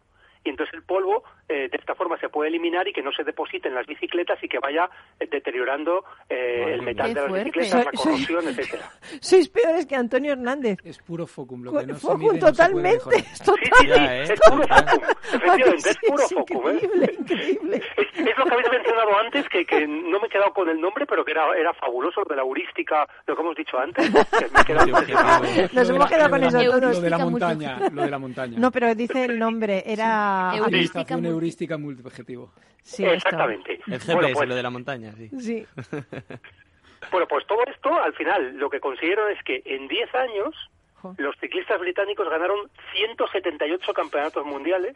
y 0.47 0.49
entonces 0.49 0.73
el 0.73 0.83
polvo 0.83 1.23
eh, 1.49 1.67
de 1.69 1.77
esta 1.77 1.93
forma 1.95 2.17
se 2.19 2.29
puede 2.29 2.49
eliminar 2.49 2.87
y 2.87 2.93
que 2.93 3.01
no 3.03 3.11
se 3.11 3.23
deposite 3.23 3.67
en 3.67 3.75
las 3.75 3.85
bicicletas 3.85 4.41
y 4.43 4.47
que 4.47 4.59
vaya 4.59 4.89
eh, 5.19 5.27
deteriorando 5.29 6.03
eh, 6.29 6.71
el 6.73 6.81
metal 6.81 7.13
de 7.13 7.21
las 7.21 7.29
fuerte. 7.29 7.51
bicicletas, 7.51 7.85
la 7.85 7.91
corrosión, 7.91 8.47
etcétera. 8.47 8.89
Sois 9.21 9.49
peores 9.49 9.85
que 9.85 9.95
Antonio 9.95 10.31
Hernández. 10.33 10.79
Es 10.83 10.97
puro 10.99 11.27
focum, 11.27 11.63
lo 11.63 11.71
Cu- 11.71 11.79
que 11.79 11.87
no 11.87 11.93
se 11.95 11.99
Focum, 12.01 12.19
mide 12.19 12.27
no 12.27 12.33
se 12.33 12.39
puede 12.39 12.51
totalmente, 12.53 13.15
es 13.17 13.37
Sí, 13.37 13.43
total. 13.45 13.63
sí, 13.63 13.71
sí, 13.79 13.87
Ya, 13.87 14.15
¿eh? 14.17 14.23
es 14.23 14.39
puro 14.39 14.63
focum. 14.67 15.03
Efectivamente, 15.33 15.89
es 15.89 15.97
puro 16.07 16.23
es 16.23 16.33
focum. 16.33 16.67
¿eh? 16.69 16.73
increíble, 16.81 17.15
increíble. 17.19 17.83
Es, 17.97 18.19
es 18.27 18.37
lo 18.37 18.45
que 18.45 18.53
habéis 18.53 18.69
mencionado 18.71 19.17
antes, 19.19 19.49
que, 19.49 19.65
que 19.65 19.87
no 19.87 20.19
me 20.19 20.27
he 20.27 20.29
quedado 20.29 20.51
con 20.53 20.67
el 20.69 20.79
nombre, 20.81 21.05
pero 21.05 21.23
que 21.23 21.31
era, 21.31 21.55
era 21.57 21.73
fabuloso, 21.73 22.21
lo 22.21 22.25
de 22.25 22.35
la 22.35 22.41
heurística, 22.41 23.07
lo 23.25 23.35
que 23.35 23.41
hemos 23.41 23.55
dicho 23.55 23.77
antes. 23.79 24.09
que 24.09 24.49
me 24.49 24.61
he 24.61 24.65
quedado. 24.65 25.41
Nos 25.73 25.89
hemos 25.89 26.07
quedado 26.09 26.29
con 26.29 26.43
eso. 26.43 26.57
Lo 26.57 26.69
de 27.01 27.09
la 27.09 27.17
Heurística 27.17 27.17
montaña, 27.17 27.79
lo 27.91 28.01
de 28.03 28.09
la 28.11 28.19
montaña. 28.19 28.59
No, 28.59 28.71
pero 28.71 28.93
dice 28.95 29.25
el 29.25 29.37
nombre, 29.39 29.83
era... 29.85 30.36
Heurística 30.45 30.65
Administración 30.65 31.19
multi- 31.21 31.27
heurística 31.33 31.77
multiobjetivo. 31.77 32.53
Sí, 32.83 33.03
esto. 33.03 33.15
Exactamente. 33.15 33.73
El 33.87 33.99
GPS, 33.99 34.13
Bueno, 34.13 34.29
pues, 34.33 34.49
lo 34.49 34.55
de 34.55 34.63
la 34.63 34.69
montaña, 34.69 35.13
sí. 35.13 35.29
Sí. 35.39 35.65
bueno, 37.11 37.27
pues 37.27 37.45
todo 37.47 37.59
esto, 37.65 37.93
al 38.01 38.13
final, 38.13 38.57
lo 38.57 38.69
que 38.69 38.79
consiguieron 38.79 39.31
es 39.31 39.43
que 39.43 39.61
en 39.65 39.87
10 39.87 40.13
años 40.15 40.55
Jo. 41.01 41.13
los 41.17 41.35
ciclistas 41.39 41.79
británicos 41.79 42.29
ganaron 42.29 42.69
178 42.93 43.93
campeonatos 43.93 44.45
mundiales, 44.45 44.95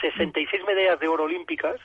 66 0.00 0.62
medallas 0.66 0.98
de 1.00 1.08
oro 1.08 1.24
olímpicas, 1.24 1.76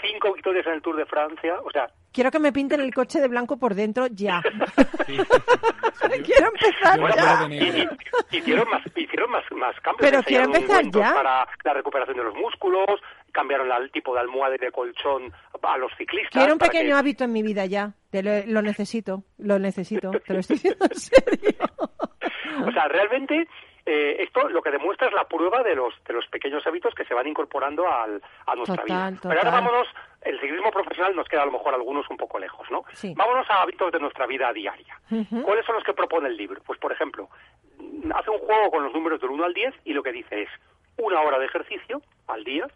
5 0.00 0.32
victorias 0.34 0.66
en 0.66 0.72
el 0.74 0.82
Tour 0.82 0.96
de 0.96 1.06
Francia, 1.06 1.54
o 1.64 1.70
sea, 1.70 1.88
Quiero 2.12 2.30
que 2.32 2.40
me 2.40 2.52
pinten 2.52 2.80
el 2.80 2.92
coche 2.92 3.20
de 3.20 3.28
blanco 3.28 3.56
por 3.58 3.74
dentro 3.74 4.06
ya. 4.08 4.42
Sí. 5.06 5.16
Quiero 6.24 6.48
empezar 6.48 6.98
Bueno, 7.00 7.14
ya. 7.16 7.46
y- 7.48 7.88
y- 8.32 8.36
hicieron 8.38 8.68
más 8.68 8.82
hicieron 8.96 9.30
más, 9.30 9.44
más 9.52 9.74
cambios 9.80 9.98
Pero 10.10 10.22
quiero 10.22 10.44
empezar 10.44 10.84
ya. 10.90 11.14
para 11.14 11.46
la 11.64 11.74
recuperación 11.74 12.16
de 12.16 12.24
los 12.24 12.34
músculos 12.34 12.86
cambiaron 13.32 13.68
la- 13.68 13.76
el 13.78 13.90
tipo 13.92 14.12
de 14.14 14.20
almohada 14.20 14.54
y 14.56 14.58
de 14.58 14.72
colchón 14.72 15.32
a 15.62 15.76
los 15.78 15.92
ciclistas 15.96 16.32
Quiero 16.32 16.52
un 16.54 16.58
pequeño 16.58 16.88
que- 16.88 16.92
hábito 16.94 17.24
en 17.24 17.32
mi 17.32 17.42
vida 17.42 17.66
ya. 17.66 17.92
Te 18.10 18.22
lo, 18.22 18.30
lo 18.46 18.62
necesito, 18.62 19.22
lo 19.38 19.58
necesito. 19.58 20.10
Te 20.26 20.32
lo 20.34 20.40
estoy 20.40 20.56
diciendo 20.56 20.84
en 20.90 20.94
serio. 20.98 21.54
o 22.66 22.72
sea 22.72 22.88
realmente 22.88 23.46
eh, 23.92 24.22
esto 24.22 24.48
lo 24.48 24.62
que 24.62 24.70
demuestra 24.70 25.08
es 25.08 25.12
la 25.14 25.24
prueba 25.24 25.62
de 25.62 25.74
los 25.74 25.92
de 26.04 26.14
los 26.14 26.26
pequeños 26.28 26.64
hábitos 26.66 26.94
que 26.94 27.04
se 27.04 27.12
van 27.14 27.26
incorporando 27.26 27.86
al, 27.90 28.22
a 28.46 28.54
nuestra 28.54 28.82
Total, 28.82 29.12
vida 29.14 29.20
pero 29.22 29.40
ahora 29.40 29.50
vámonos 29.50 29.88
el 30.22 30.38
ciclismo 30.40 30.70
profesional 30.70 31.16
nos 31.16 31.26
queda 31.28 31.42
a 31.42 31.46
lo 31.46 31.52
mejor 31.52 31.74
algunos 31.74 32.08
un 32.10 32.16
poco 32.16 32.38
lejos 32.38 32.70
no 32.70 32.84
Sí. 32.92 33.14
vámonos 33.16 33.48
a 33.50 33.62
hábitos 33.62 33.90
de 33.92 33.98
nuestra 33.98 34.26
vida 34.26 34.52
diaria. 34.52 35.00
¿Cuáles 35.42 35.64
son 35.66 35.74
los 35.74 35.84
que 35.84 35.92
propone 35.94 36.28
el 36.28 36.36
libro? 36.36 36.60
Pues, 36.64 36.78
por 36.78 36.92
ejemplo, 36.92 37.28
hace 38.14 38.30
un 38.30 38.38
juego 38.38 38.70
con 38.70 38.84
los 38.84 38.92
números 38.92 39.20
del 39.20 39.30
1 39.30 39.44
al 39.44 39.54
10 39.54 39.74
y 39.84 39.92
lo 39.92 40.02
que 40.02 40.12
dice 40.12 40.42
es 40.42 40.48
una 40.98 41.20
hora 41.22 41.38
de 41.38 41.46
ejercicio 41.46 42.00
al 42.28 42.44
día, 42.44 42.66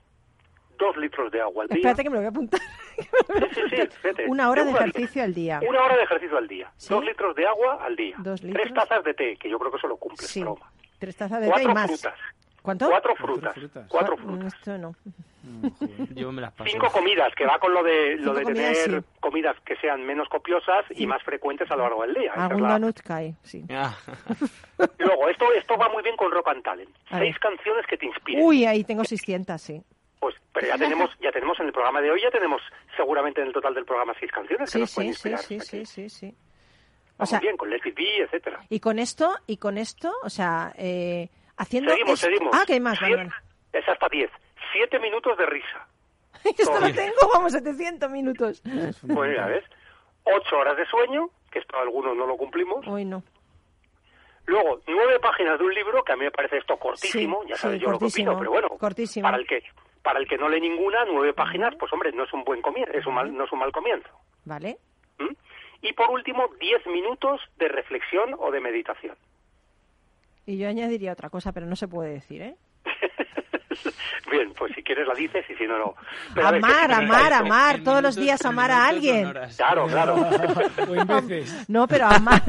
dos 0.79 0.97
litros 0.97 1.31
de 1.31 1.41
agua 1.43 1.63
al 1.65 1.69
día. 1.69 1.77
Espérate 1.77 2.03
que 2.03 2.11
me 2.11 2.15
lo 2.17 2.21
voy 2.21 2.27
a 2.27 2.31
apuntar. 2.31 2.61
Sí, 2.97 3.61
sí, 3.71 3.77
sí, 3.77 3.87
fíjate. 4.03 4.27
Una 4.29 4.49
hora 4.51 4.65
de 4.65 4.71
ejercicio 4.71 5.25
al 5.25 5.35
día. 5.35 5.61
Una 5.69 5.83
hora 5.83 5.97
de 5.97 6.05
ejercicio 6.05 6.39
al 6.39 6.47
día. 6.47 6.71
Dos 6.89 7.05
litros 7.05 7.35
de 7.35 7.45
agua 7.47 7.79
al 7.85 7.97
día. 7.97 8.15
Dos 8.21 8.41
Tres 8.41 8.73
tazas 8.73 9.03
de 9.03 9.15
té, 9.15 9.37
que 9.37 9.51
yo 9.51 9.59
creo 9.59 9.73
que 9.73 9.79
eso 9.79 9.89
lo 9.89 9.97
cumple. 9.97 10.27
Broma. 10.41 10.71
Tres 11.05 11.17
tazas 11.17 11.41
de 11.43 11.49
té 11.49 11.61
y 11.61 11.65
Cuatro 11.65 11.75
más. 11.75 11.87
frutas. 11.91 12.19
¿Cuánto? 12.63 12.89
Cuatro 12.89 13.15
Cuatro 13.21 13.53
frutas. 13.53 13.87
Cuatro 13.91 14.17
Mm, 14.17 14.21
frutas. 14.23 14.55
Esto 14.55 14.79
no. 14.79 14.95
Joder. 15.79 16.15
Yo 16.15 16.33
me 16.33 16.41
las 16.41 16.53
paso. 16.55 16.71
Cinco 16.71 16.91
comidas, 16.91 17.35
que 17.35 17.45
va 17.45 17.59
con 17.59 17.75
lo 17.75 17.83
de, 17.83 18.17
lo 18.17 18.33
Cinco 18.33 18.35
de 18.39 18.43
comidas, 18.45 18.85
tener 18.85 19.03
sí. 19.03 19.07
comidas 19.21 19.57
que 19.67 19.77
sean 19.77 20.03
menos 20.07 20.31
copiosas 20.31 20.87
y 20.91 21.07
más 21.07 21.23
frecuentes 21.23 21.71
a 21.71 21.77
lo 21.77 21.83
largo 21.83 22.03
del 22.07 22.15
día. 22.15 22.33
Algún 22.33 22.63
la- 22.63 22.71
donut 22.79 22.99
cae, 23.03 23.35
sí. 23.43 23.67
Ah, 23.71 23.95
Luego, 24.99 25.29
esto, 25.29 25.53
esto 25.53 25.77
va 25.77 25.91
muy 25.91 26.03
bien 26.03 26.17
con 26.17 26.33
Rock 26.33 26.49
and 26.49 26.63
Talent. 26.63 26.89
A 27.11 27.19
Seis 27.19 27.35
ver. 27.35 27.41
canciones 27.41 27.87
que 27.87 27.99
te 27.99 28.07
inspiren. 28.07 28.43
Uy, 28.43 28.65
ahí 28.65 28.83
tengo 28.85 29.05
600, 29.05 29.61
sí. 29.61 29.83
Pues, 30.19 30.35
pero 30.55 30.67
ya 30.69 30.79
tenemos, 30.79 31.11
ya 31.21 31.31
tenemos 31.33 31.61
en 31.61 31.67
el 31.67 31.73
programa 31.73 32.01
de 32.01 32.11
hoy, 32.11 32.23
ya 32.23 32.31
tenemos 32.31 32.63
seguramente 32.97 33.43
en 33.43 33.49
el 33.49 33.53
total 33.53 33.75
del 33.75 33.85
programa 33.85 34.15
seis 34.19 34.33
canciones 34.33 34.71
que 34.71 34.73
Sí, 34.73 34.81
nos 34.81 34.95
pueden 34.95 35.13
sí, 35.13 35.21
sí, 35.21 35.29
inspirar. 35.29 35.45
sí, 35.45 35.59
que 35.59 35.65
sí, 35.65 35.85
sí, 35.85 36.09
sí. 36.09 36.35
O 37.19 37.27
sea, 37.27 37.39
bien, 37.41 37.57
con 37.57 37.73
It 37.73 37.83
Be, 37.95 38.23
etcétera. 38.25 38.61
y 38.69 38.81
con 38.81 38.99
esto, 38.99 39.35
y 39.47 39.57
con 39.59 39.79
esto, 39.79 40.13
o 40.23 40.31
sea, 40.31 40.73
eh, 40.77 41.29
haciendo 41.57 41.91
Seguimos, 41.93 42.15
esto- 42.15 42.27
seguimos. 42.27 42.55
Ah, 42.55 42.65
que 42.67 42.73
hay 42.75 42.81
más, 42.81 42.99
Siete-. 42.99 43.29
Es 43.73 43.89
hasta 43.89 44.09
diez. 44.09 44.31
Siete 44.73 44.99
minutos 44.99 45.37
de 45.39 45.47
risa. 45.47 45.87
Esto 46.45 46.79
lo 46.81 46.93
tengo, 46.93 47.15
vamos, 47.33 47.53
700 47.53 48.11
minutos. 48.11 48.63
Bueno, 49.03 49.35
ya 49.35 49.47
ves. 49.47 49.65
Ocho 50.25 50.57
horas 50.59 50.77
de 50.77 50.85
sueño, 50.87 51.29
que 51.51 51.59
esto 51.61 51.79
algunos 51.79 52.17
no 52.17 52.27
lo 52.27 52.37
cumplimos. 52.37 52.87
Uy, 52.87 53.05
no. 53.05 53.23
Luego, 54.47 54.81
nueve 54.87 55.19
páginas 55.21 55.59
de 55.59 55.65
un 55.65 55.73
libro, 55.75 56.03
que 56.05 56.13
a 56.13 56.17
mí 56.17 56.25
me 56.25 56.31
parece 56.31 56.59
esto 56.59 56.77
cortísimo, 56.77 57.43
Sí, 57.45 57.49
ya 57.51 57.57
sabes 57.57 57.79
sí, 57.79 57.85
yo 57.85 57.91
lo 57.93 57.99
que 57.99 58.07
opino, 58.07 58.39
pero 58.39 58.51
bueno, 58.51 58.69
cortísimo. 58.79 59.25
para 59.27 59.39
el 59.39 59.47
que 59.47 59.63
para 60.03 60.19
el 60.19 60.29
que 60.29 60.37
no 60.37 60.51
lee 60.51 60.61
ninguna, 60.61 61.05
nueve 61.07 61.33
páginas, 61.33 61.75
pues 61.79 61.91
hombre, 61.95 62.13
no 62.13 62.25
es 62.25 62.33
un 62.35 62.45
buen 62.45 62.61
comienzo, 62.61 62.93
es 62.93 63.07
un 63.07 63.15
mal, 63.15 63.35
no 63.35 63.45
es 63.45 63.53
un 63.53 63.59
mal 63.59 63.73
comienzo. 63.73 64.09
¿Vale? 64.45 64.77
Y 65.87 65.93
por 65.93 66.11
último, 66.11 66.49
diez 66.59 66.85
minutos 66.87 67.41
de 67.59 67.69
reflexión 67.69 68.35
o 68.39 68.51
de 68.51 68.59
meditación. 68.61 69.17
Y 70.47 70.57
yo 70.57 70.67
añadiría 70.69 71.13
otra 71.13 71.29
cosa, 71.29 71.53
pero 71.53 71.67
no 71.67 71.77
se 71.77 71.89
puede 71.89 72.15
decir, 72.15 72.41
¿eh? 72.41 72.55
Bien, 74.31 74.53
pues 74.57 74.73
si 74.75 74.83
quieres 74.83 75.07
la 75.07 75.15
dices 75.15 75.45
y 75.51 75.55
si 75.57 75.67
no, 75.67 75.77
no. 75.79 75.95
Pero 76.35 76.47
a 76.49 76.51
ver, 76.53 76.61
¿qué 76.63 76.67
Amar, 76.67 76.93
amar, 76.93 77.33
amar, 77.35 77.81
todos 77.85 78.03
los 78.03 78.17
días 78.17 78.43
amar 78.47 78.71
a 78.71 78.87
alguien. 78.87 79.31
Claro, 79.57 79.87
claro. 79.87 80.17
No, 81.69 81.87
pero 81.87 82.07
amar, 82.07 82.43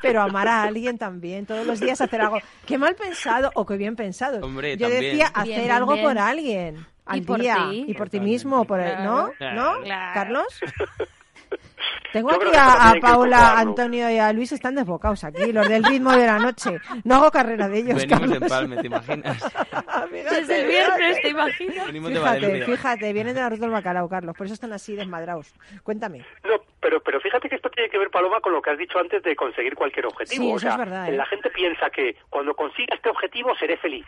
pero 0.00 0.22
amar 0.22 0.48
a 0.48 0.62
alguien 0.62 0.96
también, 0.96 1.44
todos 1.44 1.66
los 1.66 1.78
días 1.80 2.00
hacer 2.00 2.22
algo. 2.22 2.38
Qué 2.66 2.78
mal 2.78 2.94
pensado 2.94 3.50
o 3.54 3.66
qué 3.66 3.76
bien 3.76 3.96
pensado. 3.96 4.44
Hombre, 4.44 4.78
Yo 4.78 4.88
también. 4.88 5.02
decía 5.12 5.26
hacer 5.26 5.44
Bien, 5.44 5.60
bien, 5.60 5.70
algo 5.72 5.92
bien. 5.92 6.06
por 6.06 6.18
alguien. 6.18 6.86
Al 7.04 7.18
Y 7.18 7.20
por 7.20 7.38
día, 7.40 7.56
ti. 7.70 7.84
y 7.88 7.94
por 7.94 8.08
ti 8.08 8.18
mismo, 8.20 8.64
por 8.64 8.80
el- 8.80 9.04
¿no? 9.04 9.30
Claro. 9.36 9.56
¿No? 9.74 9.82
Claro. 9.82 10.14
Carlos. 10.14 10.60
Tengo 12.12 12.30
Yo 12.30 12.36
aquí 12.36 12.50
que 12.50 12.56
a, 12.56 12.94
Paula. 13.00 13.58
Antonio 13.58 14.08
y 14.10 14.18
a 14.18 14.32
Luis 14.32 14.52
están 14.52 14.74
desbocados 14.76 15.24
aquí, 15.24 15.52
los 15.52 15.68
del 15.68 15.82
ritmo 15.82 16.12
de 16.12 16.26
la 16.26 16.38
noche. 16.38 16.78
No 17.02 17.16
hago 17.16 17.30
carrera 17.30 17.68
de 17.68 17.78
ellos, 17.78 17.96
Venimos 17.96 18.20
de 18.20 18.28
Carlos. 18.28 18.42
empalme, 18.42 18.76
¿te 18.76 18.86
imaginas? 18.86 19.42
Desde 20.12 20.60
el 20.60 20.66
viernes, 20.68 21.20
¿te 21.22 21.28
imaginas? 21.28 21.90
Fíjate, 21.90 22.64
fíjate, 22.64 23.12
vienen 23.12 23.34
de 23.34 23.40
la 23.40 23.48
ruta 23.48 23.62
del 23.62 23.70
bacalao, 23.70 24.08
Carlos, 24.08 24.36
por 24.36 24.46
eso 24.46 24.54
están 24.54 24.72
así 24.72 24.94
desmadrados. 24.94 25.52
Cuéntame. 25.82 26.18
No, 26.44 26.54
pero, 26.80 27.00
pero 27.00 27.20
fíjate 27.20 27.48
que 27.48 27.56
esto 27.56 27.70
tiene 27.70 27.88
que 27.90 27.98
ver, 27.98 28.10
Paloma, 28.10 28.40
con 28.40 28.52
lo 28.52 28.62
que 28.62 28.70
has 28.70 28.78
dicho 28.78 28.98
antes 28.98 29.22
de 29.22 29.34
conseguir 29.34 29.74
cualquier 29.74 30.06
objetivo. 30.06 30.44
Sí, 30.44 30.52
o 30.52 30.56
eso 30.56 30.58
sea, 30.60 30.72
es 30.72 30.78
verdad, 30.78 31.08
¿eh? 31.08 31.16
la 31.16 31.26
gente 31.26 31.50
piensa 31.50 31.90
que 31.90 32.16
cuando 32.30 32.54
consiga 32.54 32.94
este 32.94 33.08
objetivo 33.08 33.54
seré 33.56 33.76
feliz. 33.78 34.06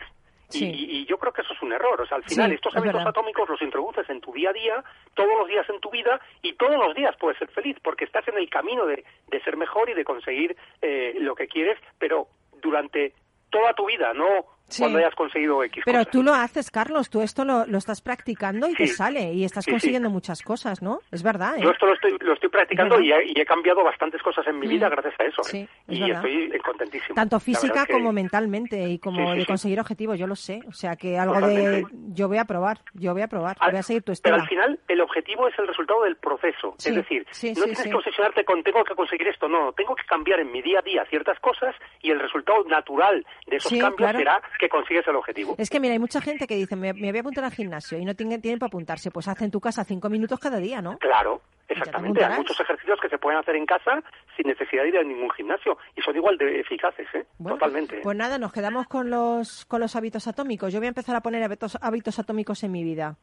Y- 0.49 0.57
Sí. 0.59 0.65
Y, 0.65 0.97
y 1.01 1.05
yo 1.05 1.17
creo 1.17 1.33
que 1.33 1.41
eso 1.41 1.53
es 1.53 1.61
un 1.61 1.73
error. 1.73 1.99
O 2.01 2.05
sea, 2.05 2.17
al 2.17 2.23
final 2.23 2.49
Sí, 2.49 2.55
estos 2.55 2.73
es 2.73 2.81
hábitos 2.81 3.05
atómicos 3.05 3.49
los 3.49 3.61
introduces 3.61 4.09
en 4.09 4.21
tu 4.21 4.31
día 4.31 4.51
a 4.51 4.53
día, 4.53 4.83
todos 5.13 5.31
los 5.37 5.47
días 5.47 5.67
en 5.69 5.79
tu 5.81 5.89
vida, 5.89 6.19
y 6.41 6.53
todos 6.53 6.75
los 6.77 6.95
días 6.95 7.15
puedes 7.19 7.37
ser 7.37 7.49
feliz, 7.49 7.77
porque 7.83 8.05
estás 8.05 8.27
en 8.27 8.37
el 8.37 8.49
camino 8.49 8.85
de, 8.85 9.03
de 9.27 9.41
ser 9.43 9.57
mejor 9.57 9.89
y 9.89 9.93
de 9.93 10.03
conseguir 10.05 10.55
eh, 10.81 11.15
lo 11.19 11.35
que 11.35 11.47
quieres, 11.47 11.77
pero 11.99 12.27
durante 12.61 13.13
toda 13.49 13.73
tu 13.73 13.85
vida, 13.87 14.13
no 14.13 14.45
Sí. 14.69 14.81
cuando 14.81 14.99
hayas 14.99 15.15
conseguido 15.15 15.63
X 15.63 15.83
Pero 15.85 15.99
cosas. 15.99 16.11
tú 16.11 16.23
lo 16.23 16.33
haces, 16.33 16.71
Carlos, 16.71 17.09
tú 17.09 17.21
esto 17.21 17.45
lo, 17.45 17.65
lo 17.65 17.77
estás 17.77 18.01
practicando 18.01 18.67
y 18.69 18.73
te 18.73 18.87
sale 18.87 19.33
y 19.33 19.43
estás 19.45 19.65
Sí, 19.65 19.71
consiguiendo 19.71 20.09
muchas 20.09 20.41
cosas, 20.41 20.81
¿no? 20.81 20.99
Es 21.11 21.23
verdad, 21.23 21.57
¿eh? 21.57 21.61
Yo 21.63 21.71
esto 21.71 21.85
lo 21.85 21.93
estoy, 21.93 22.17
lo 22.19 22.33
estoy 22.33 22.49
practicando 22.49 22.99
y 22.99 23.11
he, 23.11 23.25
y 23.27 23.39
he 23.39 23.45
cambiado 23.45 23.83
bastantes 23.83 24.21
cosas 24.21 24.45
en 24.47 24.59
mi 24.59 24.67
Mm. 24.67 24.69
vida 24.69 24.89
gracias 24.89 25.13
a 25.19 25.23
eso. 25.23 25.41
¿eh? 25.55 25.67
Es 25.87 25.97
y 25.97 26.01
verdad. 26.01 26.25
estoy 26.25 26.59
contentísimo. 26.59 27.15
Tanto 27.15 27.39
física 27.39 27.81
es 27.81 27.87
que- 27.87 27.93
como 27.93 28.11
mentalmente 28.11 28.89
y 28.89 28.99
como 28.99 29.33
de 29.33 29.45
conseguir 29.45 29.79
objetivos, 29.79 30.19
yo 30.19 30.27
lo 30.27 30.35
sé. 30.35 30.59
O 30.67 30.73
sea 30.73 30.95
que 30.95 31.17
algo 31.17 31.39
de... 31.47 31.85
Yo 32.13 32.27
voy 32.27 32.37
a 32.37 32.45
probar, 32.45 32.79
yo 32.93 33.13
voy 33.13 33.21
a 33.21 33.27
probar, 33.27 33.55
Al- 33.59 33.71
voy 33.71 33.79
a 33.79 33.83
seguir 33.83 34.03
tu 34.03 34.13
Pero 34.21 34.35
al 34.35 34.47
final 34.47 34.79
el 34.87 35.01
objetivo 35.01 35.47
es 35.47 35.57
el 35.59 35.67
resultado 35.67 36.03
del 36.03 36.17
proceso. 36.17 36.75
Es 36.77 36.93
decir, 36.95 37.25
no 37.55 37.63
tienes 37.63 37.83
que 37.83 37.93
obsesionarte 37.93 38.43
con 38.43 38.63
tengo 38.63 38.83
que 38.83 38.95
conseguir 38.95 39.27
esto, 39.29 39.47
no, 39.47 39.71
tengo 39.73 39.95
que 39.95 40.03
cambiar 40.05 40.39
en 40.39 40.51
mi 40.51 40.61
día 40.61 40.79
a 40.79 40.81
día 40.81 41.05
ciertas 41.09 41.39
cosas 41.39 41.75
y 42.01 42.11
el 42.11 42.19
resultado 42.19 42.63
natural 42.65 43.25
de 43.45 43.57
esos 43.57 43.71
cambios 43.71 43.95
claro. 43.97 44.17
será 44.19 44.41
que 44.57 44.69
consigues 44.69 45.07
el 45.07 45.15
objetivo. 45.15 45.55
Es 45.57 45.69
que 45.69 45.79
mira, 45.79 45.93
hay 45.93 45.99
mucha 45.99 46.21
gente 46.21 46.47
que 46.47 46.55
dice, 46.55 46.75
me, 46.75 46.93
me 46.93 47.11
voy 47.11 47.17
a 47.17 47.21
apuntar 47.21 47.43
al 47.43 47.51
gimnasio 47.51 47.97
y 47.97 48.05
no 48.05 48.15
tienen, 48.15 48.41
tienen 48.41 48.59
para 48.59 48.67
apuntarse. 48.67 49.11
Pues 49.11 49.27
haz 49.27 49.41
en 49.41 49.51
tu 49.51 49.59
casa 49.59 49.83
cinco 49.83 50.09
minutos 50.09 50.39
cada 50.39 50.57
día, 50.57 50.81
¿no? 50.81 50.97
Claro, 50.97 51.41
te 51.67 51.73
exactamente. 51.73 52.23
Hay 52.23 52.37
muchos 52.37 52.59
ejercicios 52.59 52.99
que 53.01 53.09
se 53.09 53.17
pueden 53.17 53.39
hacer 53.39 53.55
en 53.55 53.65
casa 53.65 54.03
sin 54.35 54.47
necesidad 54.47 54.83
de 54.83 54.89
ir 54.89 54.97
a 54.97 55.03
ningún 55.03 55.29
gimnasio 55.31 55.77
y 55.95 56.01
son 56.01 56.15
igual 56.15 56.37
de 56.37 56.59
eficaces, 56.59 57.07
¿eh? 57.13 57.25
Bueno, 57.37 57.57
Totalmente. 57.57 57.99
Pues 58.01 58.17
nada, 58.17 58.37
nos 58.37 58.53
quedamos 58.53 58.87
con 58.87 59.09
los, 59.09 59.65
con 59.65 59.81
los 59.81 59.95
hábitos 59.95 60.27
atómicos. 60.27 60.73
Yo 60.73 60.79
voy 60.79 60.87
a 60.87 60.89
empezar 60.89 61.15
a 61.15 61.21
poner 61.21 61.43
hábitos, 61.43 61.77
hábitos 61.81 62.19
atómicos 62.19 62.63
en 62.63 62.71
mi 62.71 62.83
vida. 62.83 63.17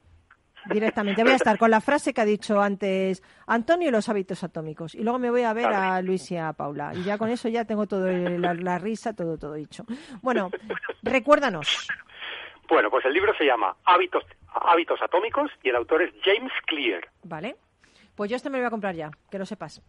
Directamente. 0.70 1.22
Voy 1.22 1.32
a 1.32 1.36
estar 1.36 1.58
con 1.58 1.70
la 1.70 1.80
frase 1.80 2.14
que 2.14 2.20
ha 2.20 2.24
dicho 2.24 2.60
antes 2.60 3.22
Antonio 3.46 3.88
y 3.88 3.90
los 3.92 4.08
hábitos 4.08 4.42
atómicos. 4.44 4.94
Y 4.94 5.02
luego 5.02 5.18
me 5.18 5.30
voy 5.30 5.42
a 5.42 5.52
ver 5.52 5.66
a 5.66 6.00
Luis 6.02 6.30
y 6.30 6.36
a 6.36 6.52
Paula. 6.52 6.92
Y 6.94 7.02
ya 7.04 7.18
con 7.18 7.28
eso 7.28 7.48
ya 7.48 7.64
tengo 7.64 7.86
todo 7.86 8.08
el- 8.08 8.40
la, 8.40 8.54
la 8.54 8.78
risa, 8.78 9.12
todo, 9.14 9.36
todo 9.38 9.54
dicho. 9.54 9.84
Bueno, 10.22 10.50
recuérdanos. 11.02 11.88
Bueno, 12.68 12.90
pues 12.90 13.04
el 13.04 13.12
libro 13.12 13.32
se 13.36 13.44
llama 13.44 13.76
Hábitos, 13.84 14.24
Hábitos 14.48 15.00
Atómicos 15.02 15.50
y 15.62 15.68
el 15.68 15.76
autor 15.76 16.02
es 16.02 16.14
James 16.24 16.52
Clear. 16.66 17.06
¿Vale? 17.22 17.56
Pues 18.14 18.30
yo 18.30 18.36
este 18.36 18.48
me 18.48 18.56
lo 18.58 18.62
voy 18.62 18.68
a 18.68 18.70
comprar 18.70 18.94
ya, 18.94 19.10
que 19.30 19.38
lo 19.38 19.44
sepas. 19.46 19.82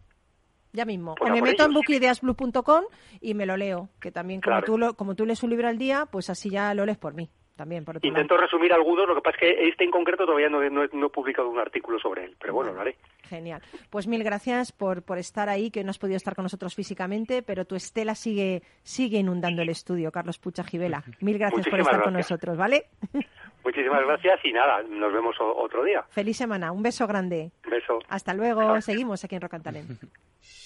Ya 0.72 0.84
mismo. 0.84 1.14
Pues 1.14 1.30
o 1.30 1.34
me 1.34 1.40
meto 1.40 1.64
en 1.64 1.72
bookideasblue.com 1.72 2.84
y 3.20 3.32
me 3.34 3.46
lo 3.46 3.56
leo. 3.56 3.88
Que 3.98 4.12
también, 4.12 4.40
como, 4.42 4.56
Claro. 4.56 4.66
tú 4.66 4.76
lo- 4.78 4.94
como 4.94 5.14
tú 5.14 5.24
lees 5.24 5.42
un 5.42 5.50
libro 5.50 5.68
al 5.68 5.78
día, 5.78 6.04
pues 6.06 6.28
así 6.28 6.50
ya 6.50 6.74
lo 6.74 6.84
lees 6.84 6.98
por 6.98 7.14
mí. 7.14 7.30
También, 7.56 7.86
por 7.86 7.96
otro 7.96 8.06
lado. 8.06 8.20
Intento 8.22 8.36
resumir 8.36 8.70
algunos, 8.72 9.08
lo 9.08 9.14
que 9.14 9.22
pasa 9.22 9.38
es 9.40 9.40
que 9.40 9.68
este 9.68 9.82
en 9.84 9.90
concreto 9.90 10.26
todavía 10.26 10.50
no, 10.50 10.62
he- 10.62 10.68
no 10.68 10.84
no 10.92 11.06
he 11.06 11.10
publicado 11.10 11.48
un 11.48 11.58
artículo 11.58 11.98
sobre 11.98 12.24
él, 12.24 12.36
pero 12.38 12.52
bueno, 12.52 12.72
lo 12.74 12.82
haré. 12.82 12.96
Genial. 13.22 13.62
Pues 13.88 14.06
mil 14.06 14.22
gracias 14.22 14.72
por, 14.72 15.02
por 15.02 15.16
estar 15.16 15.48
ahí, 15.48 15.70
que 15.70 15.80
hoy 15.80 15.84
no 15.84 15.90
has 15.90 15.98
podido 15.98 16.18
estar 16.18 16.34
con 16.34 16.42
nosotros 16.42 16.74
físicamente, 16.74 17.42
pero 17.42 17.64
tu 17.64 17.74
estela 17.74 18.14
sigue, 18.14 18.62
sigue 18.82 19.18
inundando 19.18 19.62
el 19.62 19.70
estudio, 19.70 20.12
Carlos 20.12 20.38
Pucha 20.38 20.64
Gibela. 20.64 21.02
Mil 21.20 21.38
gracias 21.38 21.66
por 21.66 21.80
estar 21.80 22.02
con 22.02 22.12
nosotros, 22.12 22.56
¿vale? 22.58 22.84
Muchísimas 23.64 24.04
gracias 24.04 24.38
y 24.44 24.52
nada, 24.52 24.82
nos 24.82 25.12
vemos 25.12 25.34
otro 25.40 25.82
día. 25.82 26.02
Feliz 26.10 26.36
semana, 26.36 26.70
un 26.72 26.82
beso 26.82 27.06
grande. 27.06 27.50
Un 27.64 27.70
beso. 27.70 27.98
Hasta 28.08 28.34
luego, 28.34 28.80
seguimos 28.82 29.24
aquí 29.24 29.34
en 29.34 29.40
Rock 29.40 29.54
and 29.54 29.64
Talent. 29.64 29.90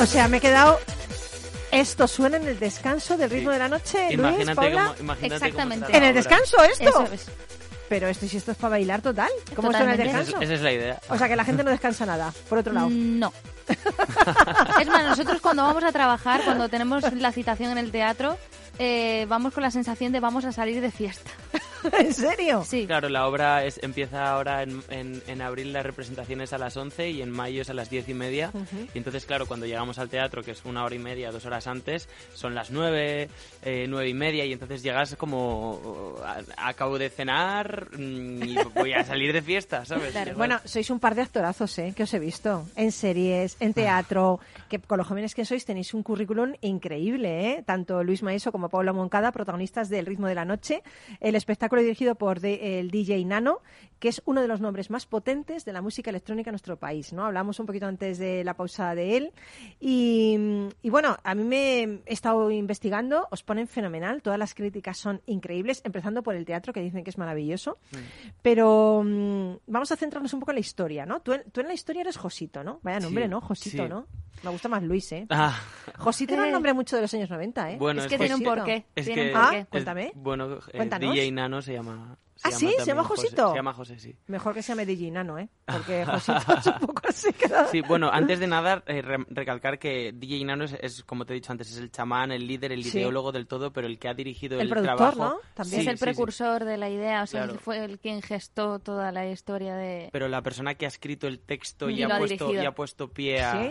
O 0.00 0.06
sea, 0.06 0.28
me 0.28 0.38
he 0.38 0.40
quedado... 0.40 0.78
¿Esto 1.72 2.08
suena 2.08 2.36
en 2.38 2.48
el 2.48 2.58
descanso 2.58 3.16
del 3.16 3.30
ritmo 3.30 3.50
Sí. 3.50 3.52
de 3.54 3.58
la 3.60 3.68
noche, 3.68 3.98
Luis, 4.06 4.14
Imagínate 4.18 4.54
Paula? 4.56 4.84
cómo, 4.88 5.00
imagínate 5.00 5.34
Exactamente. 5.36 5.96
¿En 5.96 6.02
el 6.02 6.14
descanso 6.14 6.64
esto? 6.64 6.88
Eso 6.88 7.08
es. 7.12 7.26
Pero 7.88 8.08
esto, 8.08 8.26
si 8.26 8.36
esto 8.38 8.50
es 8.52 8.56
para 8.58 8.70
bailar 8.70 9.02
total. 9.02 9.28
¿Cómo 9.54 9.70
suena 9.70 9.92
el 9.92 9.98
Totalmente. 9.98 10.10
Esa 10.10 10.20
es, 10.20 10.26
descanso? 10.26 10.44
esa 10.44 10.54
es 10.54 10.60
la 10.62 10.72
idea. 10.72 11.00
O 11.08 11.16
sea, 11.16 11.28
que 11.28 11.36
la 11.36 11.44
gente 11.44 11.62
no 11.62 11.70
descansa 11.70 12.06
nada, 12.06 12.32
por 12.48 12.58
otro 12.58 12.72
lado. 12.72 12.88
No. 12.90 13.32
es 14.80 14.86
más, 14.88 15.04
nosotros 15.04 15.40
cuando 15.40 15.62
vamos 15.62 15.84
a 15.84 15.92
trabajar, 15.92 16.42
cuando 16.44 16.68
tenemos 16.68 17.04
la 17.12 17.30
citación 17.30 17.70
en 17.70 17.78
el 17.78 17.92
teatro, 17.92 18.36
eh, 18.80 19.26
vamos 19.28 19.52
con 19.54 19.62
la 19.62 19.70
sensación 19.70 20.10
de 20.12 20.18
vamos 20.18 20.44
a 20.44 20.50
salir 20.52 20.80
de 20.80 20.90
fiesta. 20.90 21.30
¿En 21.98 22.12
serio? 22.14 22.62
Sí. 22.64 22.86
Claro, 22.86 23.08
la 23.08 23.26
obra 23.26 23.64
es, 23.64 23.80
empieza 23.82 24.30
ahora 24.32 24.62
en, 24.62 24.82
en, 24.90 25.22
en 25.26 25.42
abril 25.42 25.72
las 25.72 25.84
representaciones 25.84 26.52
a 26.52 26.58
las 26.58 26.76
11 26.76 27.10
y 27.10 27.22
en 27.22 27.30
mayo 27.30 27.62
es 27.62 27.70
a 27.70 27.74
las 27.74 27.90
10 27.90 28.08
y 28.08 28.14
media. 28.14 28.50
Y 28.94 28.98
entonces, 28.98 29.24
claro, 29.26 29.46
cuando 29.46 29.66
llegamos 29.66 29.98
al 29.98 30.08
teatro, 30.08 30.42
que 30.42 30.50
es 30.52 30.64
una 30.64 30.84
hora 30.84 30.94
y 30.94 30.98
media, 30.98 31.30
dos 31.30 31.46
horas 31.46 31.66
antes, 31.66 32.08
son 32.34 32.54
las 32.54 32.70
9, 32.70 33.28
eh, 33.62 33.86
9 33.88 34.08
y 34.08 34.14
media 34.14 34.44
y 34.44 34.52
entonces 34.52 34.82
llegas 34.82 35.16
como 35.16 36.16
a- 36.24 36.68
acabo 36.68 36.98
de 36.98 37.10
cenar 37.10 37.88
mm, 37.96 38.42
y 38.42 38.56
voy 38.74 38.92
a 38.92 39.04
salir 39.04 39.32
de 39.32 39.42
fiesta, 39.42 39.84
¿sabes? 39.84 40.10
Claro. 40.12 40.34
Bueno, 40.36 40.58
sois 40.64 40.90
un 40.90 40.98
par 41.00 41.14
de 41.14 41.22
actorazos, 41.22 41.78
¿eh? 41.78 41.92
Que 41.96 42.02
os 42.04 42.14
he 42.14 42.18
visto. 42.18 42.66
En 42.76 42.92
series, 42.92 43.56
en 43.60 43.72
teatro. 43.74 44.40
Que 44.68 44.78
con 44.78 44.98
los 44.98 45.06
jóvenes 45.06 45.34
que 45.34 45.44
sois 45.44 45.64
tenéis 45.64 45.94
un 45.94 46.02
currículum 46.02 46.54
increíble, 46.60 47.50
¿eh? 47.50 47.62
Tanto 47.64 48.02
Luis 48.02 48.22
Maeso 48.22 48.52
como 48.52 48.68
Paula 48.68 48.92
Moncada, 48.92 49.32
protagonistas 49.32 49.88
del 49.88 50.06
Ritmo 50.06 50.26
de 50.26 50.34
la 50.34 50.44
Noche. 50.44 50.82
El 51.20 51.34
espectáculo 51.36 51.69
dirigido 51.78 52.16
por 52.16 52.40
de- 52.40 52.80
el 52.80 52.90
DJ 52.90 53.24
Nano, 53.24 53.60
que 54.00 54.08
es 54.08 54.22
uno 54.24 54.40
de 54.40 54.48
los 54.48 54.60
nombres 54.62 54.88
más 54.90 55.04
potentes 55.06 55.64
de 55.66 55.72
la 55.74 55.82
música 55.82 56.08
electrónica 56.10 56.48
en 56.48 56.52
nuestro 56.54 56.78
país, 56.78 57.12
¿no? 57.12 57.26
Hablamos 57.26 57.60
un 57.60 57.66
poquito 57.66 57.86
antes 57.86 58.18
de 58.18 58.42
la 58.44 58.54
pausa 58.54 58.94
de 58.94 59.16
él. 59.18 59.32
Y, 59.78 60.38
y 60.82 60.88
bueno, 60.90 61.18
a 61.22 61.34
mí 61.34 61.44
me 61.44 61.82
he 61.82 62.00
estado 62.06 62.50
investigando, 62.50 63.28
os 63.30 63.42
ponen 63.42 63.68
fenomenal. 63.68 64.22
Todas 64.22 64.38
las 64.38 64.54
críticas 64.54 64.96
son 64.96 65.20
increíbles, 65.26 65.82
empezando 65.84 66.22
por 66.22 66.34
el 66.34 66.46
teatro, 66.46 66.72
que 66.72 66.80
dicen 66.80 67.04
que 67.04 67.10
es 67.10 67.18
maravilloso. 67.18 67.76
Pero 68.42 69.02
mm, 69.04 69.56
vamos 69.66 69.92
a 69.92 69.96
centrarnos 69.96 70.32
un 70.32 70.40
poco 70.40 70.52
en 70.52 70.56
la 70.56 70.60
historia, 70.60 71.04
¿no? 71.06 71.20
Tú 71.20 71.32
en, 71.34 71.42
tú 71.50 71.60
en 71.60 71.68
la 71.68 71.74
historia 71.74 72.00
eres 72.02 72.16
Josito, 72.16 72.64
¿no? 72.64 72.80
Vaya 72.82 73.00
nombre, 73.00 73.24
Sí, 73.24 73.28
¿no? 73.30 73.40
Josito, 73.40 73.82
sí. 73.82 73.88
¿no? 73.88 74.06
Me 74.42 74.50
gusta 74.50 74.68
más 74.68 74.82
Luis, 74.82 75.12
¿eh? 75.12 75.26
Ah, 75.30 75.58
Josito 75.98 76.34
era 76.34 76.44
un 76.44 76.52
nombre 76.52 76.72
mucho 76.72 76.96
de 76.96 77.02
los 77.02 77.12
años 77.14 77.28
90, 77.28 77.72
¿eh? 77.72 77.76
bueno, 77.78 78.00
es 78.00 78.06
es 78.06 78.10
que 78.10 78.18
tiene 78.18 78.34
un 78.34 78.42
porqué. 78.42 78.86
Es 78.94 79.04
tiene 79.06 79.22
que- 79.24 79.30
un 79.32 79.36
Ah, 79.36 79.66
cuéntame. 79.68 80.12
bueno, 80.14 80.58
eh. 80.72 80.88
DJ 81.00 81.30
Nano 81.32 81.60
se 81.60 81.74
llama, 81.74 82.16
¿Ah, 82.42 82.50
sí? 82.50 82.72
¿Se 82.78 82.86
llama 82.86 83.04
José. 83.04 83.22
Josito? 83.22 83.50
Se 83.50 83.56
llama 83.56 83.72
José, 83.74 83.98
sí. 83.98 84.16
Mejor 84.26 84.54
que 84.54 84.62
se 84.62 84.72
llame 84.72 84.86
Digina, 84.86 85.22
¿no? 85.24 85.38
¿eh? 85.38 85.48
Porque 85.66 86.04
Josito 86.04 86.38
es 86.58 86.66
un 86.66 86.78
poco 86.80 87.02
así. 87.08 87.32
queda- 87.32 87.66
Sí, 87.68 87.80
bueno, 87.82 88.10
antes 88.12 88.38
de 88.40 88.46
nada, 88.46 88.82
eh, 88.86 89.02
re- 89.02 89.26
recalcar 89.28 89.78
que 89.78 90.12
DJ 90.14 90.44
Nano 90.44 90.64
es, 90.64 90.76
es, 90.80 91.04
como 91.04 91.24
te 91.26 91.32
he 91.32 91.36
dicho 91.36 91.52
antes, 91.52 91.70
es 91.70 91.78
el 91.78 91.90
chamán, 91.90 92.32
el 92.32 92.46
líder, 92.46 92.72
el 92.72 92.84
Sí. 92.84 92.98
ideólogo 92.98 93.32
del 93.32 93.46
todo, 93.46 93.72
pero 93.72 93.86
el 93.86 93.98
que 93.98 94.08
ha 94.08 94.14
dirigido 94.14 94.56
El 94.58 94.62
el, 94.66 94.68
productor, 94.70 94.96
trabajo. 94.96 95.34
¿no? 95.36 95.40
También. 95.54 95.80
es 95.82 95.86
el 95.86 95.94
sí, 95.94 95.98
sí. 95.98 96.04
precursor 96.04 96.64
de 96.64 96.76
la 96.76 96.88
idea, 96.88 97.22
o 97.22 97.26
sea, 97.26 97.44
Claro. 97.44 97.58
fue 97.60 97.84
el 97.84 97.98
quien 97.98 98.22
gestó 98.22 98.78
toda 98.78 99.12
la 99.12 99.28
historia 99.28 99.74
de... 99.76 100.08
Pero 100.12 100.28
la 100.28 100.42
persona 100.42 100.74
que 100.74 100.86
ha 100.86 100.88
escrito 100.88 101.26
el 101.26 101.40
texto 101.40 101.90
y, 101.90 102.02
ha, 102.02 102.18
puesto, 102.18 102.52
y 102.54 102.58
ha 102.58 102.72
puesto 102.72 103.08
pie 103.12 103.42
a, 103.42 103.52
¿Sí? 103.52 103.70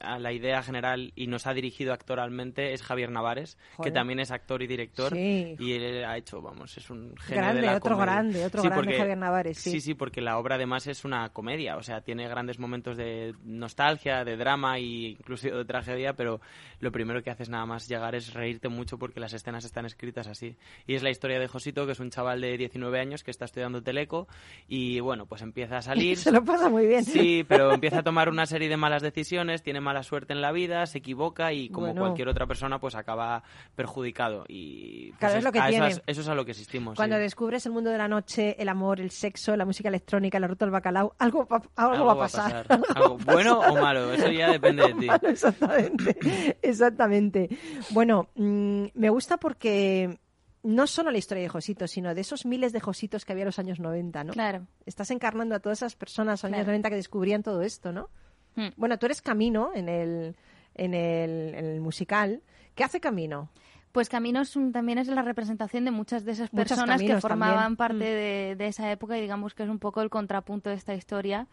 a 0.00 0.18
la 0.18 0.32
idea 0.32 0.62
general 0.62 1.12
y 1.16 1.26
nos 1.26 1.46
ha 1.46 1.54
dirigido 1.54 1.92
actoralmente 1.92 2.72
es 2.72 2.82
Javier 2.82 3.10
Navares, 3.10 3.58
Joder. 3.76 3.90
que 3.92 3.94
también 3.94 4.20
es 4.20 4.30
actor 4.30 4.62
y 4.62 4.66
director. 4.66 5.12
Sí. 5.12 5.56
Y 5.58 5.72
él 5.72 6.04
ha 6.04 6.16
hecho, 6.16 6.40
vamos, 6.40 6.76
es 6.76 6.88
un 6.90 7.14
genio 7.16 7.42
Grande, 7.42 7.60
de 7.62 7.66
la 7.66 7.76
otro 7.76 7.95
comedia. 7.96 8.12
grande, 8.14 8.44
otro 8.44 8.62
Sí, 8.62 8.68
grande 8.68 8.84
porque- 8.84 8.98
Javier 8.98 9.18
Navares, 9.18 9.58
sí. 9.58 9.70
Sí, 9.72 9.80
sí, 9.80 9.94
porque 9.94 10.20
la 10.20 10.38
obra 10.38 10.54
además 10.56 10.86
es 10.86 11.04
una 11.04 11.28
comedia, 11.30 11.76
o 11.76 11.82
sea, 11.82 12.00
tiene 12.00 12.28
grandes 12.28 12.58
momentos 12.58 12.96
de 12.96 13.34
nostalgia, 13.44 14.24
de 14.24 14.36
drama 14.36 14.78
e 14.78 14.82
incluso 15.18 15.48
de 15.48 15.64
tragedia, 15.64 16.14
pero 16.14 16.40
lo 16.80 16.92
primero 16.92 17.22
que 17.22 17.30
haces 17.30 17.48
nada 17.48 17.66
más 17.66 17.88
llegar 17.88 18.14
es 18.14 18.34
reírte 18.34 18.68
mucho 18.68 18.98
porque 18.98 19.20
las 19.20 19.32
escenas 19.32 19.64
están 19.64 19.86
escritas 19.86 20.26
así. 20.26 20.56
Y 20.86 20.94
es 20.94 21.02
la 21.02 21.10
historia 21.10 21.38
de 21.38 21.48
Josito, 21.48 21.86
que 21.86 21.92
es 21.92 22.00
un 22.00 22.10
chaval 22.10 22.40
de 22.40 22.56
19 22.56 22.98
años 23.00 23.24
que 23.24 23.30
está 23.30 23.44
estudiando 23.44 23.82
teleco 23.82 24.28
y 24.68 25.00
bueno, 25.00 25.26
pues 25.26 25.42
empieza 25.42 25.78
a 25.78 25.82
salir. 25.82 26.16
Se 26.16 26.32
lo 26.32 26.44
pasa 26.44 26.68
muy 26.68 26.86
bien. 26.86 27.04
Sí, 27.04 27.44
pero 27.48 27.72
empieza 27.72 28.00
a 28.00 28.02
tomar 28.02 28.28
una 28.28 28.46
serie 28.46 28.68
de 28.68 28.76
malas 28.76 29.02
decisiones, 29.02 29.62
tiene 29.62 29.80
mala 29.80 30.02
suerte 30.02 30.32
en 30.32 30.40
la 30.40 30.52
vida, 30.52 30.86
se 30.86 30.98
equivoca 30.98 31.52
y 31.52 31.68
como 31.68 31.86
Bueno. 31.88 32.00
cualquier 32.02 32.28
otra 32.28 32.46
persona 32.46 32.78
pues 32.78 32.94
acaba 32.94 33.42
perjudicado. 33.74 34.44
Y 34.48 35.08
pues, 35.10 35.18
Claro, 35.20 35.38
es 35.38 35.44
lo 35.44 35.52
que 35.52 35.60
a 35.60 35.68
tiene. 35.68 35.88
Eso, 35.88 35.96
es, 35.98 36.02
eso 36.06 36.20
es 36.22 36.28
a 36.28 36.34
lo 36.34 36.44
que 36.44 36.50
existimos. 36.52 36.96
Cuando 36.96 37.16
sí. 37.16 37.22
descubres 37.22 37.64
el 37.66 37.72
mundo 37.72 37.85
de 37.90 37.98
la 37.98 38.08
noche, 38.08 38.54
el 38.60 38.68
amor, 38.68 39.00
el 39.00 39.10
sexo, 39.10 39.56
la 39.56 39.64
música 39.64 39.88
electrónica, 39.88 40.38
la 40.40 40.46
ruta 40.46 40.64
del 40.64 40.72
bacalao, 40.72 41.14
algo, 41.18 41.46
va- 41.46 41.62
algo 41.76 42.04
va 42.06 42.12
a 42.12 42.18
pasar. 42.18 42.66
Algo 42.94 43.18
bueno 43.18 43.60
o 43.60 43.74
malo, 43.80 44.12
eso 44.14 44.30
ya 44.30 44.50
depende 44.52 44.82
de 44.88 44.94
ti. 44.94 45.08
Exactamente, 45.26 46.16
exactamente. 46.62 47.48
Bueno, 47.90 48.28
mm, 48.34 48.84
me 48.94 49.10
gusta 49.10 49.36
porque 49.36 50.18
no 50.62 50.86
solo 50.86 51.10
la 51.10 51.18
historia 51.18 51.42
de 51.42 51.48
Josito, 51.48 51.86
sino 51.86 52.14
de 52.14 52.20
esos 52.20 52.44
miles 52.44 52.72
de 52.72 52.80
Jositos 52.80 53.24
que 53.24 53.32
había 53.32 53.42
en 53.42 53.46
los 53.46 53.58
años 53.58 53.78
90, 53.80 54.24
¿no? 54.24 54.32
Claro. 54.32 54.66
Estás 54.84 55.10
encarnando 55.10 55.54
a 55.54 55.60
todas 55.60 55.78
esas 55.78 55.94
personas 55.94 56.44
años 56.44 56.56
Claro. 56.56 56.66
90 56.68 56.90
que 56.90 56.96
descubrían 56.96 57.42
todo 57.42 57.62
esto, 57.62 57.92
¿no? 57.92 58.08
Hmm. 58.56 58.68
Bueno, 58.76 58.98
tú 58.98 59.06
eres 59.06 59.22
Camino 59.22 59.70
en 59.74 59.88
el, 59.88 60.34
en 60.74 60.94
el, 60.94 61.54
en 61.54 61.64
el 61.66 61.80
musical. 61.80 62.42
¿Qué 62.74 62.84
hace 62.84 63.00
Camino? 63.00 63.50
Pues 63.96 64.10
Camino 64.10 64.42
es 64.42 64.54
un- 64.56 64.72
también 64.72 64.98
es 64.98 65.08
la 65.08 65.22
representación 65.22 65.86
de 65.86 65.90
muchas 65.90 66.22
de 66.26 66.32
esas 66.32 66.50
personas 66.50 67.00
que 67.00 67.06
Caminos 67.06 67.22
formaban 67.22 67.56
también. 67.56 67.76
parte 67.76 67.94
Mm. 67.94 67.98
de, 67.98 68.54
de 68.58 68.66
esa 68.66 68.90
época 68.92 69.16
y 69.16 69.22
digamos 69.22 69.54
que 69.54 69.62
es 69.62 69.70
un 69.70 69.78
poco 69.78 70.02
el 70.02 70.10
contrapunto 70.10 70.68
de 70.68 70.76
esta 70.76 70.94
historia. 70.94 71.46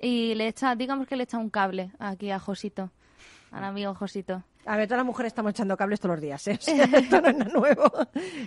Y 0.00 0.36
le 0.36 0.46
echa, 0.46 0.76
digamos 0.76 1.08
que 1.08 1.16
le 1.16 1.24
echa 1.24 1.36
un 1.38 1.50
cable 1.50 1.90
aquí 1.98 2.30
a 2.30 2.38
Josito, 2.38 2.92
al 3.50 3.64
amigo 3.64 3.92
Josito. 3.96 4.44
A 4.66 4.76
ver, 4.76 4.86
todas 4.86 4.98
las 4.98 5.06
mujeres 5.06 5.30
estamos 5.30 5.50
echando 5.50 5.76
cables 5.76 5.98
todos 5.98 6.14
los 6.14 6.20
días, 6.22 6.46
¿eh? 6.46 6.58
Esto 7.10 7.20
no 7.22 7.28
es 7.28 7.36
nada 7.36 7.50
nuevo. 7.52 7.90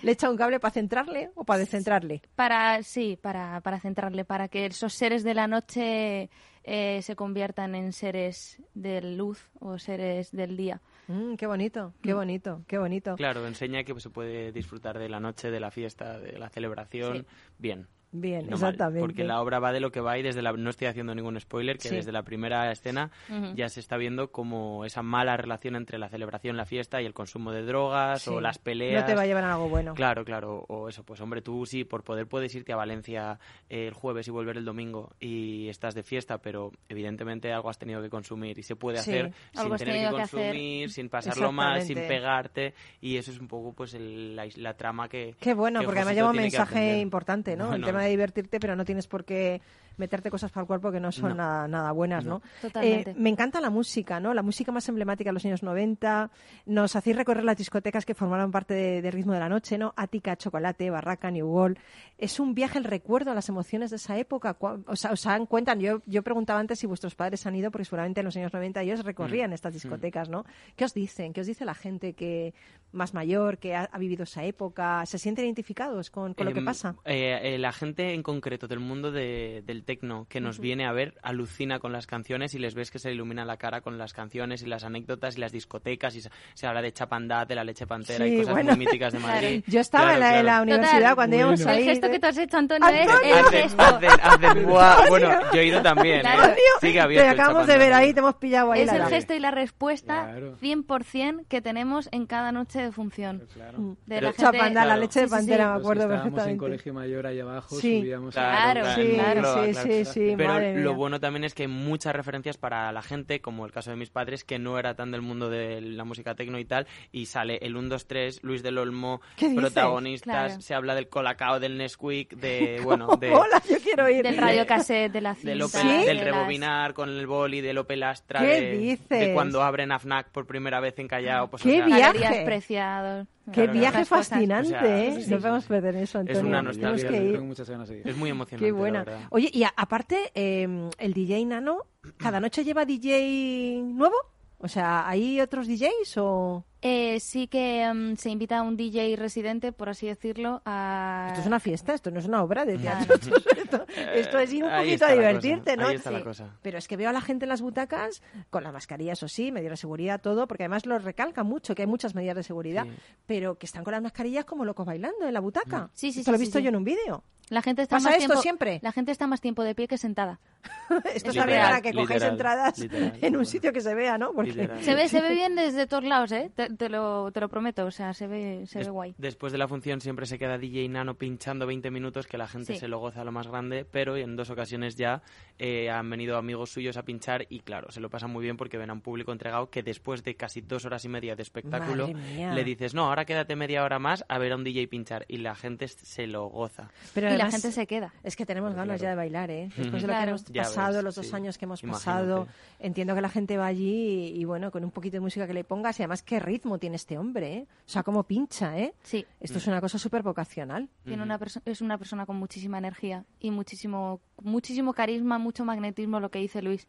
¿Le 0.03 0.11
echa 0.13 0.29
un 0.29 0.37
cable 0.37 0.61
para 0.61 0.71
centrarle 0.71 1.31
o 1.35 1.43
para 1.43 1.59
descentrarle? 1.59 2.21
Para, 2.35 2.81
sí, 2.83 3.19
para, 3.21 3.59
para 3.59 3.79
centrarle, 3.81 4.23
para 4.23 4.47
que 4.47 4.67
esos 4.67 4.93
seres 4.93 5.23
de 5.25 5.33
la 5.33 5.47
noche 5.47 6.29
eh, 6.63 7.01
se 7.01 7.15
conviertan 7.17 7.75
en 7.75 7.91
seres 7.91 8.61
de 8.73 9.01
luz 9.01 9.49
o 9.59 9.77
seres 9.79 10.31
del 10.31 10.55
día. 10.55 10.79
Mm, 11.07 11.35
qué 11.35 11.47
bonito, 11.47 11.93
qué 12.01 12.13
bonito, 12.13 12.63
qué 12.67 12.77
bonito. 12.77 13.15
Claro, 13.15 13.45
enseña 13.45 13.83
que 13.83 13.99
se 13.99 14.09
puede 14.09 14.51
disfrutar 14.51 14.97
de 14.99 15.09
la 15.09 15.19
noche, 15.19 15.51
de 15.51 15.59
la 15.59 15.69
fiesta, 15.71 16.19
de 16.19 16.37
la 16.39 16.49
celebración, 16.49 17.17
Sí. 17.17 17.25
bien. 17.59 17.87
Bien, 18.15 18.45
mal, 18.45 18.53
exactamente. 18.53 18.99
porque 19.01 19.23
la 19.23 19.41
obra 19.41 19.59
va 19.59 19.71
de 19.73 19.79
lo 19.79 19.91
que 19.91 19.99
va 19.99 20.17
y 20.17 20.21
desde 20.21 20.41
la, 20.41 20.53
no 20.53 20.69
estoy 20.69 20.87
haciendo 20.87 21.13
ningún 21.15 21.39
spoiler, 21.39 21.77
que 21.79 21.89
Sí. 21.89 21.95
desde 21.95 22.11
la 22.11 22.21
primera 22.23 22.71
escena 22.71 23.09
ya 23.55 23.67
se 23.69 23.79
está 23.79 23.97
viendo 23.97 24.31
como 24.31 24.85
esa 24.85 25.01
mala 25.01 25.35
relación 25.35 25.75
entre 25.75 25.97
la 25.97 26.09
celebración, 26.09 26.55
la 26.55 26.65
fiesta 26.65 27.01
y 27.01 27.05
el 27.05 27.13
consumo 27.13 27.51
de 27.51 27.63
drogas 27.63 28.21
Sí. 28.21 28.29
o 28.29 28.39
las 28.39 28.59
peleas. 28.59 29.01
No 29.01 29.07
te 29.07 29.15
va 29.15 29.23
a 29.23 29.25
llevar 29.25 29.43
a 29.45 29.53
algo 29.53 29.67
bueno. 29.67 29.93
Claro, 29.95 30.23
claro, 30.23 30.63
o 30.67 30.87
eso, 30.89 31.03
pues 31.03 31.19
hombre, 31.21 31.41
tú 31.41 31.65
sí, 31.65 31.83
por 31.83 32.03
poder 32.03 32.27
puedes 32.27 32.53
irte 32.55 32.71
a 32.71 32.75
Valencia 32.75 33.39
el 33.67 33.93
jueves 33.93 34.27
y 34.27 34.31
volver 34.31 34.57
el 34.57 34.65
domingo 34.65 35.11
y 35.19 35.67
estás 35.69 35.95
de 35.95 36.03
fiesta, 36.03 36.37
pero 36.37 36.71
evidentemente 36.89 37.51
algo 37.51 37.69
has 37.69 37.79
tenido 37.79 38.01
que 38.01 38.09
consumir 38.09 38.59
y 38.59 38.63
se 38.63 38.75
puede 38.75 38.99
Sí, 38.99 39.09
hacer 39.11 39.33
sin 39.53 39.75
tener 39.75 40.09
que 40.09 40.15
consumir, 40.15 40.89
sin 40.91 41.09
pasarlo 41.09 41.51
mal, 41.51 41.81
sin 41.81 41.95
pegarte 41.97 42.75
y 43.01 43.17
eso 43.17 43.31
es 43.31 43.39
un 43.39 43.47
poco 43.47 43.73
pues 43.73 43.93
el- 43.95 44.35
la, 44.35 44.47
la 44.57 44.75
trama 44.75 45.09
que 45.09 45.35
Qué 45.39 45.53
bueno, 45.55 45.79
que 45.79 45.85
porque 45.85 45.99
además 46.01 46.15
lleva 46.15 46.29
un 46.29 46.35
mensaje 46.37 46.99
importante, 46.99 47.55
¿no? 47.55 47.73
el 47.73 47.81
Bueno, 47.81 47.85
tema 48.03 48.05
de 48.05 48.11
divertirte, 48.11 48.59
pero 48.59 48.75
no 48.75 48.85
tienes 48.85 49.07
por 49.07 49.25
qué 49.25 49.61
meterte 49.97 50.29
cosas 50.31 50.51
para 50.51 50.61
el 50.63 50.67
cuerpo 50.67 50.91
que 50.91 50.99
no 50.99 51.11
son 51.11 51.29
No. 51.29 51.35
nada, 51.35 51.67
nada 51.67 51.91
buenas, 51.91 52.25
¿no? 52.25 52.41
Totalmente. 52.61 53.11
Eh, 53.11 53.15
me 53.17 53.29
encanta 53.29 53.61
la 53.61 53.69
música, 53.69 54.19
¿no? 54.19 54.33
La 54.33 54.41
música 54.41 54.71
más 54.71 54.87
emblemática 54.89 55.29
de 55.29 55.33
los 55.33 55.45
años 55.45 55.63
90. 55.63 56.29
Nos 56.65 56.95
hacéis 56.95 57.15
recorrer 57.15 57.43
las 57.43 57.57
discotecas 57.57 58.05
que 58.05 58.13
formaron 58.13 58.51
parte 58.51 58.73
de, 58.73 59.01
de 59.01 59.11
Ritmo 59.11 59.33
de 59.33 59.39
la 59.39 59.49
Noche, 59.49 59.77
¿no? 59.77 59.93
Ática, 59.95 60.35
Chocolate, 60.35 60.89
Barraca, 60.89 61.29
New 61.31 61.47
World. 61.47 61.77
Es 62.17 62.39
un 62.39 62.53
viaje 62.53 62.77
al 62.77 62.83
recuerdo 62.85 63.31
a 63.31 63.35
las 63.35 63.49
emociones 63.49 63.89
de 63.89 63.97
esa 63.97 64.17
época. 64.17 64.57
O 64.87 64.95
sea, 64.95 65.11
os 65.11 65.23
dan 65.23 65.45
cuenta, 65.45 65.73
yo, 65.75 66.01
yo 66.05 66.23
preguntaba 66.23 66.59
antes 66.59 66.79
si 66.79 66.87
vuestros 66.87 67.15
padres 67.15 67.45
han 67.45 67.55
ido, 67.55 67.71
porque 67.71 67.85
seguramente 67.85 68.21
en 68.21 68.25
los 68.25 68.35
años 68.37 68.53
90 68.53 68.81
ellos 68.81 69.03
recorrían 69.03 69.51
Mm. 69.51 69.53
estas 69.53 69.73
discotecas, 69.73 70.29
¿no? 70.29 70.45
¿Qué 70.75 70.85
os 70.85 70.93
dicen? 70.93 71.33
¿Qué 71.33 71.41
os 71.41 71.47
dice 71.47 71.65
la 71.65 71.73
gente 71.75 72.13
que 72.13 72.53
más 72.91 73.13
mayor, 73.13 73.57
que 73.57 73.75
ha, 73.75 73.89
ha 73.91 73.97
vivido 73.97 74.23
esa 74.23 74.43
época? 74.43 75.05
¿Se 75.05 75.17
sienten 75.17 75.45
identificados 75.45 76.09
con, 76.11 76.33
con 76.33 76.45
lo 76.45 76.53
que 76.53 76.59
Em, 76.59 76.65
pasa? 76.65 76.95
eh, 77.05 77.39
eh, 77.55 77.57
la 77.57 77.71
gente 77.73 78.13
en 78.13 78.21
concreto 78.23 78.67
del 78.67 78.79
mundo 78.79 79.11
de- 79.11 79.63
del 79.65 79.82
tecno 79.83 80.25
que 80.29 80.39
nos 80.41 80.59
viene 80.59 80.85
a 80.85 80.91
ver 80.91 81.15
alucina 81.21 81.79
con 81.79 81.91
las 81.91 82.07
canciones 82.07 82.53
y 82.53 82.59
les 82.59 82.73
ves 82.75 82.91
que 82.91 82.99
se 82.99 83.09
le 83.09 83.15
ilumina 83.15 83.45
la 83.45 83.57
cara 83.57 83.81
con 83.81 83.97
las 83.97 84.13
canciones 84.13 84.61
y 84.63 84.65
las 84.65 84.83
anécdotas 84.83 85.37
y 85.37 85.41
las 85.41 85.51
discotecas 85.51 86.15
y 86.15 86.21
se, 86.21 86.29
se 86.53 86.67
habla 86.67 86.81
de 86.81 86.91
Chapandá, 86.93 87.45
de 87.45 87.55
la 87.55 87.63
leche 87.63 87.85
pantera 87.87 88.25
Sí, 88.25 88.33
y 88.33 88.37
cosas 88.39 88.53
bueno. 88.53 88.69
muy 88.75 88.85
míticas 88.85 89.13
de 89.13 89.19
Madrid. 89.19 89.63
Yo 89.67 89.79
estaba 89.79 90.13
en, 90.13 90.19
la, 90.19 90.39
en 90.39 90.45
la 90.45 90.61
universidad 90.61 90.99
Total. 90.99 91.15
cuando 91.15 91.35
íbamos 91.37 91.63
Bueno. 91.63 91.71
ahí. 91.71 91.83
El 91.83 91.89
gesto 91.89 92.07
de- 92.07 92.13
que 92.13 92.19
tú 92.19 92.27
has 92.27 92.37
hecho, 92.37 92.57
Antonio, 92.57 92.87
es 92.89 93.09
Antonio. 93.09 93.33
el 93.35 93.45
Hacen, 93.45 93.61
gesto. 93.63 93.81
hacen, 93.81 94.09
hacen, 94.21 94.63
guau. 94.63 95.07
Bueno, 95.09 95.29
yo 95.53 95.59
he 95.61 95.65
ido 95.67 95.81
también. 95.81 96.17
¿eh? 96.19 96.21
Claro. 96.21 96.53
Sigue 96.81 96.93
Te 96.93 96.99
abierto 97.01 97.27
el 97.31 97.39
acabamos 97.39 97.67
de 97.67 97.77
ver 97.77 97.93
ahí, 97.93 98.13
te 98.13 98.19
hemos 98.19 98.35
pillado 98.35 98.71
ahí. 98.71 98.81
Es 98.81 98.87
la 98.87 98.95
el 98.97 99.05
gesto 99.05 99.33
y 99.33 99.39
la 99.39 99.51
respuesta 99.51 100.23
Claro. 100.25 100.57
100% 100.57 101.45
que 101.47 101.61
tenemos 101.61 102.09
en 102.11 102.25
cada 102.25 102.51
noche 102.51 102.81
de 102.81 102.91
función. 102.91 103.47
Claro. 103.53 103.79
Mm. 103.79 103.95
De 104.05 104.21
la 104.21 104.31
gente... 104.33 104.43
Chapandá, 104.43 104.85
la 104.85 104.97
leche 104.97 105.21
de 105.21 105.27
Sí, 105.27 105.29
sí, 105.33 105.35
sí. 105.41 105.47
pantera, 105.47 105.67
me 105.67 105.73
que 105.73 105.79
acuerdo 105.79 106.01
estábamos 106.03 106.25
en 106.27 106.33
perfectamente. 106.33 106.59
colegio 106.59 106.93
mayor 106.93 107.27
ahí 107.27 107.39
abajo, 107.39 107.75
Sí. 107.79 107.99
subíamos 107.99 108.33
Claro, 108.33 108.85
a... 108.85 108.95
Sí, 108.95 109.11
Claro. 109.13 109.63
sí, 109.65 109.72
claro. 109.73 109.89
sí, 109.91 110.05
sí, 110.05 110.33
Pero 110.37 110.49
madre 110.49 110.73
lo 110.81 110.89
mía. 110.91 110.97
bueno 110.97 111.19
también 111.19 111.43
es 111.43 111.53
que 111.53 111.63
hay 111.63 111.67
muchas 111.67 112.15
referencias 112.15 112.57
para 112.57 112.91
la 112.91 113.01
gente, 113.01 113.41
como 113.41 113.65
el 113.65 113.71
caso 113.71 113.89
de 113.91 113.97
mis 113.97 114.09
padres, 114.09 114.43
que 114.43 114.59
no 114.59 114.79
era 114.79 114.95
tan 114.95 115.11
del 115.11 115.21
mundo 115.21 115.49
de 115.49 115.81
la 115.81 116.03
música 116.03 116.35
tecno 116.35 116.59
y 116.59 116.65
tal, 116.65 116.87
y 117.11 117.25
sale 117.25 117.57
el 117.61 117.75
1, 117.75 117.89
2, 117.89 118.07
3, 118.07 118.43
Luis 118.43 118.63
del 118.63 118.77
Olmo, 118.77 119.21
protagonistas, 119.55 120.23
Claro. 120.23 120.61
se 120.61 120.73
habla 120.73 120.95
del 120.95 121.07
Colacao, 121.09 121.59
del 121.59 121.77
Nesquik, 121.77 122.35
de, 122.35 122.79
bueno, 122.83 123.07
de... 123.19 123.31
Hola, 123.33 123.61
yo 123.69 123.77
quiero 123.79 124.09
ir. 124.09 124.23
Del 124.23 124.37
radiocassette, 124.37 125.11
de 125.11 125.21
la 125.21 125.35
cinta, 125.35 125.49
Del, 125.51 125.61
Opel- 125.61 126.23
rebobinar 126.23 126.93
con 126.93 127.09
el 127.09 127.27
boli, 127.27 127.61
del 127.61 127.77
Opel 127.77 128.03
Astra, 128.03 128.41
¿Qué 128.41 128.45
de, 128.61 128.77
dices? 128.77 129.09
de 129.09 129.33
cuando 129.33 129.61
abren 129.63 129.91
AFNAC 129.91 130.29
por 130.31 130.45
primera 130.45 130.79
vez 130.79 130.97
en 130.99 131.07
Callao. 131.07 131.49
Pues, 131.49 131.61
o 131.63 131.65
¡Qué 131.65 131.77
sea, 131.77 131.85
viaje! 131.85 132.43
Preciados. 132.45 133.27
Qué 133.45 133.51
Claro, 133.63 133.73
viaje 133.73 133.99
cosas. 133.99 134.29
fascinante, 134.29 134.67
O 134.75 134.79
sea, 134.79 135.03
¿eh? 135.05 135.11
sí, 135.15 135.23
sí, 135.23 135.31
no 135.31 135.37
sí, 135.37 135.41
podemos 135.41 135.65
perder 135.65 135.95
eso, 135.97 136.19
Antonio. 136.19 136.41
una 136.41 136.57
Tenemos 136.61 136.77
nostalgia, 136.77 137.09
que 137.09 137.25
ir. 137.25 137.31
Tengo 137.33 137.45
muchas 137.45 137.69
ganas 137.69 137.89
de 137.89 137.97
ir. 137.99 138.07
Es 138.07 138.15
muy 138.15 138.29
emocionante, 138.29 138.65
Qué 138.65 138.71
buena. 138.71 139.05
Oye, 139.31 139.49
y 139.51 139.63
a- 139.63 139.73
aparte, 139.75 140.31
eh, 140.33 140.89
el 140.97 141.13
DJ 141.13 141.45
Nano, 141.45 141.79
¿cada 142.17 142.39
noche 142.39 142.63
lleva 142.63 142.85
DJ 142.85 143.81
nuevo? 143.83 144.15
O 144.59 144.67
sea, 144.69 145.07
¿hay 145.09 145.41
otros 145.41 145.67
DJs 145.67 146.17
o...? 146.17 146.65
Eh, 146.85 147.21
sí 147.21 147.47
que 147.47 147.89
mm, 147.93 148.17
se 148.17 148.29
invita 148.29 148.57
a 148.57 148.61
un 148.61 148.75
DJ 148.75 149.15
residente, 149.15 149.71
por 149.71 149.87
así 149.87 150.05
decirlo, 150.05 150.61
a... 150.65 151.27
Esto 151.29 151.39
es 151.39 151.47
una 151.47 151.61
fiesta, 151.61 151.93
esto 151.93 152.11
no 152.11 152.19
es 152.19 152.25
una 152.25 152.43
obra 152.43 152.65
de 152.65 152.75
Claro. 152.75 153.05
teatro. 153.05 153.37
esto, 153.63 153.85
esto 154.13 154.37
es 154.39 154.51
ir 154.51 154.65
un 154.65 154.69
Ahí 154.69 154.87
poquito 154.87 155.05
a 155.05 155.11
divertirte, 155.13 155.71
cosa, 155.75 155.81
¿no? 155.81 155.87
ahí 155.87 155.95
está 155.95 156.11
la 156.11 156.17
Sí. 156.17 156.23
cosa. 156.25 156.57
Pero 156.61 156.77
es 156.77 156.87
que 156.89 156.97
veo 156.97 157.09
a 157.09 157.13
la 157.13 157.21
gente 157.21 157.45
en 157.45 157.49
las 157.49 157.61
butacas 157.61 158.21
con 158.49 158.63
la 158.63 158.73
mascarilla, 158.73 159.13
eso 159.13 159.29
sí, 159.29 159.53
medio 159.53 159.69
de 159.69 159.77
seguridad, 159.77 160.19
todo, 160.19 160.45
porque 160.45 160.63
además 160.63 160.85
lo 160.85 160.99
recalca 160.99 161.43
mucho, 161.43 161.73
que 161.73 161.83
hay 161.83 161.87
muchas 161.87 162.15
medidas 162.15 162.35
de 162.35 162.43
seguridad, 162.43 162.83
Sí. 162.83 162.91
pero 163.27 163.55
que 163.57 163.65
están 163.65 163.85
con 163.85 163.93
las 163.93 164.01
mascarillas 164.01 164.43
como 164.43 164.65
locos 164.65 164.85
bailando 164.85 165.25
en 165.25 165.33
la 165.33 165.39
butaca. 165.39 165.89
Sí, 165.93 166.11
sí, 166.11 166.19
Esto 166.19 166.31
lo 166.31 166.37
he 166.37 166.39
visto 166.41 166.57
sí, 166.57 166.63
yo 166.65 166.67
sí. 166.67 166.73
en 166.73 166.75
un 166.75 166.83
vídeo. 166.83 167.23
La 167.49 167.61
gente 167.61 167.81
está 167.81 167.97
¿Pasa 167.97 168.07
más 168.09 168.17
esto 168.17 168.27
tiempo... 168.29 168.41
siempre? 168.41 168.79
La 168.81 168.91
gente 168.93 169.11
está 169.11 169.27
más 169.27 169.41
tiempo 169.41 169.63
de 169.63 169.75
pie 169.75 169.87
que 169.87 169.97
sentada. 169.97 170.39
Esto 171.13 171.31
es 171.31 171.37
para 171.37 171.81
que 171.81 171.91
cojáis 171.91 172.09
literal, 172.09 172.31
entradas 172.31 172.79
literal, 172.79 173.13
en 173.17 173.25
un 173.27 173.31
bueno. 173.33 173.45
sitio 173.45 173.73
que 173.73 173.81
se 173.81 173.93
vea, 173.93 174.17
¿no? 174.17 174.31
Porque 174.31 174.51
Literal. 174.53 174.81
Se 174.81 174.95
ve, 174.95 175.09
se 175.09 175.21
ve 175.21 175.33
bien 175.33 175.53
desde 175.55 175.85
todos 175.85 176.05
lados, 176.05 176.31
¿eh? 176.31 176.51
Te- 176.77 176.89
lo, 176.89 177.31
te 177.31 177.39
lo 177.39 177.49
prometo, 177.49 177.85
o 177.85 177.91
sea, 177.91 178.13
se 178.13 178.27
ve, 178.27 178.65
se 178.67 178.79
Des- 178.79 178.87
ve 178.87 178.91
guay. 178.91 179.15
Después 179.17 179.51
de 179.51 179.57
la 179.57 179.67
función 179.67 180.01
siempre 180.01 180.25
se 180.25 180.37
queda 180.39 180.57
DJ 180.57 180.87
Nano 180.89 181.15
pinchando 181.15 181.65
20 181.67 181.91
minutos, 181.91 182.27
que 182.27 182.37
la 182.37 182.47
gente 182.47 182.73
Sí. 182.73 182.79
se 182.79 182.87
lo 182.87 182.99
goza 182.99 183.21
a 183.21 183.23
lo 183.23 183.31
más 183.31 183.47
grande, 183.47 183.85
pero 183.85 184.15
en 184.17 184.35
dos 184.35 184.49
ocasiones 184.49 184.95
ya 184.95 185.21
eh, 185.59 185.89
han 185.89 186.09
venido 186.09 186.37
amigos 186.37 186.71
suyos 186.71 186.97
a 186.97 187.03
pinchar 187.03 187.45
y 187.49 187.59
claro, 187.59 187.91
se 187.91 187.99
lo 187.99 188.09
pasan 188.09 188.31
muy 188.31 188.43
bien 188.43 188.57
porque 188.57 188.77
ven 188.77 188.89
a 188.89 188.93
un 188.93 189.01
público 189.01 189.31
entregado 189.31 189.69
que 189.69 189.83
después 189.83 190.23
de 190.23 190.35
casi 190.35 190.61
dos 190.61 190.85
horas 190.85 191.03
y 191.05 191.09
media 191.09 191.35
de 191.35 191.43
espectáculo 191.43 192.07
le 192.07 192.63
dices, 192.63 192.93
no, 192.93 193.05
ahora 193.05 193.25
quédate 193.25 193.55
media 193.55 193.83
hora 193.83 193.99
más 193.99 194.23
a 194.27 194.37
ver 194.37 194.51
a 194.53 194.55
un 194.55 194.63
DJ 194.63 194.87
pinchar 194.87 195.25
y 195.27 195.37
la 195.37 195.55
gente 195.55 195.87
se 195.87 196.27
lo 196.27 196.47
goza. 196.47 196.89
Pero 197.13 197.27
y 197.27 197.29
la 197.31 197.35
además- 197.35 197.53
gente 197.53 197.71
se 197.71 197.87
queda. 197.87 198.13
Es 198.23 198.35
que 198.35 198.45
tenemos 198.45 198.71
Pero 198.71 198.77
ganas 198.83 198.99
claro. 198.99 199.03
ya 199.03 199.09
de 199.09 199.15
bailar, 199.15 199.51
¿eh? 199.51 199.69
Después 199.75 199.85
de 199.85 199.91
lo 199.91 199.97
que 199.99 200.05
Claro. 200.05 200.29
hemos 200.29 200.45
Ya 200.45 200.63
pasado, 200.63 200.95
ves, 200.95 201.03
los 201.03 201.15
dos 201.15 201.27
sí. 201.27 201.35
años 201.35 201.57
que 201.57 201.65
hemos 201.65 201.83
Imagínate. 201.83 202.05
pasado, 202.05 202.47
entiendo 202.79 203.15
que 203.15 203.21
la 203.21 203.29
gente 203.29 203.57
va 203.57 203.67
allí 203.67 204.29
y, 204.33 204.41
y, 204.41 204.45
bueno, 204.45 204.71
con 204.71 204.83
un 204.83 204.91
poquito 204.91 205.17
de 205.17 205.19
música 205.21 205.45
que 205.47 205.53
le 205.53 205.63
pongas 205.63 205.99
y 205.99 206.03
además 206.03 206.23
qué 206.23 206.39
ritmo 206.39 206.62
tiene 206.79 206.95
este 206.95 207.17
hombre, 207.17 207.53
¿eh? 207.57 207.67
O 207.85 207.89
sea, 207.89 208.03
cómo 208.03 208.23
pincha, 208.23 208.77
¿eh? 208.79 208.93
Sí, 209.03 209.25
Esto 209.39 209.57
es 209.57 209.67
una 209.67 209.79
cosa 209.81 209.97
súper 209.99 210.23
vocacional. 210.23 210.89
tiene 211.03 211.21
una 211.23 211.39
perso- 211.39 211.61
es 211.65 211.81
una 211.81 211.97
persona 211.97 212.25
con 212.25 212.35
muchísima 212.37 212.77
energía 212.77 213.25
y 213.39 213.51
muchísimo, 213.51 214.21
muchísimo 214.41 214.93
carisma, 214.93 215.37
mucho 215.37 215.65
magnetismo, 215.65 216.19
lo 216.19 216.29
que 216.31 216.39
dice 216.39 216.61
Luis, 216.61 216.87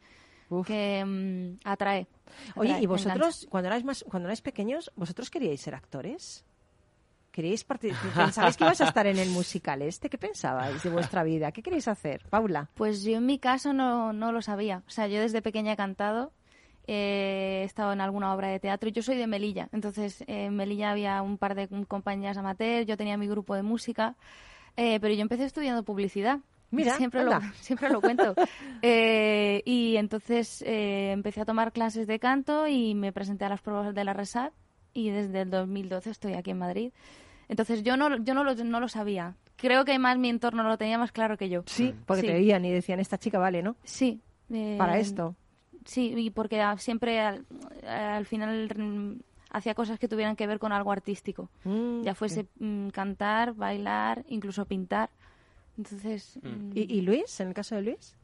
Uf. 0.49 0.67
que 0.67 1.05
mm, 1.05 1.67
atrae. 1.69 2.07
Oye, 2.57 2.79
¿y 2.81 2.87
vosotros, 2.87 3.47
cuando 3.51 3.69
erais 3.69 3.85
más, 3.85 4.05
cuando 4.09 4.29
erais 4.29 4.41
pequeños, 4.43 4.91
vosotros 4.97 5.31
queríais 5.31 5.61
ser 5.61 5.75
actores? 5.75 6.45
¿Queríais 7.31 7.65
¿Pensabais 8.15 8.57
que 8.57 8.63
ibas 8.63 8.81
a 8.81 8.85
estar 8.85 9.09
en 9.09 9.19
el 9.19 9.29
musical 9.31 9.83
este? 9.83 10.09
¿Qué 10.09 10.19
pensabais 10.19 10.81
de 10.85 10.91
vuestra 10.91 11.25
vida? 11.25 11.51
¿Qué 11.51 11.65
queréis 11.65 11.89
hacer? 11.89 12.25
Paula. 12.31 12.71
Pues 12.75 13.03
yo 13.03 13.17
en 13.17 13.27
mi 13.27 13.41
caso 13.41 13.73
no, 13.73 14.13
no 14.13 14.31
lo 14.31 14.41
sabía. 14.41 14.85
O 14.87 14.91
sea, 14.91 15.09
yo 15.09 15.21
desde 15.21 15.43
pequeña 15.43 15.73
he 15.73 15.77
cantado, 15.77 16.31
eh, 16.87 17.61
he 17.63 17.65
estado 17.65 17.93
en 17.93 18.01
alguna 18.01 18.33
obra 18.35 18.49
de 18.49 18.61
teatro. 18.61 18.89
Yo 18.91 19.03
soy 19.03 19.17
de 19.17 19.27
Melilla, 19.27 19.69
entonces 19.73 20.23
eh, 20.23 20.47
en 20.47 20.57
Melilla 20.57 20.91
había 20.91 21.23
un 21.23 21.39
par 21.39 21.55
de 21.55 21.69
compañías 21.87 22.37
amateur, 22.37 22.85
yo 22.85 22.97
tenía 22.97 23.17
mi 23.17 23.27
grupo 23.29 23.55
de 23.55 23.63
música, 23.63 24.17
eh, 24.77 24.99
pero 25.01 25.15
yo 25.15 25.23
empecé 25.23 25.45
estudiando 25.45 25.83
publicidad. 25.83 26.41
Mira, 26.71 26.97
siempre 26.97 27.23
lo, 27.25 27.33
siempre 27.61 27.89
lo 27.91 28.01
cuento. 28.01 28.35
Eh, 28.87 29.63
y 29.65 29.97
entonces 29.97 30.61
eh, 30.67 31.13
empecé 31.13 31.41
a 31.41 31.47
tomar 31.47 31.73
clases 31.73 32.07
de 32.07 32.19
canto 32.19 32.67
y 32.69 32.95
me 32.95 33.13
presenté 33.13 33.47
a 33.47 33.49
las 33.49 33.63
pruebas 33.63 33.95
de 33.95 34.05
la 34.05 34.13
RESAT 34.13 34.53
y 34.93 35.09
desde 35.09 35.41
el 35.41 35.51
2012 35.51 36.11
estoy 36.11 36.35
aquí 36.35 36.51
en 36.51 36.59
Madrid. 36.59 36.93
Entonces 37.49 37.83
yo 37.83 37.97
no, 37.97 38.15
yo 38.19 38.35
no 38.35 38.45
lo, 38.45 38.55
no 38.55 38.81
lo 38.81 38.89
sabía. 38.89 39.37
Creo 39.57 39.87
que 39.87 39.99
más 39.99 40.19
mi 40.19 40.29
entorno 40.29 40.65
lo 40.65 40.77
tenía 40.77 40.99
más 40.99 41.13
claro 41.13 41.39
que 41.39 41.49
yo. 41.49 41.63
Sí, 41.65 41.95
porque 42.05 42.21
Sí. 42.23 42.27
te 42.27 42.33
veían 42.35 42.63
y 42.67 42.73
decían, 42.73 43.01
esta 43.01 43.17
chica 43.17 43.39
vale, 43.39 43.63
¿no? 43.63 43.77
Sí. 43.85 44.21
eh, 44.53 44.77
Para 44.79 44.99
esto. 44.99 45.35
Sí, 45.85 46.15
y 46.17 46.31
porque 46.31 46.63
siempre 46.79 47.21
al, 47.21 47.45
al 47.87 48.27
final 48.27 48.71
mm, 48.77 49.21
hacía 49.51 49.75
cosas 49.75 49.99
que 49.99 50.09
tuvieran 50.09 50.37
que 50.37 50.47
ver 50.47 50.59
con 50.59 50.73
algo 50.73 50.91
artístico. 50.93 51.49
Mm, 51.65 52.03
Ya 52.03 52.15
fuese 52.15 52.47
mm, 52.59 52.89
cantar, 52.89 53.55
bailar, 53.55 54.25
incluso 54.29 54.65
pintar. 54.65 55.11
Entonces, 55.77 56.39
mm, 56.43 56.71
¿Y, 56.75 56.99
y 56.99 57.01
Luis? 57.03 57.39
¿En 57.41 57.49
el 57.49 57.55
caso 57.55 57.75
de 57.75 57.83
Luis? 57.83 58.17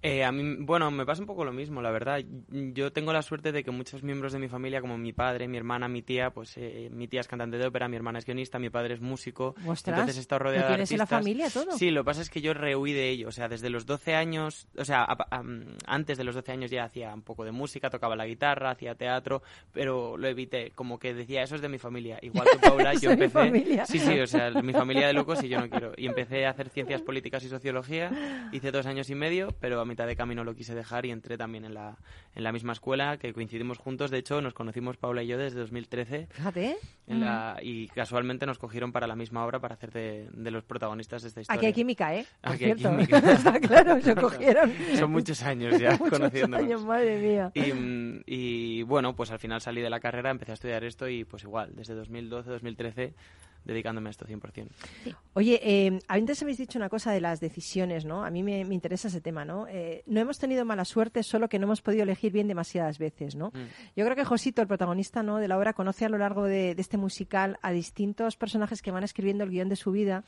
Eh, 0.00 0.22
a 0.24 0.30
mí, 0.30 0.56
bueno, 0.60 0.92
me 0.92 1.04
pasa 1.04 1.22
un 1.22 1.26
poco 1.26 1.44
lo 1.44 1.52
mismo, 1.52 1.82
la 1.82 1.90
verdad. 1.90 2.20
Yo 2.50 2.92
tengo 2.92 3.12
la 3.12 3.20
suerte 3.22 3.50
de 3.50 3.64
que 3.64 3.72
muchos 3.72 4.04
miembros 4.04 4.32
de 4.32 4.38
mi 4.38 4.46
familia, 4.48 4.80
como 4.80 4.96
mi 4.96 5.12
padre, 5.12 5.48
mi 5.48 5.56
hermana, 5.56 5.88
mi 5.88 6.02
tía, 6.02 6.30
pues 6.30 6.56
eh, 6.56 6.88
mi 6.92 7.08
tía 7.08 7.20
es 7.20 7.26
cantante 7.26 7.58
de 7.58 7.66
ópera, 7.66 7.88
mi 7.88 7.96
hermana 7.96 8.20
es 8.20 8.24
guionista, 8.24 8.60
mi 8.60 8.70
padre 8.70 8.94
es 8.94 9.00
músico. 9.00 9.56
Ostras, 9.66 9.96
entonces 9.98 10.18
he 10.18 10.20
estado 10.20 10.38
¿lo 10.38 10.44
rodeado 10.50 10.68
de 10.68 10.74
en 10.74 10.78
la 10.78 10.82
artistas. 10.84 11.08
familia 11.08 11.50
todo? 11.50 11.72
Sí, 11.72 11.90
lo 11.90 12.02
que 12.02 12.06
pasa 12.06 12.22
es 12.22 12.30
que 12.30 12.40
yo 12.40 12.54
rehuí 12.54 12.92
de 12.92 13.08
ello. 13.10 13.26
O 13.26 13.32
sea, 13.32 13.48
desde 13.48 13.70
los 13.70 13.86
12 13.86 14.14
años, 14.14 14.68
o 14.76 14.84
sea, 14.84 15.02
a- 15.02 15.26
a- 15.30 15.42
antes 15.86 16.16
de 16.16 16.22
los 16.22 16.36
12 16.36 16.52
años 16.52 16.70
ya 16.70 16.84
hacía 16.84 17.12
un 17.12 17.22
poco 17.22 17.44
de 17.44 17.50
música, 17.50 17.90
tocaba 17.90 18.14
la 18.14 18.26
guitarra, 18.26 18.70
hacía 18.70 18.94
teatro, 18.94 19.42
pero 19.72 20.16
lo 20.16 20.28
evité. 20.28 20.70
Como 20.76 21.00
que 21.00 21.12
decía, 21.12 21.42
eso 21.42 21.56
es 21.56 21.60
de 21.60 21.68
mi 21.68 21.78
familia. 21.78 22.20
Igual 22.22 22.46
que 22.52 22.58
Paula, 22.58 22.94
yo 23.02 23.10
empecé. 23.10 23.30
familia. 23.32 23.84
Sí, 23.84 23.98
sí, 23.98 24.20
o 24.20 24.28
sea, 24.28 24.50
mi 24.62 24.72
familia 24.72 25.08
de 25.08 25.12
locos 25.12 25.42
y 25.42 25.48
yo 25.48 25.58
no 25.58 25.68
quiero. 25.68 25.92
Y 25.96 26.06
empecé 26.06 26.46
a 26.46 26.50
hacer 26.50 26.68
ciencias 26.68 27.02
políticas 27.02 27.42
y 27.42 27.48
sociología. 27.48 28.48
Hice 28.52 28.70
dos 28.70 28.86
años 28.86 29.10
y 29.10 29.16
medio, 29.16 29.48
pero 29.60 29.80
a 29.80 29.87
mitad 29.88 30.06
de 30.06 30.14
camino 30.14 30.44
lo 30.44 30.54
quise 30.54 30.74
dejar 30.74 31.04
y 31.06 31.10
entré 31.10 31.36
también 31.36 31.64
en 31.64 31.74
la, 31.74 31.98
en 32.38 32.44
la 32.44 32.52
misma 32.52 32.72
escuela, 32.72 33.18
que 33.18 33.32
coincidimos 33.32 33.78
juntos. 33.78 34.12
De 34.12 34.18
hecho, 34.18 34.40
nos 34.40 34.54
conocimos 34.54 34.96
Paula 34.96 35.24
y 35.24 35.26
yo 35.26 35.36
desde 35.36 35.58
2013 35.58 36.28
Fíjate, 36.30 36.76
en 37.08 37.20
la, 37.20 37.58
y 37.60 37.88
casualmente 37.88 38.46
nos 38.46 38.58
cogieron 38.58 38.92
para 38.92 39.08
la 39.08 39.16
misma 39.16 39.44
obra 39.44 39.58
para 39.58 39.74
hacer 39.74 39.90
de, 39.90 40.28
de 40.32 40.50
los 40.52 40.62
protagonistas 40.64 41.22
de 41.22 41.28
esta 41.28 41.40
historia. 41.40 41.58
Aquí 41.58 41.66
hay 41.66 41.72
química, 41.72 42.14
¿eh? 42.14 42.24
Por 42.40 42.52
Aquí 42.52 42.64
hay 42.66 42.74
cierto. 42.74 42.96
química. 42.96 43.18
Está 43.32 43.58
claro, 43.60 44.00
se 44.00 44.14
cogieron. 44.16 44.72
Son 44.94 45.10
muchos 45.10 45.42
años 45.42 45.78
ya 45.80 45.90
Muchos 45.98 46.10
conociéndonos. 46.10 46.64
años, 46.64 46.84
madre 46.84 47.18
mía. 47.20 47.50
Y, 47.54 47.72
mm, 47.72 48.22
y, 48.26 48.82
bueno, 48.84 49.16
pues 49.16 49.32
al 49.32 49.40
final 49.40 49.60
salí 49.60 49.80
de 49.80 49.90
la 49.90 49.98
carrera, 49.98 50.30
empecé 50.30 50.52
a 50.52 50.54
estudiar 50.54 50.84
esto 50.84 51.08
y 51.08 51.24
pues 51.24 51.42
igual, 51.42 51.74
desde 51.74 51.94
2012, 51.94 52.50
2013, 52.50 53.14
dedicándome 53.64 54.08
a 54.08 54.10
esto 54.12 54.24
100%. 54.24 54.68
Oye, 55.34 55.60
eh, 55.62 55.98
antes 56.08 56.40
habéis 56.42 56.56
dicho 56.58 56.78
una 56.78 56.88
cosa 56.88 57.12
de 57.12 57.20
las 57.20 57.40
decisiones, 57.40 58.04
¿no? 58.06 58.24
A 58.24 58.30
mí 58.30 58.42
me, 58.42 58.64
me 58.64 58.74
interesa 58.74 59.08
ese 59.08 59.20
tema, 59.20 59.44
¿no? 59.44 59.66
Eh, 59.68 60.02
no 60.06 60.20
hemos 60.20 60.38
tenido 60.38 60.64
mala 60.64 60.84
suerte, 60.84 61.22
solo 61.22 61.48
que 61.48 61.58
no 61.58 61.66
hemos 61.66 61.82
podido 61.82 62.04
elegir 62.04 62.27
bien 62.30 62.48
demasiadas 62.48 62.98
veces, 62.98 63.34
¿no? 63.34 63.48
Mm. 63.48 63.66
Yo 63.96 64.04
creo 64.04 64.16
que 64.16 64.24
Josito, 64.24 64.62
el 64.62 64.68
protagonista 64.68 65.22
¿no? 65.22 65.36
de 65.38 65.48
la 65.48 65.58
obra, 65.58 65.72
conoce 65.72 66.04
a 66.04 66.08
lo 66.08 66.18
largo 66.18 66.44
de, 66.44 66.74
de 66.74 66.82
este 66.82 66.96
musical 66.96 67.58
a 67.62 67.70
distintos 67.72 68.36
personajes 68.36 68.82
que 68.82 68.90
van 68.90 69.04
escribiendo 69.04 69.44
el 69.44 69.50
guion 69.50 69.68
de 69.68 69.76
su 69.76 69.92
vida 69.92 70.24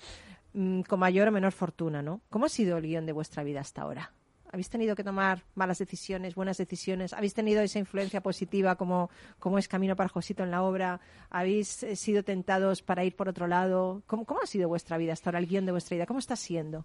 mm, 0.52 0.82
con 0.82 1.00
mayor 1.00 1.28
o 1.28 1.32
menor 1.32 1.52
fortuna, 1.52 2.02
¿no? 2.02 2.20
¿Cómo 2.30 2.46
ha 2.46 2.48
sido 2.48 2.76
el 2.78 2.84
guion 2.84 3.06
de 3.06 3.12
vuestra 3.12 3.42
vida 3.42 3.60
hasta 3.60 3.82
ahora? 3.82 4.12
¿Habéis 4.52 4.68
tenido 4.68 4.96
que 4.96 5.04
tomar 5.04 5.44
malas 5.54 5.78
decisiones, 5.78 6.34
buenas 6.34 6.58
decisiones? 6.58 7.12
¿Habéis 7.12 7.34
tenido 7.34 7.62
esa 7.62 7.78
influencia 7.78 8.20
positiva 8.20 8.74
como, 8.74 9.08
como 9.38 9.58
es 9.58 9.68
Camino 9.68 9.94
para 9.94 10.08
Josito 10.08 10.42
en 10.42 10.50
la 10.50 10.62
obra? 10.62 11.00
¿Habéis 11.30 11.84
eh, 11.84 11.94
sido 11.94 12.24
tentados 12.24 12.82
para 12.82 13.04
ir 13.04 13.14
por 13.14 13.28
otro 13.28 13.46
lado? 13.46 14.02
¿Cómo, 14.06 14.24
¿Cómo 14.24 14.40
ha 14.42 14.46
sido 14.46 14.68
vuestra 14.68 14.98
vida 14.98 15.12
hasta 15.12 15.30
ahora, 15.30 15.38
el 15.38 15.46
guion 15.46 15.66
de 15.66 15.72
vuestra 15.72 15.94
vida? 15.94 16.06
¿Cómo 16.06 16.18
está 16.18 16.34
siendo? 16.34 16.84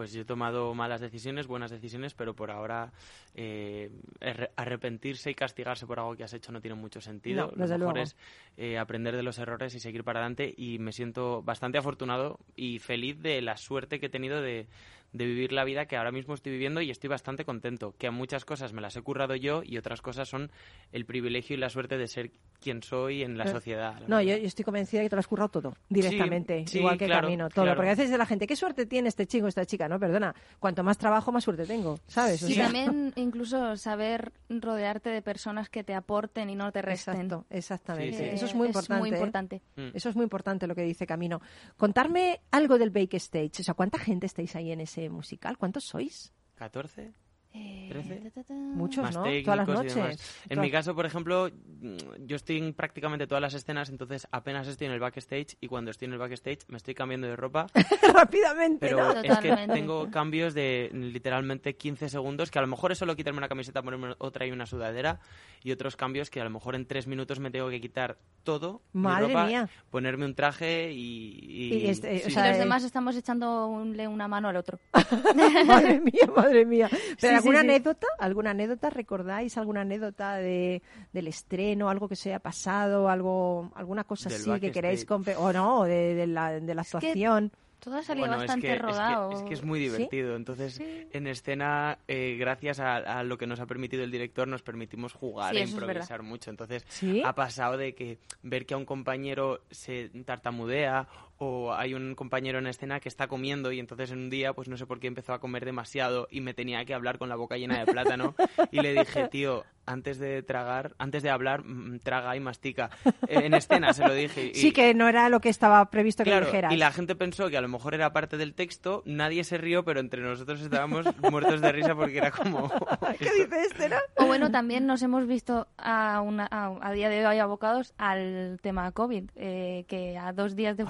Pues 0.00 0.14
yo 0.14 0.22
he 0.22 0.24
tomado 0.24 0.72
malas 0.72 1.02
decisiones, 1.02 1.46
buenas 1.46 1.70
decisiones, 1.70 2.14
pero 2.14 2.32
por 2.34 2.50
ahora 2.50 2.90
eh, 3.34 3.90
arre- 4.22 4.48
arrepentirse 4.56 5.30
y 5.30 5.34
castigarse 5.34 5.86
por 5.86 5.98
algo 5.98 6.16
que 6.16 6.24
has 6.24 6.32
hecho 6.32 6.52
no 6.52 6.62
tiene 6.62 6.74
mucho 6.74 7.02
sentido. 7.02 7.48
No, 7.48 7.52
Lo 7.52 7.68
mejor 7.68 7.78
luego. 7.78 7.98
es 7.98 8.16
eh, 8.56 8.78
aprender 8.78 9.14
de 9.14 9.22
los 9.22 9.38
errores 9.38 9.74
y 9.74 9.78
seguir 9.80 10.02
para 10.02 10.20
adelante 10.20 10.54
y 10.56 10.78
me 10.78 10.92
siento 10.92 11.42
bastante 11.42 11.76
afortunado 11.76 12.38
y 12.56 12.78
feliz 12.78 13.20
de 13.20 13.42
la 13.42 13.58
suerte 13.58 14.00
que 14.00 14.06
he 14.06 14.08
tenido 14.08 14.40
de, 14.40 14.68
de 15.12 15.26
vivir 15.26 15.52
la 15.52 15.64
vida 15.64 15.86
que 15.86 15.96
ahora 15.96 16.12
mismo 16.12 16.34
estoy 16.34 16.52
viviendo 16.52 16.80
y 16.80 16.90
estoy 16.90 17.08
bastante 17.08 17.44
contento. 17.44 17.94
Que 17.98 18.06
a 18.06 18.10
muchas 18.10 18.44
cosas 18.44 18.72
me 18.72 18.80
las 18.80 18.96
he 18.96 19.02
currado 19.02 19.34
yo 19.34 19.62
y 19.64 19.76
otras 19.78 20.02
cosas 20.02 20.28
son 20.28 20.50
el 20.92 21.04
privilegio 21.04 21.56
y 21.56 21.58
la 21.58 21.68
suerte 21.68 21.98
de 21.98 22.06
ser 22.06 22.30
quien 22.60 22.82
soy 22.82 23.22
en 23.22 23.38
la 23.38 23.44
Eh, 23.44 23.48
sociedad. 23.52 23.98
la 24.00 24.06
No, 24.06 24.20
yo, 24.22 24.34
estoy 24.34 24.64
convencida 24.64 25.00
de 25.00 25.06
que 25.06 25.10
te 25.10 25.16
lo 25.16 25.20
has 25.20 25.26
currado 25.26 25.48
todo, 25.48 25.74
directamente, 25.88 26.66
sí, 26.66 26.78
igual 26.78 26.98
que 26.98 27.06
claro, 27.06 27.22
Camino, 27.22 27.48
todo. 27.48 27.64
claro. 27.64 27.76
Porque 27.76 27.88
a 27.88 27.92
veces 27.92 28.06
dice 28.06 28.18
la 28.18 28.26
gente, 28.26 28.46
¿qué 28.46 28.54
suerte 28.56 28.86
tiene 28.86 29.08
este 29.08 29.26
chico, 29.26 29.46
esta 29.48 29.64
chica? 29.64 29.88
No, 29.88 29.98
perdona, 29.98 30.34
cuanto 30.58 30.82
más 30.84 30.98
trabajo, 30.98 31.32
más 31.32 31.42
suerte 31.44 31.64
tengo, 31.66 31.98
¿sabes? 32.06 32.42
O 32.42 32.48
y 32.48 32.54
sea, 32.54 32.64
también 32.64 33.12
incluso 33.16 33.76
saber 33.76 34.32
rodearte 34.48 35.10
de 35.10 35.22
personas 35.22 35.68
que 35.70 35.82
te 35.84 35.94
aporten 35.94 36.50
y 36.50 36.54
no 36.54 36.70
te 36.72 36.82
resten. 36.82 37.14
Exacto, 37.14 37.46
exactamente. 37.50 38.16
Sí, 38.18 38.24
sí. 38.24 38.30
Eso 38.34 38.46
es 38.46 38.54
muy 38.54 38.66
importante. 38.68 39.00
muy 39.00 39.10
¿eh? 39.10 39.14
importante. 39.14 39.62
Mm. 39.76 39.88
Eso 39.94 40.08
es 40.10 40.16
muy 40.16 40.24
importante 40.24 40.66
lo 40.66 40.74
que 40.74 40.82
dice 40.82 41.06
Camino. 41.06 41.40
Contarme 41.76 42.40
algo 42.50 42.78
del 42.78 42.90
Backstage. 42.90 43.60
O 43.60 43.62
sea, 43.62 43.74
¿cuánta 43.74 43.98
gente 43.98 44.26
estáis 44.26 44.54
ahí 44.56 44.70
en 44.72 44.80
ese 44.80 44.99
musical? 45.08 45.56
¿Cuántos 45.56 45.84
sois? 45.84 46.32
¿14? 46.58 47.14
Eh. 47.52 48.30
Muchos, 48.48 49.02
más 49.02 49.14
¿no? 49.16 49.22
técnicos 49.24 49.44
Todas 49.44 49.68
las 49.68 49.68
y 49.68 49.72
noches. 49.78 49.94
demás. 49.96 50.36
En 50.44 50.48
Todas- 50.50 50.62
mi 50.62 50.70
caso, 50.70 50.94
por 50.94 51.04
ejemplo, 51.06 51.50
mm, 51.80 51.96
yo 52.26 52.36
estoy 52.36 52.58
en 52.58 52.72
prácticamente 52.74 53.26
todas 53.26 53.42
las 53.42 53.54
escenas, 53.54 53.88
entonces 53.90 54.28
apenas 54.30 54.68
estoy 54.68 54.86
en 54.86 54.92
el 54.92 55.00
backstage 55.00 55.56
y 55.60 55.66
cuando 55.66 55.90
estoy 55.90 56.06
en 56.06 56.12
el 56.12 56.18
backstage 56.18 56.60
me 56.68 56.76
estoy 56.76 56.94
cambiando 56.94 57.26
de 57.26 57.34
ropa, 57.36 57.66
Rápidamente, 58.14 58.86
pero 58.86 59.14
¿no? 59.14 59.20
es 59.20 59.38
que 59.38 59.56
tengo 59.72 60.10
cambios 60.10 60.54
de 60.54 60.90
literalmente 60.92 61.74
15 61.76 62.08
segundos, 62.08 62.50
que 62.50 62.58
a 62.58 62.62
lo 62.62 62.68
mejor 62.68 62.92
es 62.92 62.98
solo 62.98 63.16
quitarme 63.16 63.38
una 63.38 63.48
camiseta, 63.48 63.82
ponerme 63.82 64.14
otra 64.18 64.46
y 64.46 64.52
una 64.52 64.66
sudadera, 64.66 65.18
y 65.62 65.72
otros 65.72 65.96
cambios 65.96 66.30
que 66.30 66.40
a 66.40 66.44
lo 66.44 66.50
mejor 66.50 66.74
en 66.76 66.86
tres 66.86 67.06
minutos 67.06 67.40
me 67.40 67.50
tengo 67.50 67.68
que 67.68 67.80
quitar 67.80 68.18
todo, 68.44 68.80
mi 68.92 69.02
Madre 69.02 69.26
ropa, 69.28 69.46
mía. 69.46 69.68
ponerme 69.90 70.24
un 70.24 70.34
traje 70.34 70.92
y... 70.92 71.38
y- 71.42 71.74
Y 71.80 71.86
este, 71.88 72.18
sí, 72.20 72.24
o 72.24 72.28
Y 72.28 72.30
sea, 72.30 72.48
los 72.48 72.56
eh, 72.56 72.60
demás 72.60 72.84
estamos 72.84 73.16
echándole 73.16 74.08
una 74.08 74.28
mano 74.28 74.48
al 74.48 74.56
otro. 74.56 74.78
madre 75.66 76.00
mía, 76.00 76.26
madre 76.34 76.64
mía. 76.64 76.88
Pero 77.20 77.39
Sí, 77.39 77.39
¿alguna 77.40 77.60
sí, 77.60 77.66
sí. 77.66 77.70
anécdota? 77.70 78.06
¿Alguna 78.18 78.50
anécdota? 78.50 78.90
¿Recordáis 78.90 79.58
alguna 79.58 79.80
anécdota 79.82 80.36
de, 80.36 80.82
del 81.12 81.26
estreno? 81.28 81.90
¿Algo 81.90 82.08
que 82.08 82.16
se 82.16 82.30
haya 82.30 82.38
pasado? 82.40 83.08
algo 83.08 83.70
¿Alguna 83.74 84.04
cosa 84.04 84.28
Del 84.28 84.40
así 84.40 84.60
que 84.60 84.70
queréis 84.72 85.06
backstage. 85.06 85.36
compe- 85.36 85.40
O 85.42 85.52
no, 85.52 85.84
de, 85.84 86.14
de 86.14 86.26
la, 86.26 86.52
de 86.60 86.74
la 86.74 86.82
que- 86.84 86.96
actuación. 86.96 87.52
Todo 87.80 87.96
ha 87.96 88.02
salido 88.02 88.26
Bueno, 88.26 88.42
es 88.42 88.46
bastante 88.48 88.66
que, 88.66 88.72
es 88.74 88.78
que- 88.78 88.86
rodado. 88.86 89.32
Es 89.32 89.42
que, 89.42 89.54
es 89.54 89.64
muy 89.64 89.78
¿Sí? 89.78 89.84
divertido. 89.86 90.36
Entonces, 90.36 90.74
Sí. 90.74 91.08
en 91.12 91.26
escena, 91.26 91.96
eh, 92.08 92.36
gracias 92.38 92.78
a, 92.78 92.96
a 92.96 93.24
lo 93.24 93.38
que 93.38 93.46
nos 93.46 93.58
ha 93.58 93.64
permitido 93.64 94.04
el 94.04 94.10
director, 94.10 94.46
nos 94.46 94.60
permitimos 94.62 95.14
jugar 95.14 95.54
Sí, 95.54 95.60
e 95.60 95.62
es 95.62 95.70
improvisar 95.72 96.22
mucho. 96.22 96.50
Entonces, 96.50 96.84
¿Sí? 96.90 97.22
ha 97.24 97.34
pasado 97.34 97.78
de 97.78 97.94
que 97.94 98.18
ver 98.42 98.66
que 98.66 98.74
a 98.74 98.76
un 98.76 98.84
compañero 98.84 99.62
se 99.70 100.10
tartamudea 100.26 101.08
o 101.42 101.72
hay 101.72 101.94
un 101.94 102.14
compañero 102.14 102.58
en 102.58 102.66
escena 102.66 103.00
que 103.00 103.08
está 103.08 103.26
comiendo 103.26 103.72
y 103.72 103.80
entonces 103.80 104.10
en 104.10 104.18
un 104.18 104.30
día, 104.30 104.52
pues 104.52 104.68
no 104.68 104.76
sé 104.76 104.84
por 104.86 105.00
qué 105.00 105.06
empezó 105.06 105.32
a 105.32 105.40
comer 105.40 105.64
demasiado 105.64 106.28
y 106.30 106.42
me 106.42 106.52
tenía 106.52 106.84
que 106.84 106.92
hablar 106.92 107.16
con 107.16 107.30
la 107.30 107.36
boca 107.36 107.56
llena 107.56 107.78
de 107.78 107.90
plátano 107.90 108.34
y 108.70 108.80
le 108.80 108.92
dije, 108.92 109.26
tío, 109.28 109.64
antes 109.86 110.18
de 110.18 110.42
tragar, 110.42 110.94
antes 110.98 111.22
de 111.22 111.30
hablar, 111.30 111.64
mm, 111.64 112.00
traga 112.00 112.36
y 112.36 112.40
mastica. 112.40 112.90
Eh, 113.26 113.40
En 113.44 113.54
escena 113.54 113.94
se 113.94 114.06
lo 114.06 114.12
dije. 114.12 114.48
Y, 114.48 114.54
Sí, 114.54 114.70
que 114.72 114.92
no 114.92 115.08
era 115.08 115.30
lo 115.30 115.40
que 115.40 115.48
estaba 115.48 115.90
previsto 115.90 116.24
que 116.24 116.30
Claro, 116.30 116.44
dijeras. 116.46 116.72
y 116.74 116.76
la 116.76 116.92
gente 116.92 117.16
pensó 117.16 117.48
que 117.48 117.56
a 117.56 117.62
lo 117.62 117.68
mejor 117.68 117.94
era 117.94 118.12
parte 118.12 118.36
del 118.36 118.52
texto, 118.52 119.02
nadie 119.06 119.42
se 119.42 119.56
rió, 119.56 119.82
pero 119.82 119.98
entre 120.00 120.20
nosotros 120.20 120.60
estábamos 120.60 121.06
muertos 121.32 121.62
de 121.62 121.72
risa 121.72 121.94
porque 121.94 122.18
era 122.18 122.30
como... 122.30 122.68
¿Qué 123.18 123.30
dice 123.32 123.62
este, 123.66 123.88
no? 123.88 123.96
O 124.18 124.26
bueno, 124.26 124.50
también 124.50 124.84
nos 124.86 125.00
hemos 125.02 125.26
visto 125.26 125.66
a, 125.78 126.20
una, 126.20 126.46
a, 126.50 126.76
a 126.82 126.92
día 126.92 127.08
de 127.08 127.26
hoy 127.26 127.38
abocados 127.38 127.94
al 127.96 128.58
tema 128.62 128.92
COVID, 128.92 129.30
eh, 129.36 129.86
que 129.88 130.18
a 130.18 130.32
dos 130.34 130.54
días 130.54 130.76
de 130.76 130.84
Ay, 130.86 130.88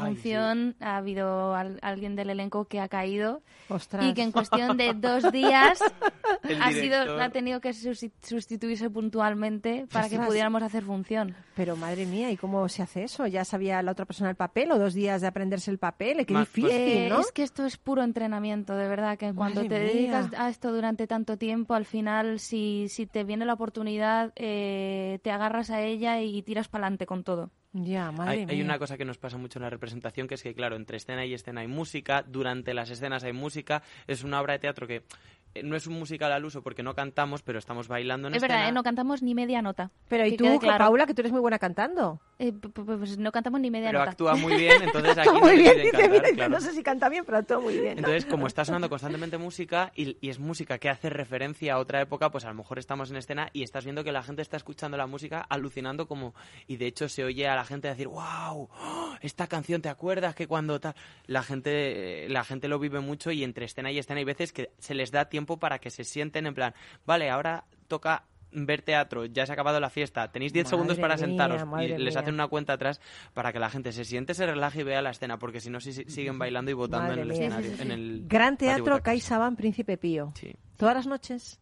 ha 0.80 0.96
habido 0.96 1.54
al- 1.54 1.78
alguien 1.82 2.16
del 2.16 2.30
elenco 2.30 2.64
que 2.66 2.80
ha 2.80 2.88
caído 2.88 3.42
Ostras. 3.68 4.04
y 4.06 4.14
que 4.14 4.22
en 4.22 4.32
cuestión 4.32 4.76
de 4.76 4.94
dos 4.94 5.30
días 5.32 5.80
ha, 6.60 6.70
director- 6.70 6.72
sido, 7.06 7.20
ha 7.22 7.28
tenido 7.30 7.60
que 7.60 7.70
susti- 7.70 8.12
sustituirse 8.22 8.88
puntualmente 8.90 9.86
para 9.92 10.08
que 10.08 10.18
pudiéramos 10.18 10.62
hacer 10.62 10.84
función. 10.84 11.34
Pero 11.54 11.76
madre 11.76 12.06
mía, 12.06 12.30
¿y 12.30 12.36
cómo 12.36 12.68
se 12.68 12.82
hace 12.82 13.04
eso? 13.04 13.26
¿Ya 13.26 13.44
sabía 13.44 13.82
la 13.82 13.92
otra 13.92 14.06
persona 14.06 14.30
el 14.30 14.36
papel 14.36 14.72
o 14.72 14.78
dos 14.78 14.94
días 14.94 15.20
de 15.20 15.26
aprenderse 15.26 15.70
el 15.70 15.78
papel? 15.78 16.24
Qué 16.26 16.32
Ma- 16.34 16.40
difícil, 16.40 16.70
pues- 16.70 16.80
Eh, 16.80 17.06
¿no? 17.10 17.20
Es 17.20 17.32
que 17.32 17.42
esto 17.42 17.64
es 17.66 17.76
puro 17.76 18.02
entrenamiento, 18.02 18.74
de 18.76 18.88
verdad, 18.88 19.18
que 19.18 19.32
cuando 19.34 19.62
Madre 19.62 19.68
te 19.68 19.84
mía. 19.84 19.92
dedicas 19.92 20.40
a 20.40 20.48
esto 20.48 20.72
durante 20.72 21.06
tanto 21.06 21.36
tiempo, 21.36 21.74
al 21.74 21.84
final, 21.84 22.38
si, 22.40 22.86
si 22.88 23.06
te 23.06 23.24
viene 23.24 23.44
la 23.44 23.54
oportunidad, 23.54 24.32
eh, 24.36 25.18
te 25.22 25.30
agarras 25.30 25.70
a 25.70 25.82
ella 25.82 26.20
y 26.20 26.42
tiras 26.42 26.68
para 26.68 26.84
adelante 26.86 27.06
con 27.06 27.24
todo. 27.24 27.50
Ya, 27.72 28.10
madre 28.10 28.32
Hay, 28.32 28.46
mía. 28.46 28.54
hay 28.56 28.62
una 28.62 28.78
cosa 28.78 28.96
que 28.98 29.04
nos 29.04 29.18
pasa 29.18 29.36
mucho 29.36 29.58
en 29.58 29.62
la 29.62 29.70
representación, 29.70 30.26
que 30.26 30.34
es 30.34 30.42
que, 30.42 30.54
claro, 30.54 30.74
entre 30.74 30.96
escena 30.96 31.24
y 31.24 31.34
escena 31.34 31.60
hay 31.60 31.68
música, 31.68 32.24
durante 32.26 32.74
las 32.74 32.90
escenas 32.90 33.22
hay 33.22 33.32
música, 33.32 33.82
es 34.08 34.24
una 34.24 34.40
obra 34.40 34.54
de 34.54 34.58
teatro 34.58 34.88
que 34.88 35.04
no 35.62 35.76
es 35.76 35.86
un 35.86 35.98
musical 35.98 36.32
al 36.32 36.44
uso 36.44 36.62
porque 36.62 36.82
no 36.82 36.94
cantamos, 36.94 37.42
pero 37.42 37.58
estamos 37.58 37.88
bailando 37.88 38.28
en 38.28 38.34
Es 38.34 38.42
verdad. 38.42 38.68
¿eh? 38.68 38.72
no 38.72 38.82
cantamos 38.82 39.22
ni 39.22 39.34
media 39.34 39.62
nota. 39.62 39.90
Pero 40.08 40.26
y 40.26 40.32
Que 40.32 40.36
tú, 40.36 40.58
claro. 40.60 40.78
Paula, 40.78 41.06
que 41.06 41.14
tú 41.14 41.22
eres 41.22 41.32
muy 41.32 41.40
buena 41.40 41.58
cantando. 41.58 42.20
Eh, 42.38 42.52
pues 42.52 43.18
no 43.18 43.32
cantamos 43.32 43.60
ni 43.60 43.70
media 43.70 43.88
pero 43.88 43.98
nota. 43.98 44.12
actúa 44.12 44.34
muy 44.34 44.56
bien, 44.56 44.82
entonces 44.82 45.18
aquí 45.18 45.28
no 45.28 45.40
muy 45.40 45.56
le 45.56 45.62
bien, 45.62 45.76
dice, 45.76 45.90
cantar, 45.90 46.10
mira, 46.10 46.22
dice, 46.22 46.34
claro. 46.36 46.50
no 46.52 46.60
sé 46.60 46.72
si 46.72 46.82
canta 46.82 47.08
bien, 47.08 47.24
pero 47.26 47.38
actúa 47.38 47.60
muy 47.60 47.74
bien. 47.74 47.94
¿no? 47.94 47.98
Entonces, 47.98 48.26
como 48.26 48.46
está 48.46 48.64
sonando 48.64 48.88
constantemente 48.88 49.36
música 49.38 49.92
y, 49.94 50.16
y 50.20 50.30
es 50.30 50.38
música 50.38 50.78
que 50.78 50.88
hace 50.88 51.10
referencia 51.10 51.74
a 51.74 51.78
otra 51.78 52.00
época, 52.00 52.30
pues 52.30 52.44
a 52.44 52.48
lo 52.48 52.54
mejor 52.54 52.78
estamos 52.78 53.10
en 53.10 53.16
escena 53.16 53.50
y 53.52 53.62
estás 53.62 53.84
viendo 53.84 54.04
que 54.04 54.12
la 54.12 54.22
gente 54.22 54.42
está 54.42 54.56
escuchando 54.56 54.96
la 54.96 55.06
música 55.06 55.40
alucinando 55.48 56.06
como... 56.06 56.34
Y 56.66 56.76
de 56.76 56.86
hecho 56.86 57.08
se 57.08 57.24
oye 57.24 57.48
a 57.48 57.56
la 57.56 57.64
gente 57.64 57.88
decir, 57.88 58.08
wow, 58.08 58.68
esta 59.20 59.46
canción, 59.48 59.82
¿te 59.82 59.88
acuerdas 59.88 60.34
que 60.34 60.46
cuando 60.46 60.80
tal... 60.80 60.94
La 61.26 61.42
gente, 61.42 62.24
eh, 62.24 62.28
la 62.28 62.44
gente 62.44 62.68
lo 62.68 62.78
vive 62.78 63.00
mucho 63.00 63.30
y 63.32 63.44
entre 63.44 63.66
escena 63.66 63.90
y 63.90 63.98
escena 63.98 64.18
hay 64.18 64.24
veces 64.24 64.52
que 64.52 64.70
se 64.78 64.94
les 64.94 65.10
da 65.10 65.26
tiempo 65.26 65.39
para 65.46 65.78
que 65.78 65.90
se 65.90 66.04
sienten 66.04 66.46
en 66.46 66.54
plan, 66.54 66.74
vale, 67.06 67.30
ahora 67.30 67.64
toca 67.88 68.24
ver 68.52 68.82
teatro, 68.82 69.26
ya 69.26 69.46
se 69.46 69.52
ha 69.52 69.54
acabado 69.54 69.78
la 69.78 69.90
fiesta, 69.90 70.32
tenéis 70.32 70.52
10 70.52 70.64
Madre 70.64 70.70
segundos 70.76 70.98
para 70.98 71.14
mía, 71.14 71.24
sentaros 71.24 71.62
y 71.84 71.88
les 71.88 72.14
mía. 72.14 72.20
hacen 72.20 72.34
una 72.34 72.48
cuenta 72.48 72.72
atrás 72.72 73.00
para 73.32 73.52
que 73.52 73.60
la 73.60 73.70
gente 73.70 73.92
se 73.92 74.04
siente, 74.04 74.34
se 74.34 74.44
relaje 74.44 74.80
y 74.80 74.82
vea 74.82 75.02
la 75.02 75.10
escena, 75.10 75.38
porque 75.38 75.60
si 75.60 75.70
no 75.70 75.78
si- 75.80 75.92
si- 75.92 76.04
siguen 76.06 76.36
bailando 76.38 76.70
y 76.70 76.74
votando 76.74 77.08
Madre 77.10 77.22
en 77.22 77.30
el 77.30 77.38
mía. 77.38 77.46
escenario. 77.46 77.70
Sí, 77.70 77.76
sí, 77.76 77.82
en 77.82 77.90
el 77.92 78.24
Gran 78.26 78.56
Teatro. 78.56 79.00
CaixaBank 79.02 79.56
Príncipe 79.56 79.96
Pío. 79.98 80.32
Sí. 80.34 80.52
¿Todas 80.76 80.96
las 80.96 81.06
noches? 81.06 81.60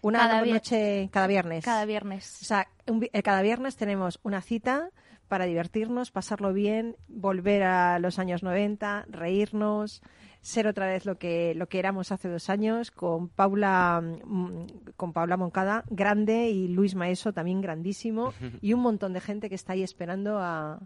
Una 0.00 0.20
Cada 0.20 0.44
noche 0.46 1.08
cada 1.12 1.26
viernes. 1.26 1.64
Cada 1.66 1.84
O 1.84 1.86
viernes. 1.86 2.24
sea, 2.24 2.66
un 2.86 3.00
vi- 3.00 3.10
eh, 3.12 3.22
cada 3.22 3.42
viernes 3.42 3.76
tenemos 3.76 4.18
una 4.22 4.40
cita 4.40 4.88
para 5.28 5.44
divertirnos, 5.44 6.10
pasarlo 6.10 6.52
bien, 6.54 6.96
volver 7.08 7.62
a 7.62 7.98
los 7.98 8.18
años 8.18 8.42
90, 8.42 9.04
reírnos, 9.08 10.02
ser 10.42 10.66
otra 10.66 10.86
vez 10.86 11.06
lo 11.06 11.16
que 11.16 11.54
lo 11.54 11.68
que 11.68 11.78
éramos 11.78 12.12
hace 12.12 12.28
dos 12.28 12.50
años 12.50 12.90
con 12.90 13.28
Paula 13.28 14.02
mm, 14.02 14.66
con 14.96 15.12
Paula 15.12 15.36
Moncada 15.36 15.84
grande 15.88 16.50
y 16.50 16.68
Luis 16.68 16.94
Maeso 16.94 17.32
también 17.32 17.60
grandísimo 17.60 18.34
y 18.60 18.74
un 18.74 18.80
montón 18.80 19.12
de 19.12 19.20
gente 19.20 19.48
que 19.48 19.54
está 19.54 19.72
ahí 19.72 19.82
esperando 19.82 20.38
a, 20.38 20.80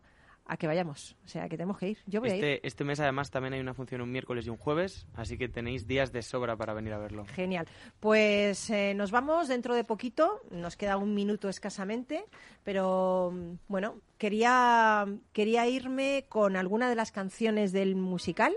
a 0.47 0.57
que 0.57 0.67
vayamos. 0.67 1.17
O 1.25 1.29
sea, 1.29 1.49
que 1.49 1.57
tenemos 1.57 1.79
que 1.79 1.91
ir. 1.91 1.99
Yo 2.07 2.21
voy 2.21 2.31
a 2.31 2.37
ir. 2.37 2.45
Este, 2.45 2.67
este 2.67 2.85
mes 2.85 3.01
además 3.01 3.31
también 3.31 3.55
hay 3.55 3.61
una 3.61 3.75
función 3.75 4.01
un 4.01 4.11
miércoles 4.11 4.47
y 4.47 4.51
un 4.51 4.57
jueves, 4.57 5.07
así 5.15 5.37
que 5.37 5.49
tenéis 5.49 5.87
días 5.87 6.13
de 6.13 6.23
sobra 6.23 6.57
para 6.57 6.73
venir 6.73 6.93
a 6.93 6.99
verlo. 6.99 7.25
Genial. 7.27 7.67
Pues 8.01 8.71
eh, 8.71 8.95
nos 8.95 9.11
vamos 9.11 9.49
dentro 9.49 9.75
de 9.75 9.85
poquito, 9.85 10.41
nos 10.51 10.77
queda 10.77 10.97
un 10.97 11.15
minuto 11.15 11.49
escasamente, 11.49 12.25
pero 12.63 13.33
mm, 13.35 13.55
bueno, 13.69 14.01
quería, 14.19 15.07
quería 15.33 15.67
irme 15.67 16.27
con 16.29 16.57
alguna 16.57 16.89
de 16.89 16.95
las 16.95 17.11
canciones 17.11 17.73
del 17.73 17.97
musical. 17.97 18.55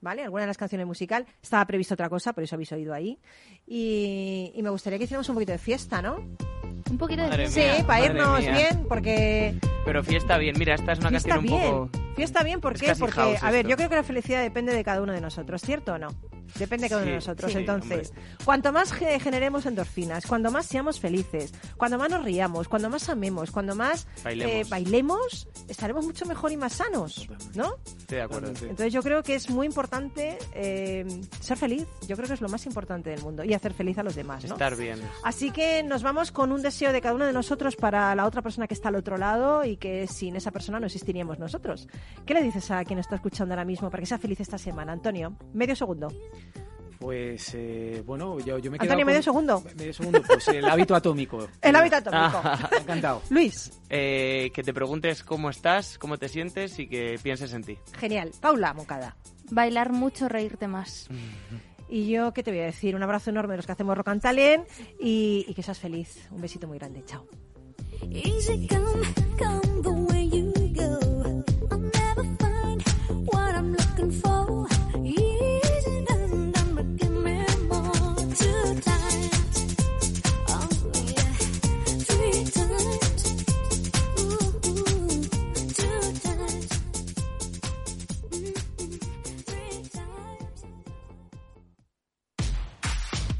¿Vale? 0.00 0.22
Alguna 0.22 0.42
de 0.42 0.46
las 0.48 0.58
canciones 0.58 0.86
musical. 0.86 1.26
Estaba 1.42 1.64
previsto 1.66 1.94
otra 1.94 2.08
cosa, 2.08 2.32
por 2.32 2.44
eso 2.44 2.54
habéis 2.54 2.70
oído 2.72 2.92
ahí. 2.94 3.18
Y, 3.66 4.52
y 4.54 4.62
me 4.62 4.70
gustaría 4.70 4.98
que 4.98 5.04
hiciéramos 5.04 5.28
un 5.28 5.34
poquito 5.36 5.52
de 5.52 5.58
fiesta, 5.58 6.02
¿no? 6.02 6.16
Un 6.90 6.98
poquito 6.98 7.22
de 7.22 7.28
Madre 7.28 7.48
Sí, 7.48 7.62
para 7.86 8.04
irnos 8.06 8.40
mía. 8.40 8.52
bien, 8.52 8.86
porque 8.88 9.56
Pero 9.84 10.04
fiesta 10.04 10.38
bien, 10.38 10.54
mira, 10.58 10.74
esta 10.74 10.92
es 10.92 11.00
una 11.00 11.08
fiesta 11.08 11.30
canción 11.36 11.60
un 11.60 11.88
poco... 11.88 12.14
Fiesta 12.14 12.42
bien, 12.44 12.60
¿por 12.60 12.74
Es 12.74 12.80
qué? 12.80 12.86
casi 12.88 13.00
Porque, 13.00 13.16
house 13.20 13.42
a 13.42 13.50
ver, 13.50 13.60
esto. 13.60 13.70
yo 13.70 13.76
creo 13.76 13.88
que 13.88 13.96
la 13.96 14.02
felicidad 14.04 14.42
depende 14.42 14.72
de 14.74 14.84
cada 14.84 15.02
uno 15.02 15.12
de 15.12 15.20
nosotros, 15.20 15.60
¿cierto 15.62 15.94
o 15.94 15.98
no? 15.98 16.08
Depende 16.58 16.84
de 16.84 16.88
cada 16.90 17.02
uno 17.02 17.10
de 17.12 17.20
Sí, 17.20 17.26
nosotros. 17.26 17.52
sí, 17.52 17.58
Entonces, 17.58 18.12
cuanto 18.44 18.72
más 18.72 18.92
ge- 18.92 19.18
generemos 19.20 19.66
endorfinas, 19.66 20.26
cuando 20.26 20.50
más 20.50 20.66
seamos 20.66 21.00
felices, 21.00 21.52
cuando 21.76 21.98
más 21.98 22.10
nos 22.10 22.24
riamos, 22.24 22.68
cuando 22.68 22.88
más 22.90 23.08
amemos, 23.08 23.50
cuando 23.50 23.74
más 23.74 24.06
Bailemos. 24.24 24.54
eh, 24.54 24.64
bailemos, 24.70 25.48
estaremos 25.68 26.04
mucho 26.04 26.24
mejor 26.26 26.52
y 26.52 26.56
más 26.56 26.72
sanos, 26.74 27.28
¿no? 27.54 27.74
Estoy 27.98 28.16
de 28.18 28.22
acuerdo, 28.22 28.54
sí. 28.56 28.64
Entonces 28.64 28.92
yo 28.92 29.02
creo 29.02 29.22
que 29.22 29.34
es 29.34 29.50
muy 29.50 29.66
importante 29.66 30.38
eh, 30.52 31.04
ser 31.40 31.56
feliz. 31.56 31.86
Yo 32.06 32.16
creo 32.16 32.28
que 32.28 32.34
es 32.34 32.40
lo 32.40 32.48
más 32.48 32.64
importante 32.66 33.10
del 33.10 33.20
mundo 33.22 33.44
y 33.44 33.54
hacer 33.54 33.72
feliz 33.74 33.98
a 33.98 34.02
los 34.02 34.14
demás, 34.14 34.44
¿no? 34.44 34.54
Estar 34.54 34.76
bien. 34.76 35.00
Así 35.24 35.50
que 35.50 35.82
nos 35.82 36.02
vamos 36.02 36.32
con 36.32 36.52
un 36.52 36.62
deseo 36.62 36.92
de 36.92 37.00
cada 37.00 37.14
uno 37.14 37.26
de 37.26 37.32
nosotros 37.32 37.76
para 37.76 38.14
la 38.14 38.26
otra 38.26 38.42
persona 38.42 38.66
que 38.66 38.74
está 38.74 38.88
al 38.88 38.96
otro 38.96 39.16
lado 39.16 39.64
y 39.64 39.76
que 39.76 40.06
sin 40.06 40.36
esa 40.36 40.50
persona 40.50 40.80
no 40.80 40.86
existiríamos 40.86 41.38
nosotros. 41.38 41.88
¿Qué 42.24 42.34
le 42.34 42.42
dices 42.42 42.70
a 42.70 42.84
quien 42.84 42.98
está 42.98 43.16
escuchando 43.16 43.54
ahora 43.54 43.64
mismo 43.64 43.90
para 43.90 44.00
que 44.00 44.06
sea 44.06 44.18
feliz 44.18 44.40
esta 44.40 44.58
semana? 44.58 44.92
Antonio, 44.92 45.36
medio 45.52 45.74
segundo. 45.76 46.08
Pues 46.98 47.52
eh, 47.54 48.02
bueno, 48.06 48.38
yo, 48.40 48.58
yo 48.58 48.70
me 48.70 48.78
he 48.78 48.80
Antonio, 48.80 49.04
con- 49.04 49.12
medio 49.12 49.22
segundo. 49.22 49.62
Medio 49.76 49.92
segundo, 49.92 50.22
pues 50.26 50.48
el 50.48 50.64
hábito 50.64 50.94
atómico. 50.94 51.46
El 51.62 51.76
hábito 51.76 51.96
atómico. 51.96 52.40
Ha 52.42 52.70
encantado. 52.80 53.22
Luis, 53.28 53.70
Eh, 53.90 54.50
que 54.54 54.62
te 54.62 54.72
preguntes 54.72 55.22
cómo 55.22 55.50
estás, 55.50 55.98
cómo 55.98 56.16
te 56.18 56.28
sientes 56.28 56.78
y 56.78 56.88
que 56.88 57.18
pienses 57.22 57.52
en 57.52 57.64
ti. 57.64 57.78
genial. 57.98 58.30
Paula 58.40 58.72
Moncada. 58.72 59.14
Bailar 59.50 59.92
mucho, 59.92 60.28
reírte 60.28 60.66
más. 60.68 61.08
Y 61.88 62.08
yo, 62.08 62.32
¿qué 62.32 62.42
te 62.42 62.50
voy 62.50 62.60
a 62.60 62.64
decir? 62.64 62.96
Un 62.96 63.02
abrazo 63.02 63.30
enorme 63.30 63.52
de 63.52 63.58
los 63.58 63.66
que 63.66 63.72
hacemos 63.72 63.96
Rock 63.96 64.08
and 64.08 64.22
Talent 64.22 64.66
y, 64.98 65.44
y 65.46 65.54
que 65.54 65.62
seas 65.62 65.78
feliz. 65.78 66.26
Un 66.32 66.40
besito 66.40 66.66
muy 66.66 66.78
grande. 66.78 67.04
Chao. 67.04 67.26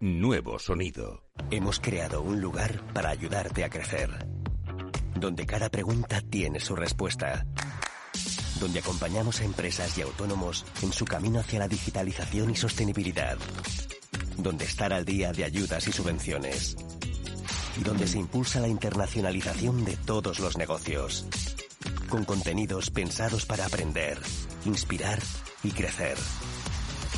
nuevo 0.00 0.58
sonido. 0.58 1.22
Hemos 1.50 1.80
creado 1.80 2.20
un 2.20 2.40
lugar 2.40 2.82
para 2.92 3.10
ayudarte 3.10 3.64
a 3.64 3.70
crecer, 3.70 4.10
donde 5.14 5.46
cada 5.46 5.70
pregunta 5.70 6.20
tiene 6.20 6.60
su 6.60 6.76
respuesta, 6.76 7.46
donde 8.60 8.80
acompañamos 8.80 9.40
a 9.40 9.44
empresas 9.44 9.96
y 9.96 10.02
autónomos 10.02 10.66
en 10.82 10.92
su 10.92 11.06
camino 11.06 11.40
hacia 11.40 11.60
la 11.60 11.68
digitalización 11.68 12.50
y 12.50 12.56
sostenibilidad, 12.56 13.38
donde 14.36 14.66
estar 14.66 14.92
al 14.92 15.06
día 15.06 15.32
de 15.32 15.44
ayudas 15.44 15.88
y 15.88 15.92
subvenciones, 15.92 16.76
donde 17.82 18.06
se 18.06 18.18
impulsa 18.18 18.60
la 18.60 18.68
internacionalización 18.68 19.84
de 19.86 19.96
todos 19.96 20.40
los 20.40 20.58
negocios, 20.58 21.26
con 22.10 22.24
contenidos 22.26 22.90
pensados 22.90 23.46
para 23.46 23.64
aprender, 23.64 24.18
inspirar 24.66 25.20
y 25.62 25.70
crecer. 25.70 26.18